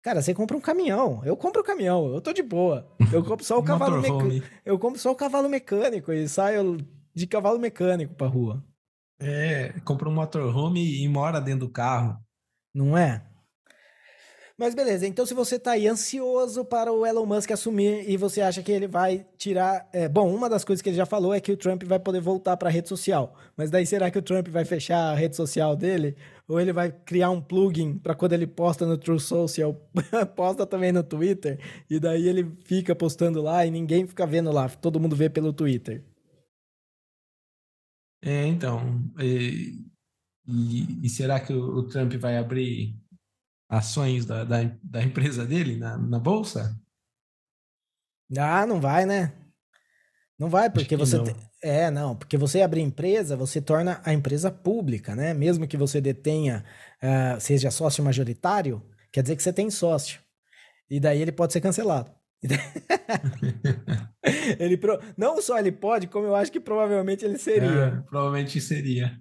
[0.03, 1.23] cara, você compra um caminhão.
[1.25, 2.93] Eu compro o um caminhão, eu tô de boa.
[3.13, 4.47] Eu compro só o cavalo mecânico.
[4.65, 6.77] Eu compro só o cavalo mecânico e saio
[7.15, 8.63] de cavalo mecânico pra rua.
[9.19, 12.21] É, compra um motorhome e mora dentro do carro.
[12.75, 13.25] Não é?
[14.59, 18.41] Mas beleza, então se você tá aí ansioso para o Elon Musk assumir e você
[18.41, 19.87] acha que ele vai tirar.
[19.93, 22.23] É, bom, uma das coisas que ele já falou é que o Trump vai poder
[22.23, 23.37] voltar para a rede social.
[23.55, 26.17] Mas daí será que o Trump vai fechar a rede social dele?
[26.49, 29.75] Ou ele vai criar um plugin para quando ele posta no True Social,
[30.35, 31.59] posta também no Twitter?
[31.91, 35.53] E daí ele fica postando lá e ninguém fica vendo lá, todo mundo vê pelo
[35.53, 36.03] Twitter.
[38.23, 39.05] É, então.
[39.21, 39.85] E,
[40.49, 42.95] e, e será que o, o Trump vai abrir
[43.69, 46.79] ações da, da, da empresa dele na, na bolsa?
[48.37, 49.33] Ah, não vai, né?
[50.39, 51.17] Não vai, porque você.
[51.17, 51.25] Não.
[51.25, 51.35] Te...
[51.63, 55.33] É, não, porque você abrir empresa, você torna a empresa pública, né?
[55.33, 56.65] Mesmo que você detenha,
[57.03, 60.21] uh, seja sócio majoritário, quer dizer que você tem sócio.
[60.91, 62.15] E daí ele pode ser cancelado.
[64.59, 65.01] ele pro...
[65.17, 67.69] Não só ele pode, como eu acho que provavelmente ele seria.
[67.69, 69.19] É, provavelmente seria.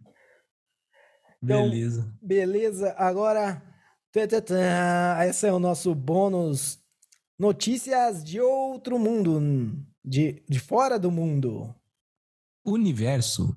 [1.42, 2.14] Então, beleza.
[2.22, 3.64] Beleza, agora
[5.28, 6.80] esse é o nosso bônus
[7.38, 9.42] notícias de outro mundo,
[10.04, 11.74] de, de fora do mundo.
[12.66, 13.56] Universo.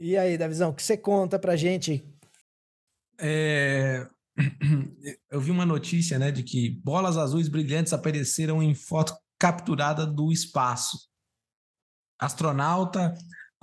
[0.00, 2.04] E aí, Davizão, o que você conta pra gente?
[3.18, 4.08] É...
[5.30, 10.32] Eu vi uma notícia, né, de que bolas azuis brilhantes apareceram em foto capturada do
[10.32, 11.08] espaço.
[12.18, 13.14] Astronauta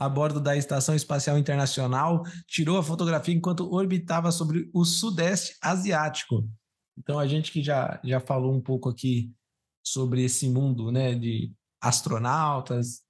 [0.02, 6.50] a bordo da Estação Espacial Internacional, tirou a fotografia enquanto orbitava sobre o Sudeste Asiático.
[6.98, 9.32] Então, a gente que já, já falou um pouco aqui
[9.86, 13.04] sobre esse mundo né, de astronautas,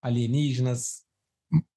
[0.00, 1.02] alienígenas,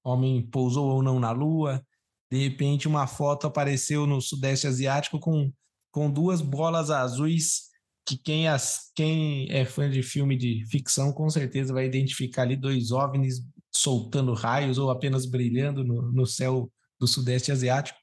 [0.04, 1.84] homem pousou ou não na Lua,
[2.32, 5.52] de repente uma foto apareceu no Sudeste Asiático com,
[5.92, 7.72] com duas bolas azuis
[8.08, 12.56] que quem, as, quem é fã de filme de ficção com certeza vai identificar ali
[12.56, 13.42] dois OVNIs
[13.76, 18.00] soltando raios ou apenas brilhando no, no céu do Sudeste Asiático.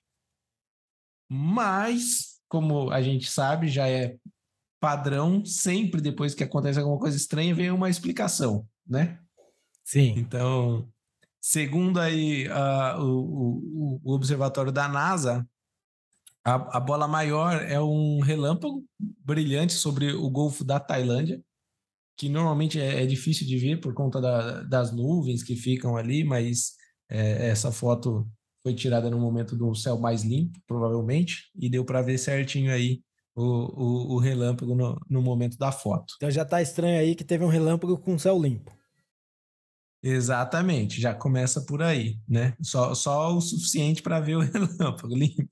[1.29, 4.17] Mas, como a gente sabe, já é
[4.79, 9.19] padrão, sempre depois que acontece alguma coisa estranha, vem uma explicação, né?
[9.85, 10.15] Sim.
[10.17, 10.89] Então,
[11.41, 15.47] segundo aí uh, o, o, observatório da NASA,
[16.45, 18.85] a, a bola maior é um relâmpago
[19.25, 21.43] brilhante sobre o Golfo da Tailândia,
[22.17, 26.25] que normalmente é, é difícil de ver por conta da, das nuvens que ficam ali,
[26.25, 26.73] mas
[27.11, 28.29] é, essa foto
[28.63, 33.03] foi tirada no momento do céu mais limpo, provavelmente, e deu para ver certinho aí
[33.35, 36.15] o, o, o relâmpago no, no, momento da foto.
[36.17, 38.73] Então já tá estranho aí que teve um relâmpago com céu limpo.
[40.05, 42.57] Exatamente, já começa por aí, né?
[42.61, 45.49] Só, só o suficiente para ver o relâmpago limpo.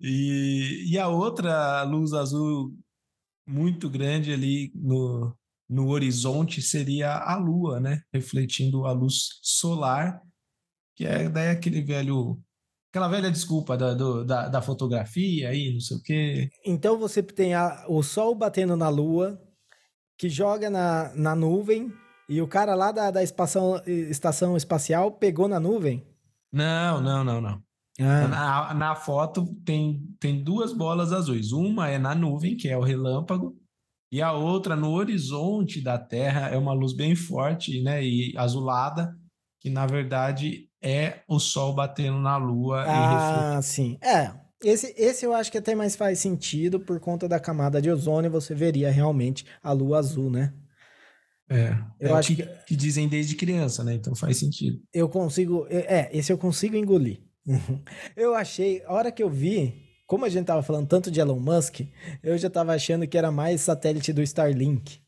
[0.00, 2.74] e, e a outra luz azul
[3.48, 5.34] muito grande ali no,
[5.68, 8.02] no horizonte seria a Lua, né?
[8.12, 10.20] Refletindo a luz solar,
[10.94, 12.38] que é daí aquele velho.
[12.90, 16.50] Aquela velha desculpa da, do, da, da, fotografia aí, não sei o quê.
[16.64, 19.38] Então você tem a, o Sol batendo na Lua,
[20.16, 21.92] que joga na, na nuvem,
[22.28, 26.06] e o cara lá da, da estação, estação espacial pegou na nuvem?
[26.50, 27.62] Não, não, não, não.
[27.98, 28.28] Ah.
[28.28, 31.52] Na, na foto tem, tem duas bolas azuis.
[31.52, 33.56] Uma é na nuvem, que é o relâmpago,
[34.10, 39.14] e a outra no horizonte da Terra é uma luz bem forte, né, e azulada,
[39.60, 42.84] que na verdade é o Sol batendo na Lua.
[42.86, 43.98] Ah, sim.
[44.00, 44.32] É.
[44.64, 48.30] Esse, esse eu acho que até mais faz sentido por conta da camada de ozônio,
[48.30, 50.52] você veria realmente a Lua azul, né?
[51.50, 53.94] É, eu é acho que, que, que dizem desde criança, né?
[53.94, 54.80] Então faz sentido.
[54.92, 57.22] Eu consigo, é, esse eu consigo engolir.
[58.16, 61.40] eu achei, a hora que eu vi, como a gente tava falando tanto de Elon
[61.40, 61.80] Musk,
[62.22, 65.02] eu já tava achando que era mais satélite do Starlink.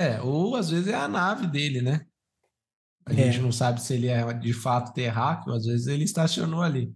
[0.00, 2.06] É, ou às vezes é a nave dele, né?
[3.04, 3.16] A é.
[3.16, 6.94] gente não sabe se ele é de fato terráqueo, às vezes ele estacionou ali.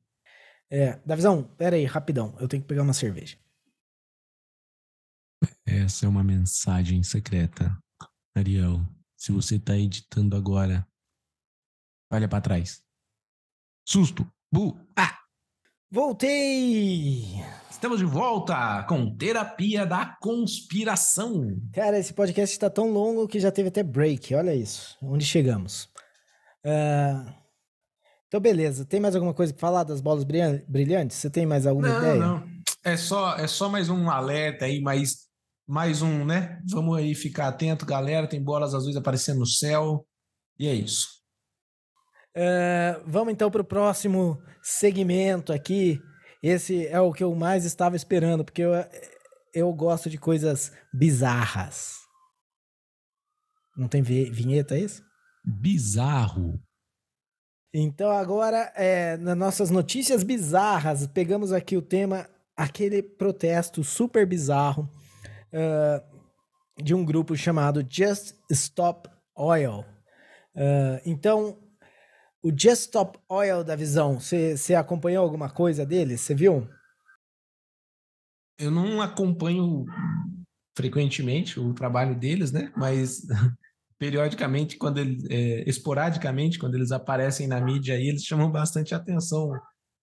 [0.71, 3.37] É, Davizão, pera aí, rapidão, eu tenho que pegar uma cerveja.
[5.67, 7.77] Essa é uma mensagem secreta.
[8.37, 8.81] Ariel,
[9.17, 10.87] se você tá editando agora,
[12.11, 12.82] olha para trás.
[13.85, 14.25] Susto!
[14.51, 14.79] Bu!
[14.97, 15.19] Ah!
[15.91, 17.43] Voltei!
[17.69, 21.61] Estamos de volta com Terapia da Conspiração.
[21.75, 24.35] Cara, esse podcast está tão longo que já teve até break.
[24.37, 25.89] Olha isso, onde chegamos.
[26.65, 27.29] Uh...
[28.29, 28.85] Então, beleza.
[28.85, 31.17] Tem mais alguma coisa para falar das bolas brilhantes?
[31.17, 32.21] Você tem mais alguma não, ideia?
[32.21, 32.49] Não,
[32.85, 35.27] É só, é só mais um alerta aí, mas
[35.67, 36.63] mais um, né?
[36.71, 38.29] Vamos aí ficar atento, galera.
[38.29, 40.07] Tem bolas azuis aparecendo no céu.
[40.57, 41.22] E é isso.
[42.35, 46.01] É, vamos então para o próximo segmento aqui.
[46.43, 48.73] Esse é o que eu mais estava esperando, porque eu,
[49.55, 52.03] eu gosto de coisas bizarras.
[53.77, 55.03] Não tem vinheta é isso?
[55.45, 56.61] Bizarro.
[57.75, 64.91] Então agora, é, nas nossas notícias bizarras, pegamos aqui o tema, aquele protesto super bizarro
[65.53, 69.87] uh, de um grupo chamado Just Stop Oil.
[70.55, 71.62] Uh, então,
[72.43, 76.19] o Just Stop Oil da Visão, você acompanhou alguma coisa dele?
[76.19, 76.69] Você viu?
[78.59, 79.85] Eu não acompanho
[80.77, 82.73] frequentemente o trabalho deles, né?
[82.77, 83.23] Mas
[83.99, 89.53] periodicamente, quando eles, é, esporadicamente, quando eles aparecem na mídia aí, eles chamam bastante atenção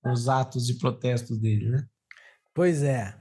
[0.05, 1.85] os atos e protestos dele, né?
[2.53, 3.13] Pois é.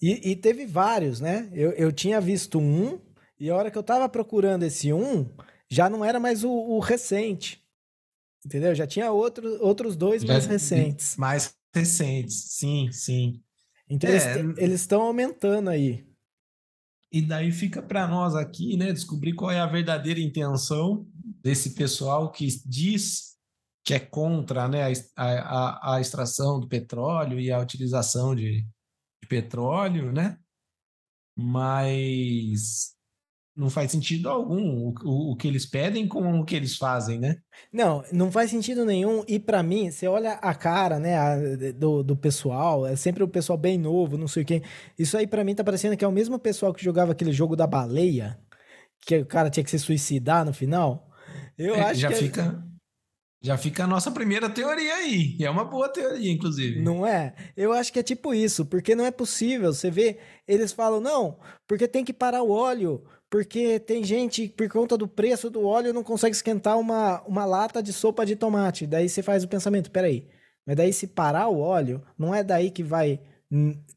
[0.00, 1.50] E, e, teve vários, né?
[1.52, 2.98] Eu, eu tinha visto um,
[3.38, 5.28] e a hora que eu tava procurando esse um,
[5.68, 7.62] já não era mais o, o recente.
[8.48, 8.74] Entendeu?
[8.74, 11.16] Já tinha outro, outros dois já, mais recentes.
[11.18, 13.42] Mais recentes, sim, sim.
[13.90, 16.08] Então é, eles estão aumentando aí.
[17.12, 21.06] E daí fica para nós aqui, né, descobrir qual é a verdadeira intenção
[21.42, 23.36] desse pessoal que diz
[23.84, 29.28] que é contra né, a, a, a extração do petróleo e a utilização de, de
[29.28, 30.38] petróleo, né?
[31.36, 32.96] Mas
[33.58, 37.18] não faz sentido algum o, o, o, que eles pedem com o que eles fazem,
[37.18, 37.38] né?
[37.72, 39.24] Não, não faz sentido nenhum.
[39.26, 41.36] E para mim, você olha a cara, né, a,
[41.72, 44.62] do, do pessoal, é sempre o pessoal bem novo, não sei o quê.
[44.96, 47.56] Isso aí para mim tá parecendo que é o mesmo pessoal que jogava aquele jogo
[47.56, 48.38] da baleia,
[49.04, 51.10] que o cara tinha que se suicidar no final.
[51.58, 52.64] Eu é, acho já que fica
[53.40, 55.36] já fica a nossa primeira teoria aí.
[55.38, 56.82] E é uma boa teoria, inclusive.
[56.82, 57.34] Não é?
[57.56, 59.72] Eu acho que é tipo isso, porque não é possível.
[59.72, 64.68] Você vê, eles falam, não, porque tem que parar o óleo, porque tem gente, por
[64.68, 68.86] conta do preço do óleo, não consegue esquentar uma, uma lata de sopa de tomate.
[68.86, 70.28] Daí você faz o pensamento, peraí,
[70.66, 73.20] mas daí se parar o óleo, não é daí que vai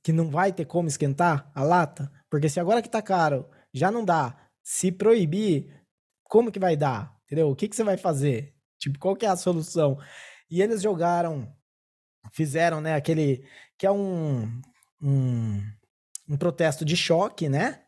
[0.01, 2.09] que não vai ter como esquentar a lata?
[2.29, 4.37] Porque se agora que tá caro, já não dá.
[4.63, 5.69] Se proibir,
[6.23, 7.13] como que vai dar?
[7.25, 7.49] Entendeu?
[7.49, 8.55] O que, que você vai fazer?
[8.79, 9.97] Tipo, qual que é a solução?
[10.49, 11.53] E eles jogaram,
[12.31, 13.45] fizeram, né, aquele
[13.77, 14.61] que é um,
[15.01, 15.61] um,
[16.29, 17.80] um protesto de choque, né?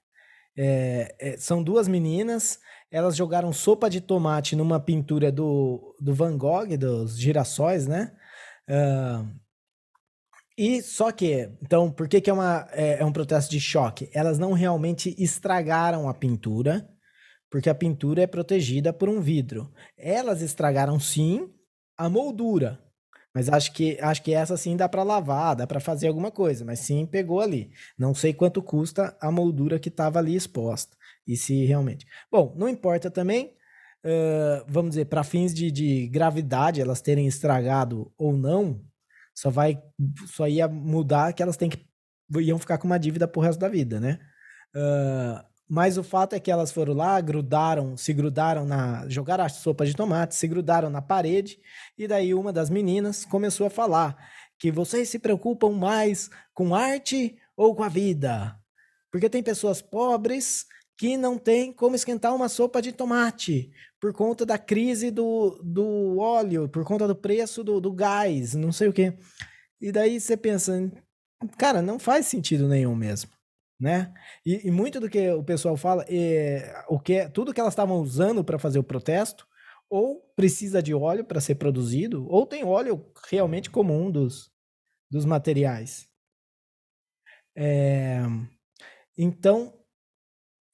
[0.57, 2.59] É, é, são duas meninas,
[2.91, 8.11] elas jogaram sopa de tomate numa pintura do, do Van Gogh, dos girassóis, né?
[8.69, 9.43] Uh,
[10.57, 14.09] e só que, então, por que, que é, uma, é, é um protesto de choque?
[14.13, 16.87] Elas não realmente estragaram a pintura,
[17.49, 19.71] porque a pintura é protegida por um vidro.
[19.97, 21.49] Elas estragaram sim
[21.97, 22.79] a moldura,
[23.33, 26.63] mas acho que acho que essa sim dá para lavar, dá para fazer alguma coisa,
[26.63, 27.71] mas sim pegou ali.
[27.97, 30.95] Não sei quanto custa a moldura que estava ali exposta.
[31.27, 32.05] E se realmente.
[32.31, 33.55] Bom, não importa também.
[34.05, 38.81] Uh, vamos dizer, para fins de, de gravidade, elas terem estragado ou não,
[39.33, 39.81] só vai.
[40.27, 41.85] Só ia mudar que elas têm que.
[42.41, 44.19] iam ficar com uma dívida pro resto da vida, né?
[44.75, 49.07] Uh, mas o fato é que elas foram lá, grudaram, se grudaram na.
[49.07, 51.59] jogaram a sopa de tomate, se grudaram na parede,
[51.97, 54.15] e daí uma das meninas começou a falar
[54.59, 58.57] que vocês se preocupam mais com arte ou com a vida?
[59.11, 60.65] Porque tem pessoas pobres
[60.97, 66.17] que não têm como esquentar uma sopa de tomate por conta da crise do, do
[66.17, 69.13] óleo, por conta do preço do, do gás, não sei o quê.
[69.81, 70.91] E daí você pensa,
[71.57, 73.32] cara, não faz sentido nenhum mesmo
[73.79, 74.13] né?
[74.45, 77.99] E, e, muito do que o pessoal fala, é, o que tudo que elas estavam
[77.99, 79.47] usando para fazer o protesto,
[79.89, 84.51] ou precisa de óleo para ser produzido, ou tem óleo realmente comum dos,
[85.11, 86.07] dos materiais.
[87.55, 88.21] É,
[89.17, 89.73] então,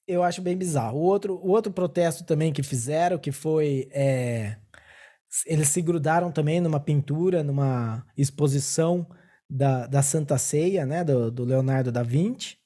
[0.06, 0.98] eu acho bem bizarro.
[0.98, 3.88] O outro, o outro protesto também que fizeram, que foi.
[3.92, 4.56] É,
[5.46, 9.06] eles se grudaram também numa pintura, numa exposição
[9.48, 11.04] da, da Santa Ceia, né?
[11.04, 12.59] Do, do Leonardo da Vinci.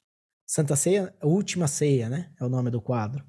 [0.45, 2.31] Santa Ceia, Última Ceia, né?
[2.39, 3.23] É o nome do quadro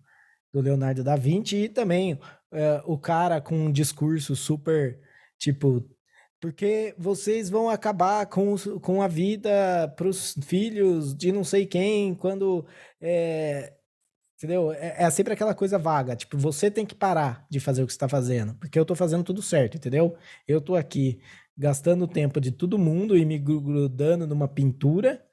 [0.56, 2.18] do Leonardo da Vinci e também
[2.52, 4.98] é, o cara com um discurso super
[5.38, 5.86] tipo
[6.40, 12.14] porque vocês vão acabar com, com a vida para os filhos de não sei quem
[12.14, 12.64] quando
[13.00, 13.74] é,
[14.36, 17.86] entendeu é, é, sempre aquela coisa vaga tipo você tem que parar de fazer o
[17.86, 20.16] que está fazendo porque eu estou fazendo tudo certo entendeu
[20.48, 21.20] eu estou aqui
[21.56, 25.25] gastando o tempo de todo mundo e me grudando numa pintura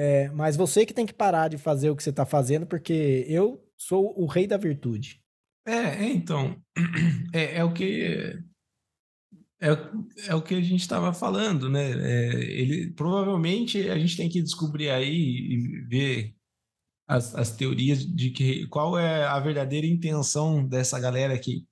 [0.00, 3.26] é, mas você que tem que parar de fazer o que você está fazendo, porque
[3.28, 5.20] eu sou o rei da virtude.
[5.66, 6.56] É, é então,
[7.34, 8.40] é, é, o que
[9.60, 9.68] é,
[10.28, 11.90] é o que a gente estava falando, né?
[11.90, 16.36] É, ele provavelmente a gente tem que descobrir aí e ver
[17.08, 21.66] as, as teorias de que qual é a verdadeira intenção dessa galera que,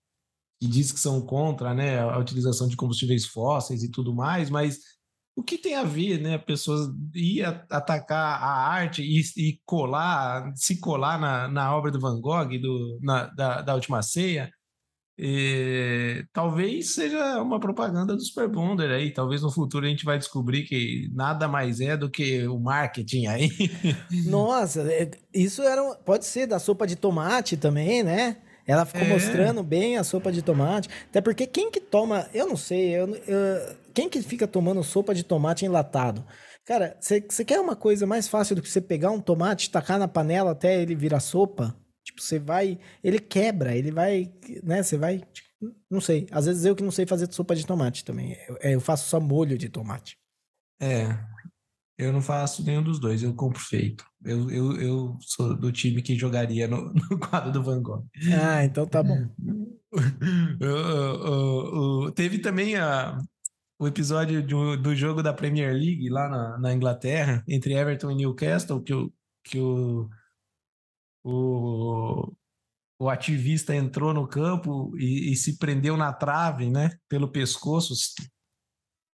[0.60, 4.95] que diz que são contra né, a utilização de combustíveis fósseis e tudo mais, mas
[5.36, 6.38] o que tem a ver, né?
[6.38, 12.18] Pessoas ir atacar a arte e, e colar, se colar na, na obra do Van
[12.20, 14.50] Gogh, do, na, da, da Última Ceia,
[15.18, 19.10] e, talvez seja uma propaganda do Super Bonder aí.
[19.10, 23.26] Talvez no futuro a gente vai descobrir que nada mais é do que o marketing
[23.26, 23.50] aí.
[24.26, 28.38] Nossa, é, isso era pode ser da sopa de tomate também, né?
[28.66, 29.08] Ela ficou é.
[29.08, 30.88] mostrando bem a sopa de tomate.
[31.08, 35.14] Até porque quem que toma, eu não sei, eu, eu, quem que fica tomando sopa
[35.14, 36.22] de tomate enlatado?
[36.66, 40.06] Cara, você quer uma coisa mais fácil do que você pegar um tomate, tacar na
[40.06, 41.74] panela até ele virar sopa?
[42.04, 42.78] Tipo, você vai.
[43.02, 44.30] Ele quebra, ele vai.
[44.62, 44.82] Né?
[44.82, 45.20] Você vai.
[45.20, 45.48] Tipo,
[45.90, 46.26] não sei.
[46.30, 48.36] Às vezes eu que não sei fazer sopa de tomate também.
[48.46, 50.18] Eu, eu faço só molho de tomate.
[50.78, 51.18] É.
[51.96, 54.04] Eu não faço nenhum dos dois, eu compro feito.
[54.22, 58.04] Eu, eu, eu sou do time que jogaria no, no quadro do Van Gogh.
[58.38, 59.26] Ah, então tá bom.
[62.14, 63.18] teve também a,
[63.78, 68.14] o episódio do, do jogo da Premier League lá na, na Inglaterra, entre Everton e
[68.14, 69.12] Newcastle, que o,
[69.44, 70.08] que o
[71.26, 72.32] o,
[73.00, 76.96] o ativista entrou no campo e, e, se prendeu na trave, né?
[77.08, 77.94] Pelo pescoço.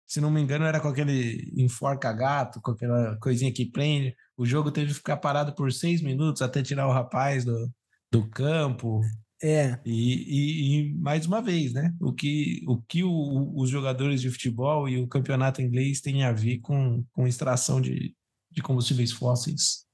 [0.06, 4.16] Se não me engano, era com aquele enforca-gato, com aquela coisinha que prende.
[4.38, 7.70] O jogo teve que ficar parado por seis minutos até tirar o rapaz do,
[8.10, 9.02] do campo.
[9.42, 9.78] É.
[9.84, 11.94] E, e, e, mais uma vez, né?
[12.00, 16.32] O que, o que o, os jogadores de futebol e o campeonato inglês têm a
[16.32, 18.14] ver com, com extração de,
[18.50, 19.88] de combustíveis fósseis?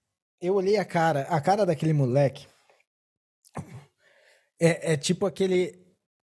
[0.47, 2.47] eu olhei a cara, a cara daquele moleque.
[4.61, 5.83] É, é tipo aquele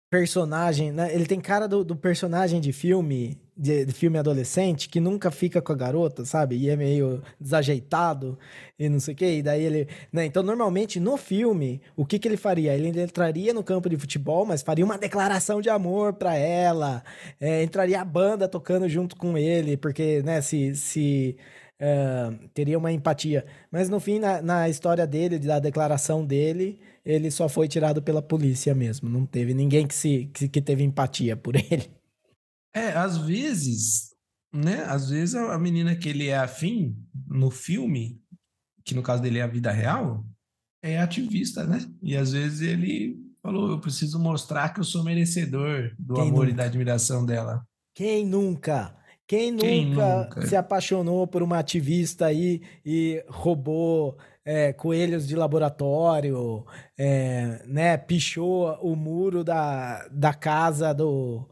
[0.10, 1.14] personagem, né?
[1.14, 5.62] Ele tem cara do, do personagem de filme, de, de, filme adolescente, que nunca fica
[5.62, 6.56] com a garota, sabe?
[6.56, 8.40] E é meio desajeitado
[8.78, 9.38] e não sei o quê.
[9.38, 9.88] E daí ele.
[10.14, 10.26] Né?
[10.26, 12.74] Então, normalmente, no filme, o que, que ele faria?
[12.74, 17.04] Ele entraria no campo de futebol, mas faria uma declaração de amor para ela.
[17.40, 20.76] É, entraria a banda tocando junto com ele, porque, né, se.
[20.76, 21.38] se
[21.82, 23.46] uh, teria uma empatia.
[23.72, 28.22] Mas no fim, na, na, história dele, da declaração dele, ele só foi tirado pela
[28.22, 29.10] polícia mesmo.
[29.10, 31.99] Não teve ninguém que, se, que, que teve empatia por ele.
[32.74, 34.10] É, às vezes,
[34.54, 34.84] né?
[34.84, 36.96] Às vezes a menina que ele é afim
[37.28, 38.22] no filme,
[38.84, 40.26] que no caso dele é a vida real,
[40.82, 41.80] é ativista, né?
[42.02, 46.46] E às vezes ele falou: eu preciso mostrar que eu sou merecedor do Quem amor
[46.46, 46.52] nunca?
[46.52, 47.64] e da admiração dela.
[47.94, 48.96] Quem nunca?
[49.28, 55.36] Quem nunca, Quem nunca, se apaixonou por uma ativista aí e roubou é, coelhos de
[55.36, 56.66] laboratório,
[56.98, 61.48] é, né, pichou o muro da, da casa do,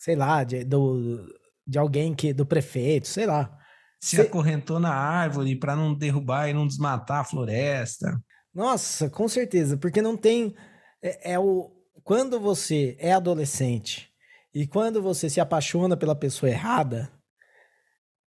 [0.00, 1.28] sei lá, de, do,
[1.66, 3.54] de alguém que, do prefeito, sei lá.
[4.02, 4.22] Se Cê...
[4.22, 8.18] acorrentou na árvore para não derrubar e não desmatar a floresta.
[8.52, 10.56] Nossa, com certeza, porque não tem.
[11.02, 11.70] É, é o.
[12.02, 14.10] Quando você é adolescente
[14.54, 17.12] e quando você se apaixona pela pessoa errada,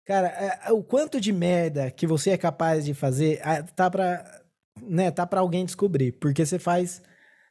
[0.06, 3.42] cara, é, o quanto de merda que você é capaz de fazer,
[3.76, 4.24] tá pra,
[4.80, 6.12] né, tá pra alguém descobrir.
[6.14, 7.02] Porque você faz,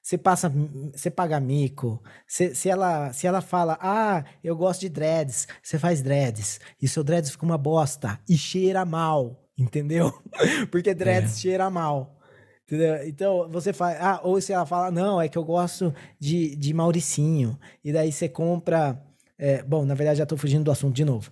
[0.02, 0.52] você passa,
[0.92, 5.78] você paga mico, você, se, ela, se ela fala, ah, eu gosto de dreads, você
[5.78, 10.12] faz dreads, e seu dreads fica uma bosta, e cheira mal, entendeu?
[10.72, 11.40] Porque dreads é.
[11.40, 12.18] cheira mal.
[12.64, 13.06] Entendeu?
[13.06, 13.98] Então, você faz.
[14.00, 17.58] Ah, ou se ela fala, não, é que eu gosto de, de Mauricinho.
[17.84, 18.98] E daí você compra.
[19.36, 21.30] É, bom, na verdade, já tô fugindo do assunto de novo.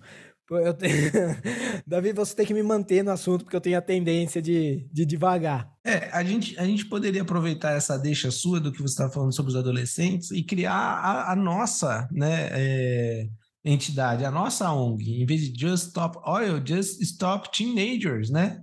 [0.57, 1.11] Eu tenho...
[1.87, 5.05] Davi, você tem que me manter no assunto, porque eu tenho a tendência de, de
[5.05, 5.71] devagar.
[5.83, 9.33] É, a gente, a gente poderia aproveitar essa deixa sua do que você está falando
[9.33, 13.27] sobre os adolescentes e criar a, a nossa né, é,
[13.63, 15.21] entidade, a nossa ONG.
[15.21, 18.61] Em vez de Just Stop Oil, Just Stop Teenagers, né?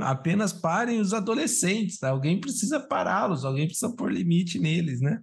[0.00, 1.98] apenas parem os adolescentes.
[1.98, 2.10] Tá?
[2.10, 5.20] Alguém precisa pará-los, alguém precisa pôr limite neles, né?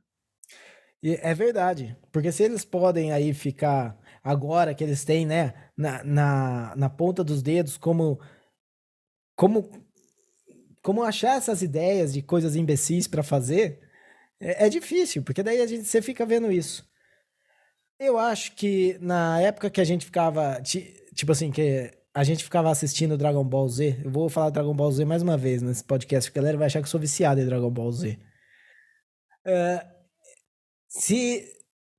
[1.01, 3.95] E é verdade, porque se eles podem aí ficar
[4.27, 8.19] agora que eles têm, né, na, na, na ponta dos dedos, como
[9.37, 9.69] como
[10.81, 13.79] como achar essas ideias de coisas imbecis para fazer,
[14.39, 16.85] é, é, difícil, porque daí a gente você fica vendo isso.
[17.99, 22.69] Eu acho que na época que a gente ficava, tipo assim, que a gente ficava
[22.69, 24.01] assistindo Dragon Ball Z.
[24.03, 26.67] Eu vou falar Dragon Ball Z mais uma vez nesse podcast, porque a galera vai
[26.67, 28.19] achar que eu sou viciado em Dragon Ball Z.
[29.45, 29.87] Uh,
[30.87, 31.56] se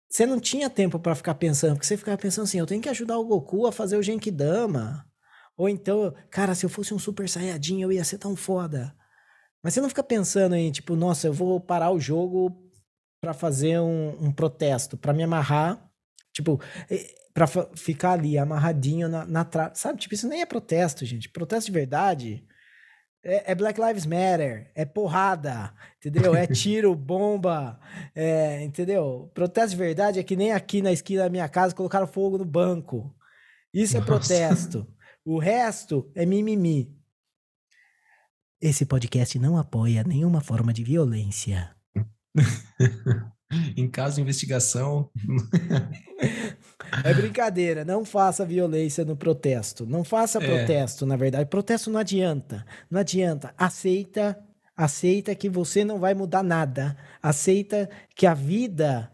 [0.08, 2.88] você não tinha tempo para ficar pensando, porque você ficava pensando assim, eu tenho que
[2.88, 5.06] ajudar o Goku a fazer o Genkidama.
[5.56, 8.94] Ou então, cara, se eu fosse um Super Saiyajin, eu ia ser tão foda.
[9.62, 12.56] Mas você não fica pensando em, tipo, nossa, eu vou parar o jogo
[13.20, 15.84] para fazer um, um protesto, para me amarrar.
[16.32, 16.60] Tipo,
[17.34, 19.76] para ficar ali amarradinho na, na trave.
[19.76, 21.28] Sabe, tipo, isso nem é protesto, gente.
[21.28, 22.44] Protesto de verdade
[23.24, 26.34] É, é, Black Lives Matter, é porrada, entendeu?
[26.34, 27.78] É tiro, bomba,
[28.14, 29.30] é, entendeu?
[29.34, 32.44] Protesto de verdade é que nem aqui na esquina da minha casa colocaram fogo no
[32.44, 33.14] banco.
[33.74, 34.12] Isso é Nossa.
[34.12, 34.86] protesto.
[35.24, 36.96] O resto é mimimi.
[38.60, 41.74] Esse podcast não apoia nenhuma forma de violência.
[43.76, 45.10] em caso de investigação.
[47.04, 49.86] é brincadeira, não faça violência no protesto.
[49.86, 50.46] Não faça é.
[50.46, 51.48] protesto, na verdade.
[51.48, 52.64] Protesto não adianta.
[52.90, 53.54] Não adianta.
[53.56, 54.38] Aceita,
[54.76, 56.96] aceita que você não vai mudar nada.
[57.22, 59.10] Aceita que a vida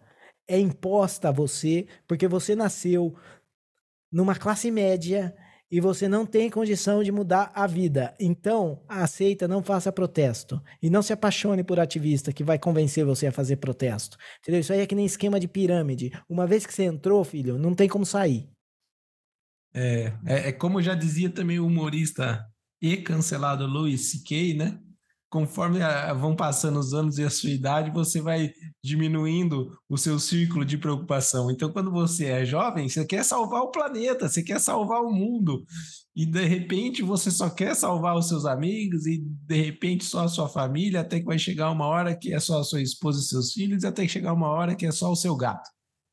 [0.46, 3.14] é imposta a você porque você nasceu
[4.12, 5.34] numa classe média
[5.74, 8.14] e você não tem condição de mudar a vida.
[8.20, 10.62] Então, aceita, não faça protesto.
[10.80, 14.16] E não se apaixone por ativista que vai convencer você a fazer protesto.
[14.38, 14.60] Entendeu?
[14.60, 16.12] Isso aí é que nem esquema de pirâmide.
[16.28, 18.48] Uma vez que você entrou, filho, não tem como sair.
[19.74, 22.46] É, é, é como já dizia também o humorista
[22.80, 24.80] e cancelado Louis C.K., né?
[25.35, 28.52] Conforme a, vão passando os anos e a sua idade, você vai
[28.85, 31.51] diminuindo o seu círculo de preocupação.
[31.51, 35.65] Então, quando você é jovem, você quer salvar o planeta, você quer salvar o mundo.
[36.15, 40.28] E de repente você só quer salvar os seus amigos e de repente só a
[40.28, 43.24] sua família, até que vai chegar uma hora que é só a sua esposa e
[43.24, 45.69] seus filhos, e até que chegar uma hora que é só o seu gato.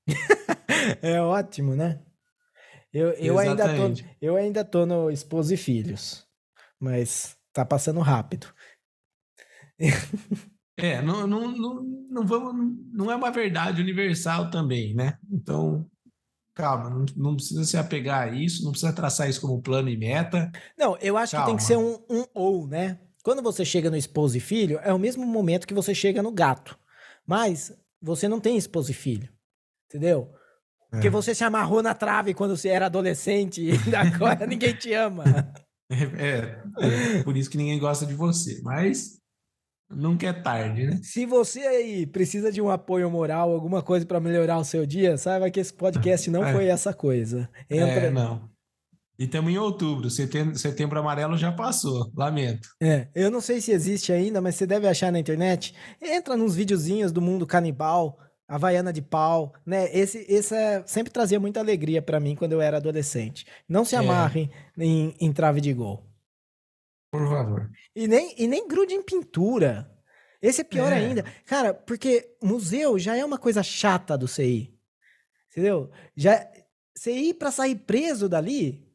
[0.99, 2.01] é ótimo, né?
[2.91, 6.25] Eu, eu, ainda tô, eu ainda tô no esposa e filhos,
[6.79, 8.47] mas tá passando rápido.
[10.77, 15.17] É, não, não, não, não, vamos, não é uma verdade universal também, né?
[15.29, 15.85] Então,
[16.55, 19.97] calma, não, não, precisa se apegar a isso, não precisa traçar isso como plano e
[19.97, 20.51] meta.
[20.77, 21.45] Não, eu acho calma.
[21.45, 22.99] que tem que ser um, um ou, né?
[23.23, 26.31] Quando você chega no esposo e filho, é o mesmo momento que você chega no
[26.31, 26.77] gato.
[27.27, 27.71] Mas
[28.01, 29.29] você não tem esposo e filho.
[29.87, 30.31] Entendeu?
[30.89, 31.11] Porque é.
[31.11, 35.23] você se amarrou na trave quando você era adolescente e agora ninguém te ama.
[35.93, 38.61] É, é, é, por isso que ninguém gosta de você.
[38.63, 39.20] Mas
[39.93, 40.99] Nunca é tarde, né?
[41.03, 45.17] Se você aí precisa de um apoio moral, alguma coisa para melhorar o seu dia,
[45.17, 46.53] saiba que esse podcast não é.
[46.53, 47.49] foi essa coisa.
[47.69, 48.07] Entra...
[48.07, 48.49] É, não.
[49.19, 52.67] E estamos em outubro, setembro, setembro amarelo já passou, lamento.
[52.81, 55.75] É, eu não sei se existe ainda, mas você deve achar na internet.
[56.01, 59.89] Entra nos videozinhos do mundo canibal, Havaiana de pau, né?
[59.95, 63.45] Esse, esse é, sempre trazia muita alegria para mim quando eu era adolescente.
[63.69, 64.83] Não se amarrem é.
[64.83, 66.03] em, em trave de gol.
[67.11, 67.69] Por favor.
[67.95, 69.91] E nem, e nem grude em pintura.
[70.41, 70.95] Esse é pior é.
[70.95, 71.23] ainda.
[71.45, 74.73] Cara, porque museu já é uma coisa chata do CI.
[75.51, 75.91] Entendeu?
[76.15, 76.47] Já,
[76.95, 78.87] CI pra sair preso dali?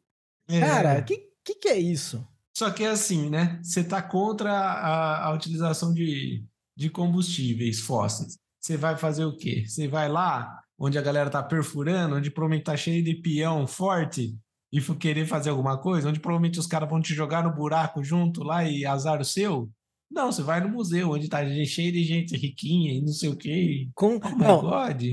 [0.49, 0.59] É.
[0.59, 2.27] Cara, que, que que é isso?
[2.57, 3.59] Só que é assim, né?
[3.61, 6.43] Você tá contra a, a utilização de,
[6.75, 8.37] de combustíveis fósseis.
[8.59, 9.63] Você vai fazer o quê?
[9.65, 14.37] Você vai lá onde a galera tá perfurando, onde provavelmente tá cheio de peão forte,
[14.71, 18.03] e for querer fazer alguma coisa, onde provavelmente os caras vão te jogar no buraco
[18.03, 19.69] junto lá e azar o seu.
[20.09, 23.35] Não, você vai no museu, onde tá cheio de gente riquinha e não sei o
[23.35, 23.89] quê.
[23.93, 24.15] Com...
[24.15, 25.03] Oh não, God.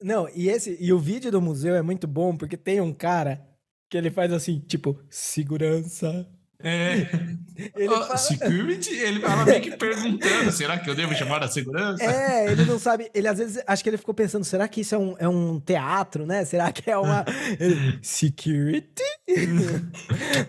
[0.00, 3.46] não, e esse e o vídeo do museu é muito bom porque tem um cara
[3.90, 6.26] que ele faz assim, tipo, segurança,
[6.62, 7.08] é.
[7.76, 8.16] Ele fala...
[8.16, 8.94] Security?
[8.94, 12.02] Ele fala meio que perguntando: será que eu devo chamar a segurança?
[12.02, 13.10] É, ele não sabe.
[13.14, 15.60] Ele às vezes acho que ele ficou pensando: será que isso é um, é um
[15.60, 16.44] teatro, né?
[16.44, 17.24] Será que é uma.
[18.02, 19.02] Security?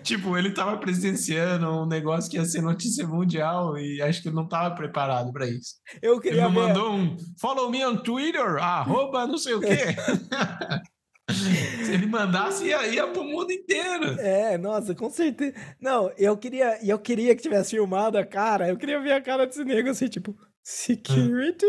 [0.03, 4.47] tipo, ele tava presenciando um negócio que ia ser notícia mundial e acho que não
[4.47, 5.75] tava preparado para isso.
[6.01, 6.45] Eu queria.
[6.45, 9.95] Ele mandou um follow me on Twitter, arroba não sei o quê.
[11.29, 14.19] Se ele mandasse, ia, ia pro mundo inteiro.
[14.19, 15.55] É, nossa, com certeza.
[15.79, 18.67] Não, eu queria, eu queria que tivesse filmado a cara.
[18.67, 21.65] Eu queria ver a cara desse nego assim, tipo, security.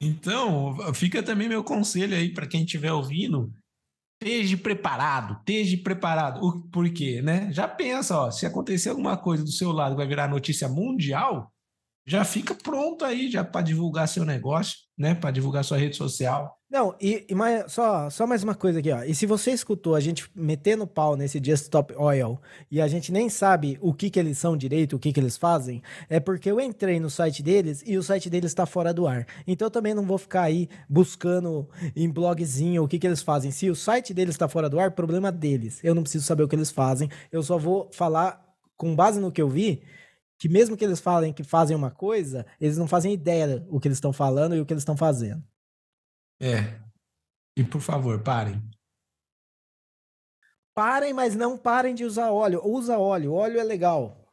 [0.00, 3.52] Então, fica também meu conselho aí para quem estiver ouvindo.
[4.20, 6.68] Esteja preparado, esteja preparado.
[6.72, 7.52] Por quê, né?
[7.52, 11.52] Já pensa, ó, se acontecer alguma coisa do seu lado vai virar notícia mundial,
[12.06, 15.14] já fica pronto aí já para divulgar seu negócio, né?
[15.14, 16.58] Para divulgar sua rede social.
[16.74, 19.04] Não, e, e mais, só, só mais uma coisa aqui, ó.
[19.04, 22.36] E se você escutou a gente metendo pau nesse Just Stop Oil
[22.68, 25.36] e a gente nem sabe o que que eles são direito, o que que eles
[25.36, 25.80] fazem,
[26.10, 29.24] é porque eu entrei no site deles e o site deles está fora do ar.
[29.46, 33.52] Então eu também não vou ficar aí buscando em blogzinho o que que eles fazem.
[33.52, 35.78] Se o site deles está fora do ar, problema deles.
[35.80, 37.08] Eu não preciso saber o que eles fazem.
[37.30, 38.44] Eu só vou falar
[38.76, 39.80] com base no que eu vi
[40.36, 43.86] que mesmo que eles falem que fazem uma coisa, eles não fazem ideia o que
[43.86, 45.40] eles estão falando e o que eles estão fazendo.
[46.44, 46.78] É.
[47.56, 48.62] E por favor, parem.
[50.74, 52.60] Parem, mas não parem de usar óleo.
[52.62, 54.30] Usa óleo, óleo é legal.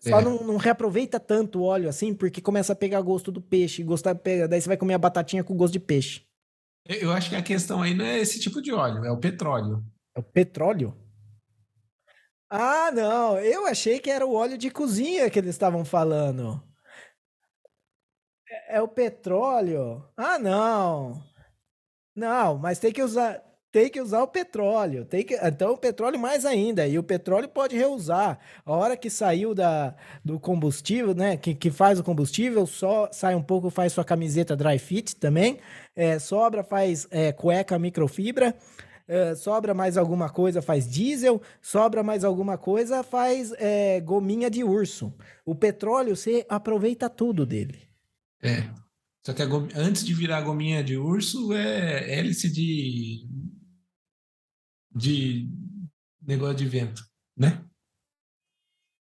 [0.00, 0.24] Só é.
[0.24, 3.82] não, não, reaproveita tanto o óleo assim, porque começa a pegar gosto do peixe.
[3.82, 6.24] Gostar, pega, daí você vai comer a batatinha com gosto de peixe.
[6.86, 9.84] Eu acho que a questão aí não é esse tipo de óleo, é o petróleo.
[10.16, 10.96] É o petróleo?
[12.50, 13.38] Ah, não.
[13.38, 16.62] Eu achei que era o óleo de cozinha que eles estavam falando.
[18.72, 20.02] É, o petróleo.
[20.16, 21.22] Ah, não.
[22.16, 25.06] Não, mas tem que usar tem que usar o petróleo.
[25.06, 26.86] Tem que, então, o petróleo mais ainda.
[26.86, 28.38] E o petróleo pode reusar.
[28.66, 31.38] A hora que saiu da, do combustível, né?
[31.38, 35.58] Que, que faz o combustível, só sai um pouco, faz sua camiseta dry fit também.
[35.96, 38.54] É, sobra, faz é, cueca microfibra.
[39.08, 41.40] É, sobra mais alguma coisa, faz diesel.
[41.60, 45.14] Sobra mais alguma coisa, faz é, gominha de urso.
[45.46, 47.91] O petróleo, você aproveita tudo dele.
[48.42, 48.68] É.
[49.24, 53.26] Só que gominha, antes de virar gominha de urso, é hélice de
[54.94, 55.48] de
[56.20, 57.02] negócio de vento,
[57.36, 57.64] né?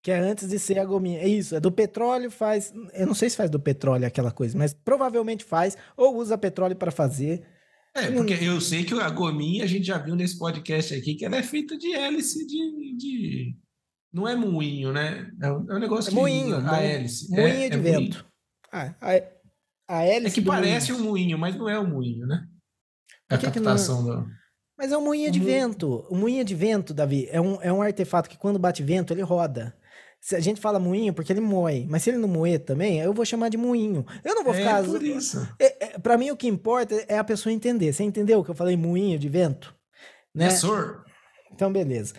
[0.03, 1.19] Que é antes de ser a gominha.
[1.19, 2.73] É isso, é do petróleo, faz.
[2.93, 6.75] Eu não sei se faz do petróleo aquela coisa, mas provavelmente faz, ou usa petróleo
[6.75, 7.45] para fazer.
[7.95, 11.25] É, porque eu sei que a gominha a gente já viu nesse podcast aqui que
[11.25, 12.95] ela é feita de hélice de.
[12.97, 13.55] de...
[14.11, 15.29] Não é moinho, né?
[15.41, 17.29] É um, é um negócio é moinho, a hélice.
[17.29, 18.17] Moinho é, de é vento.
[18.17, 18.29] Moinho.
[18.71, 20.39] Ah, a, a hélice.
[20.39, 21.03] É que parece moinho.
[21.03, 22.45] um moinho, mas não é um moinho, né?
[23.29, 24.23] A que captação que não...
[24.23, 24.39] do.
[24.77, 26.05] Mas é um moinho de vento.
[26.09, 29.21] O moinho de vento, Davi, é um, é um artefato que quando bate vento, ele
[29.21, 29.75] roda.
[30.21, 33.13] Se a gente fala moinho porque ele moe, mas se ele não moer também, eu
[33.13, 34.05] vou chamar de moinho.
[34.23, 34.83] Eu não vou é ficar.
[34.83, 35.47] Por isso.
[35.59, 37.91] É, é, pra mim, o que importa é a pessoa entender.
[37.91, 39.75] Você entendeu que eu falei moinho de vento?
[40.33, 40.45] Né?
[40.45, 41.03] Yes, sir.
[41.51, 42.13] Então, beleza.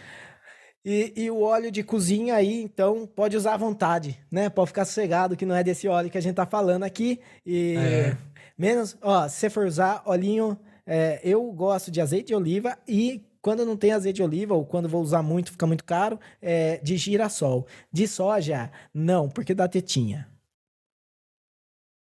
[0.84, 4.48] E, e, o óleo de cozinha aí, então, pode usar à vontade, né?
[4.48, 7.20] Pode ficar sossegado que não é desse óleo que a gente tá falando aqui.
[7.44, 8.16] E é.
[8.56, 10.58] menos, ó, se você for usar olhinho
[10.92, 14.66] é, eu gosto de azeite de oliva e quando não tem azeite de oliva ou
[14.66, 17.64] quando vou usar muito, fica muito caro, é de girassol.
[17.92, 20.28] De soja, não, porque dá tetinha.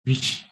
[0.05, 0.47] Vixe.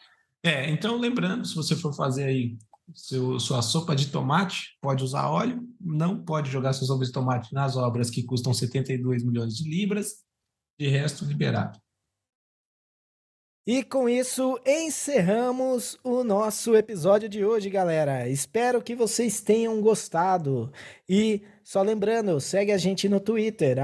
[0.44, 2.58] É, então lembrando, se você for fazer aí
[2.94, 7.52] seu, sua sopa de tomate, pode usar óleo, não pode jogar sua sopa de tomate
[7.52, 10.24] nas obras que custam 72 milhões de libras,
[10.78, 11.78] de resto liberado.
[13.68, 18.28] E com isso encerramos o nosso episódio de hoje, galera.
[18.28, 20.70] Espero que vocês tenham gostado.
[21.08, 23.78] E só lembrando, segue a gente no Twitter,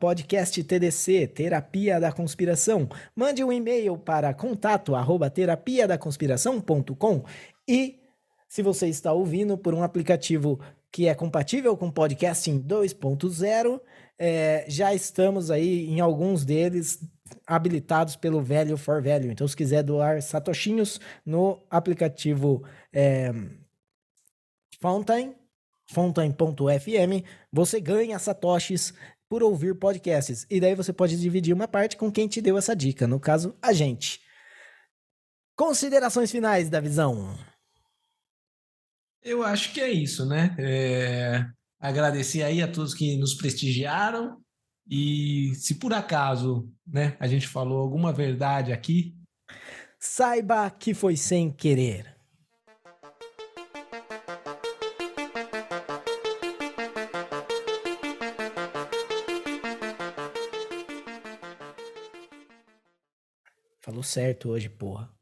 [0.00, 2.88] podcasttdc, Terapia da Conspiração.
[3.14, 7.24] Mande um e-mail para contato arroba terapia da conspiração.com
[7.68, 8.03] e
[8.54, 10.60] se você está ouvindo por um aplicativo
[10.92, 13.80] que é compatível com podcasting 2.0,
[14.16, 17.00] é, já estamos aí em alguns deles
[17.44, 19.32] habilitados pelo Value for Value.
[19.32, 22.62] Então, se quiser doar satoshinhos no aplicativo
[22.92, 23.32] é,
[24.80, 25.34] Fountain,
[25.86, 28.94] fountain.fm, você ganha satoshis
[29.28, 30.46] por ouvir podcasts.
[30.48, 33.52] E daí você pode dividir uma parte com quem te deu essa dica, no caso,
[33.60, 34.20] a gente.
[35.56, 37.36] Considerações finais da visão.
[39.24, 40.54] Eu acho que é isso, né?
[40.58, 41.46] É...
[41.80, 44.38] Agradecer aí a todos que nos prestigiaram,
[44.88, 49.14] e se por acaso, né, a gente falou alguma verdade aqui,
[49.98, 52.14] saiba que foi sem querer.
[63.80, 65.13] Falou certo hoje, porra.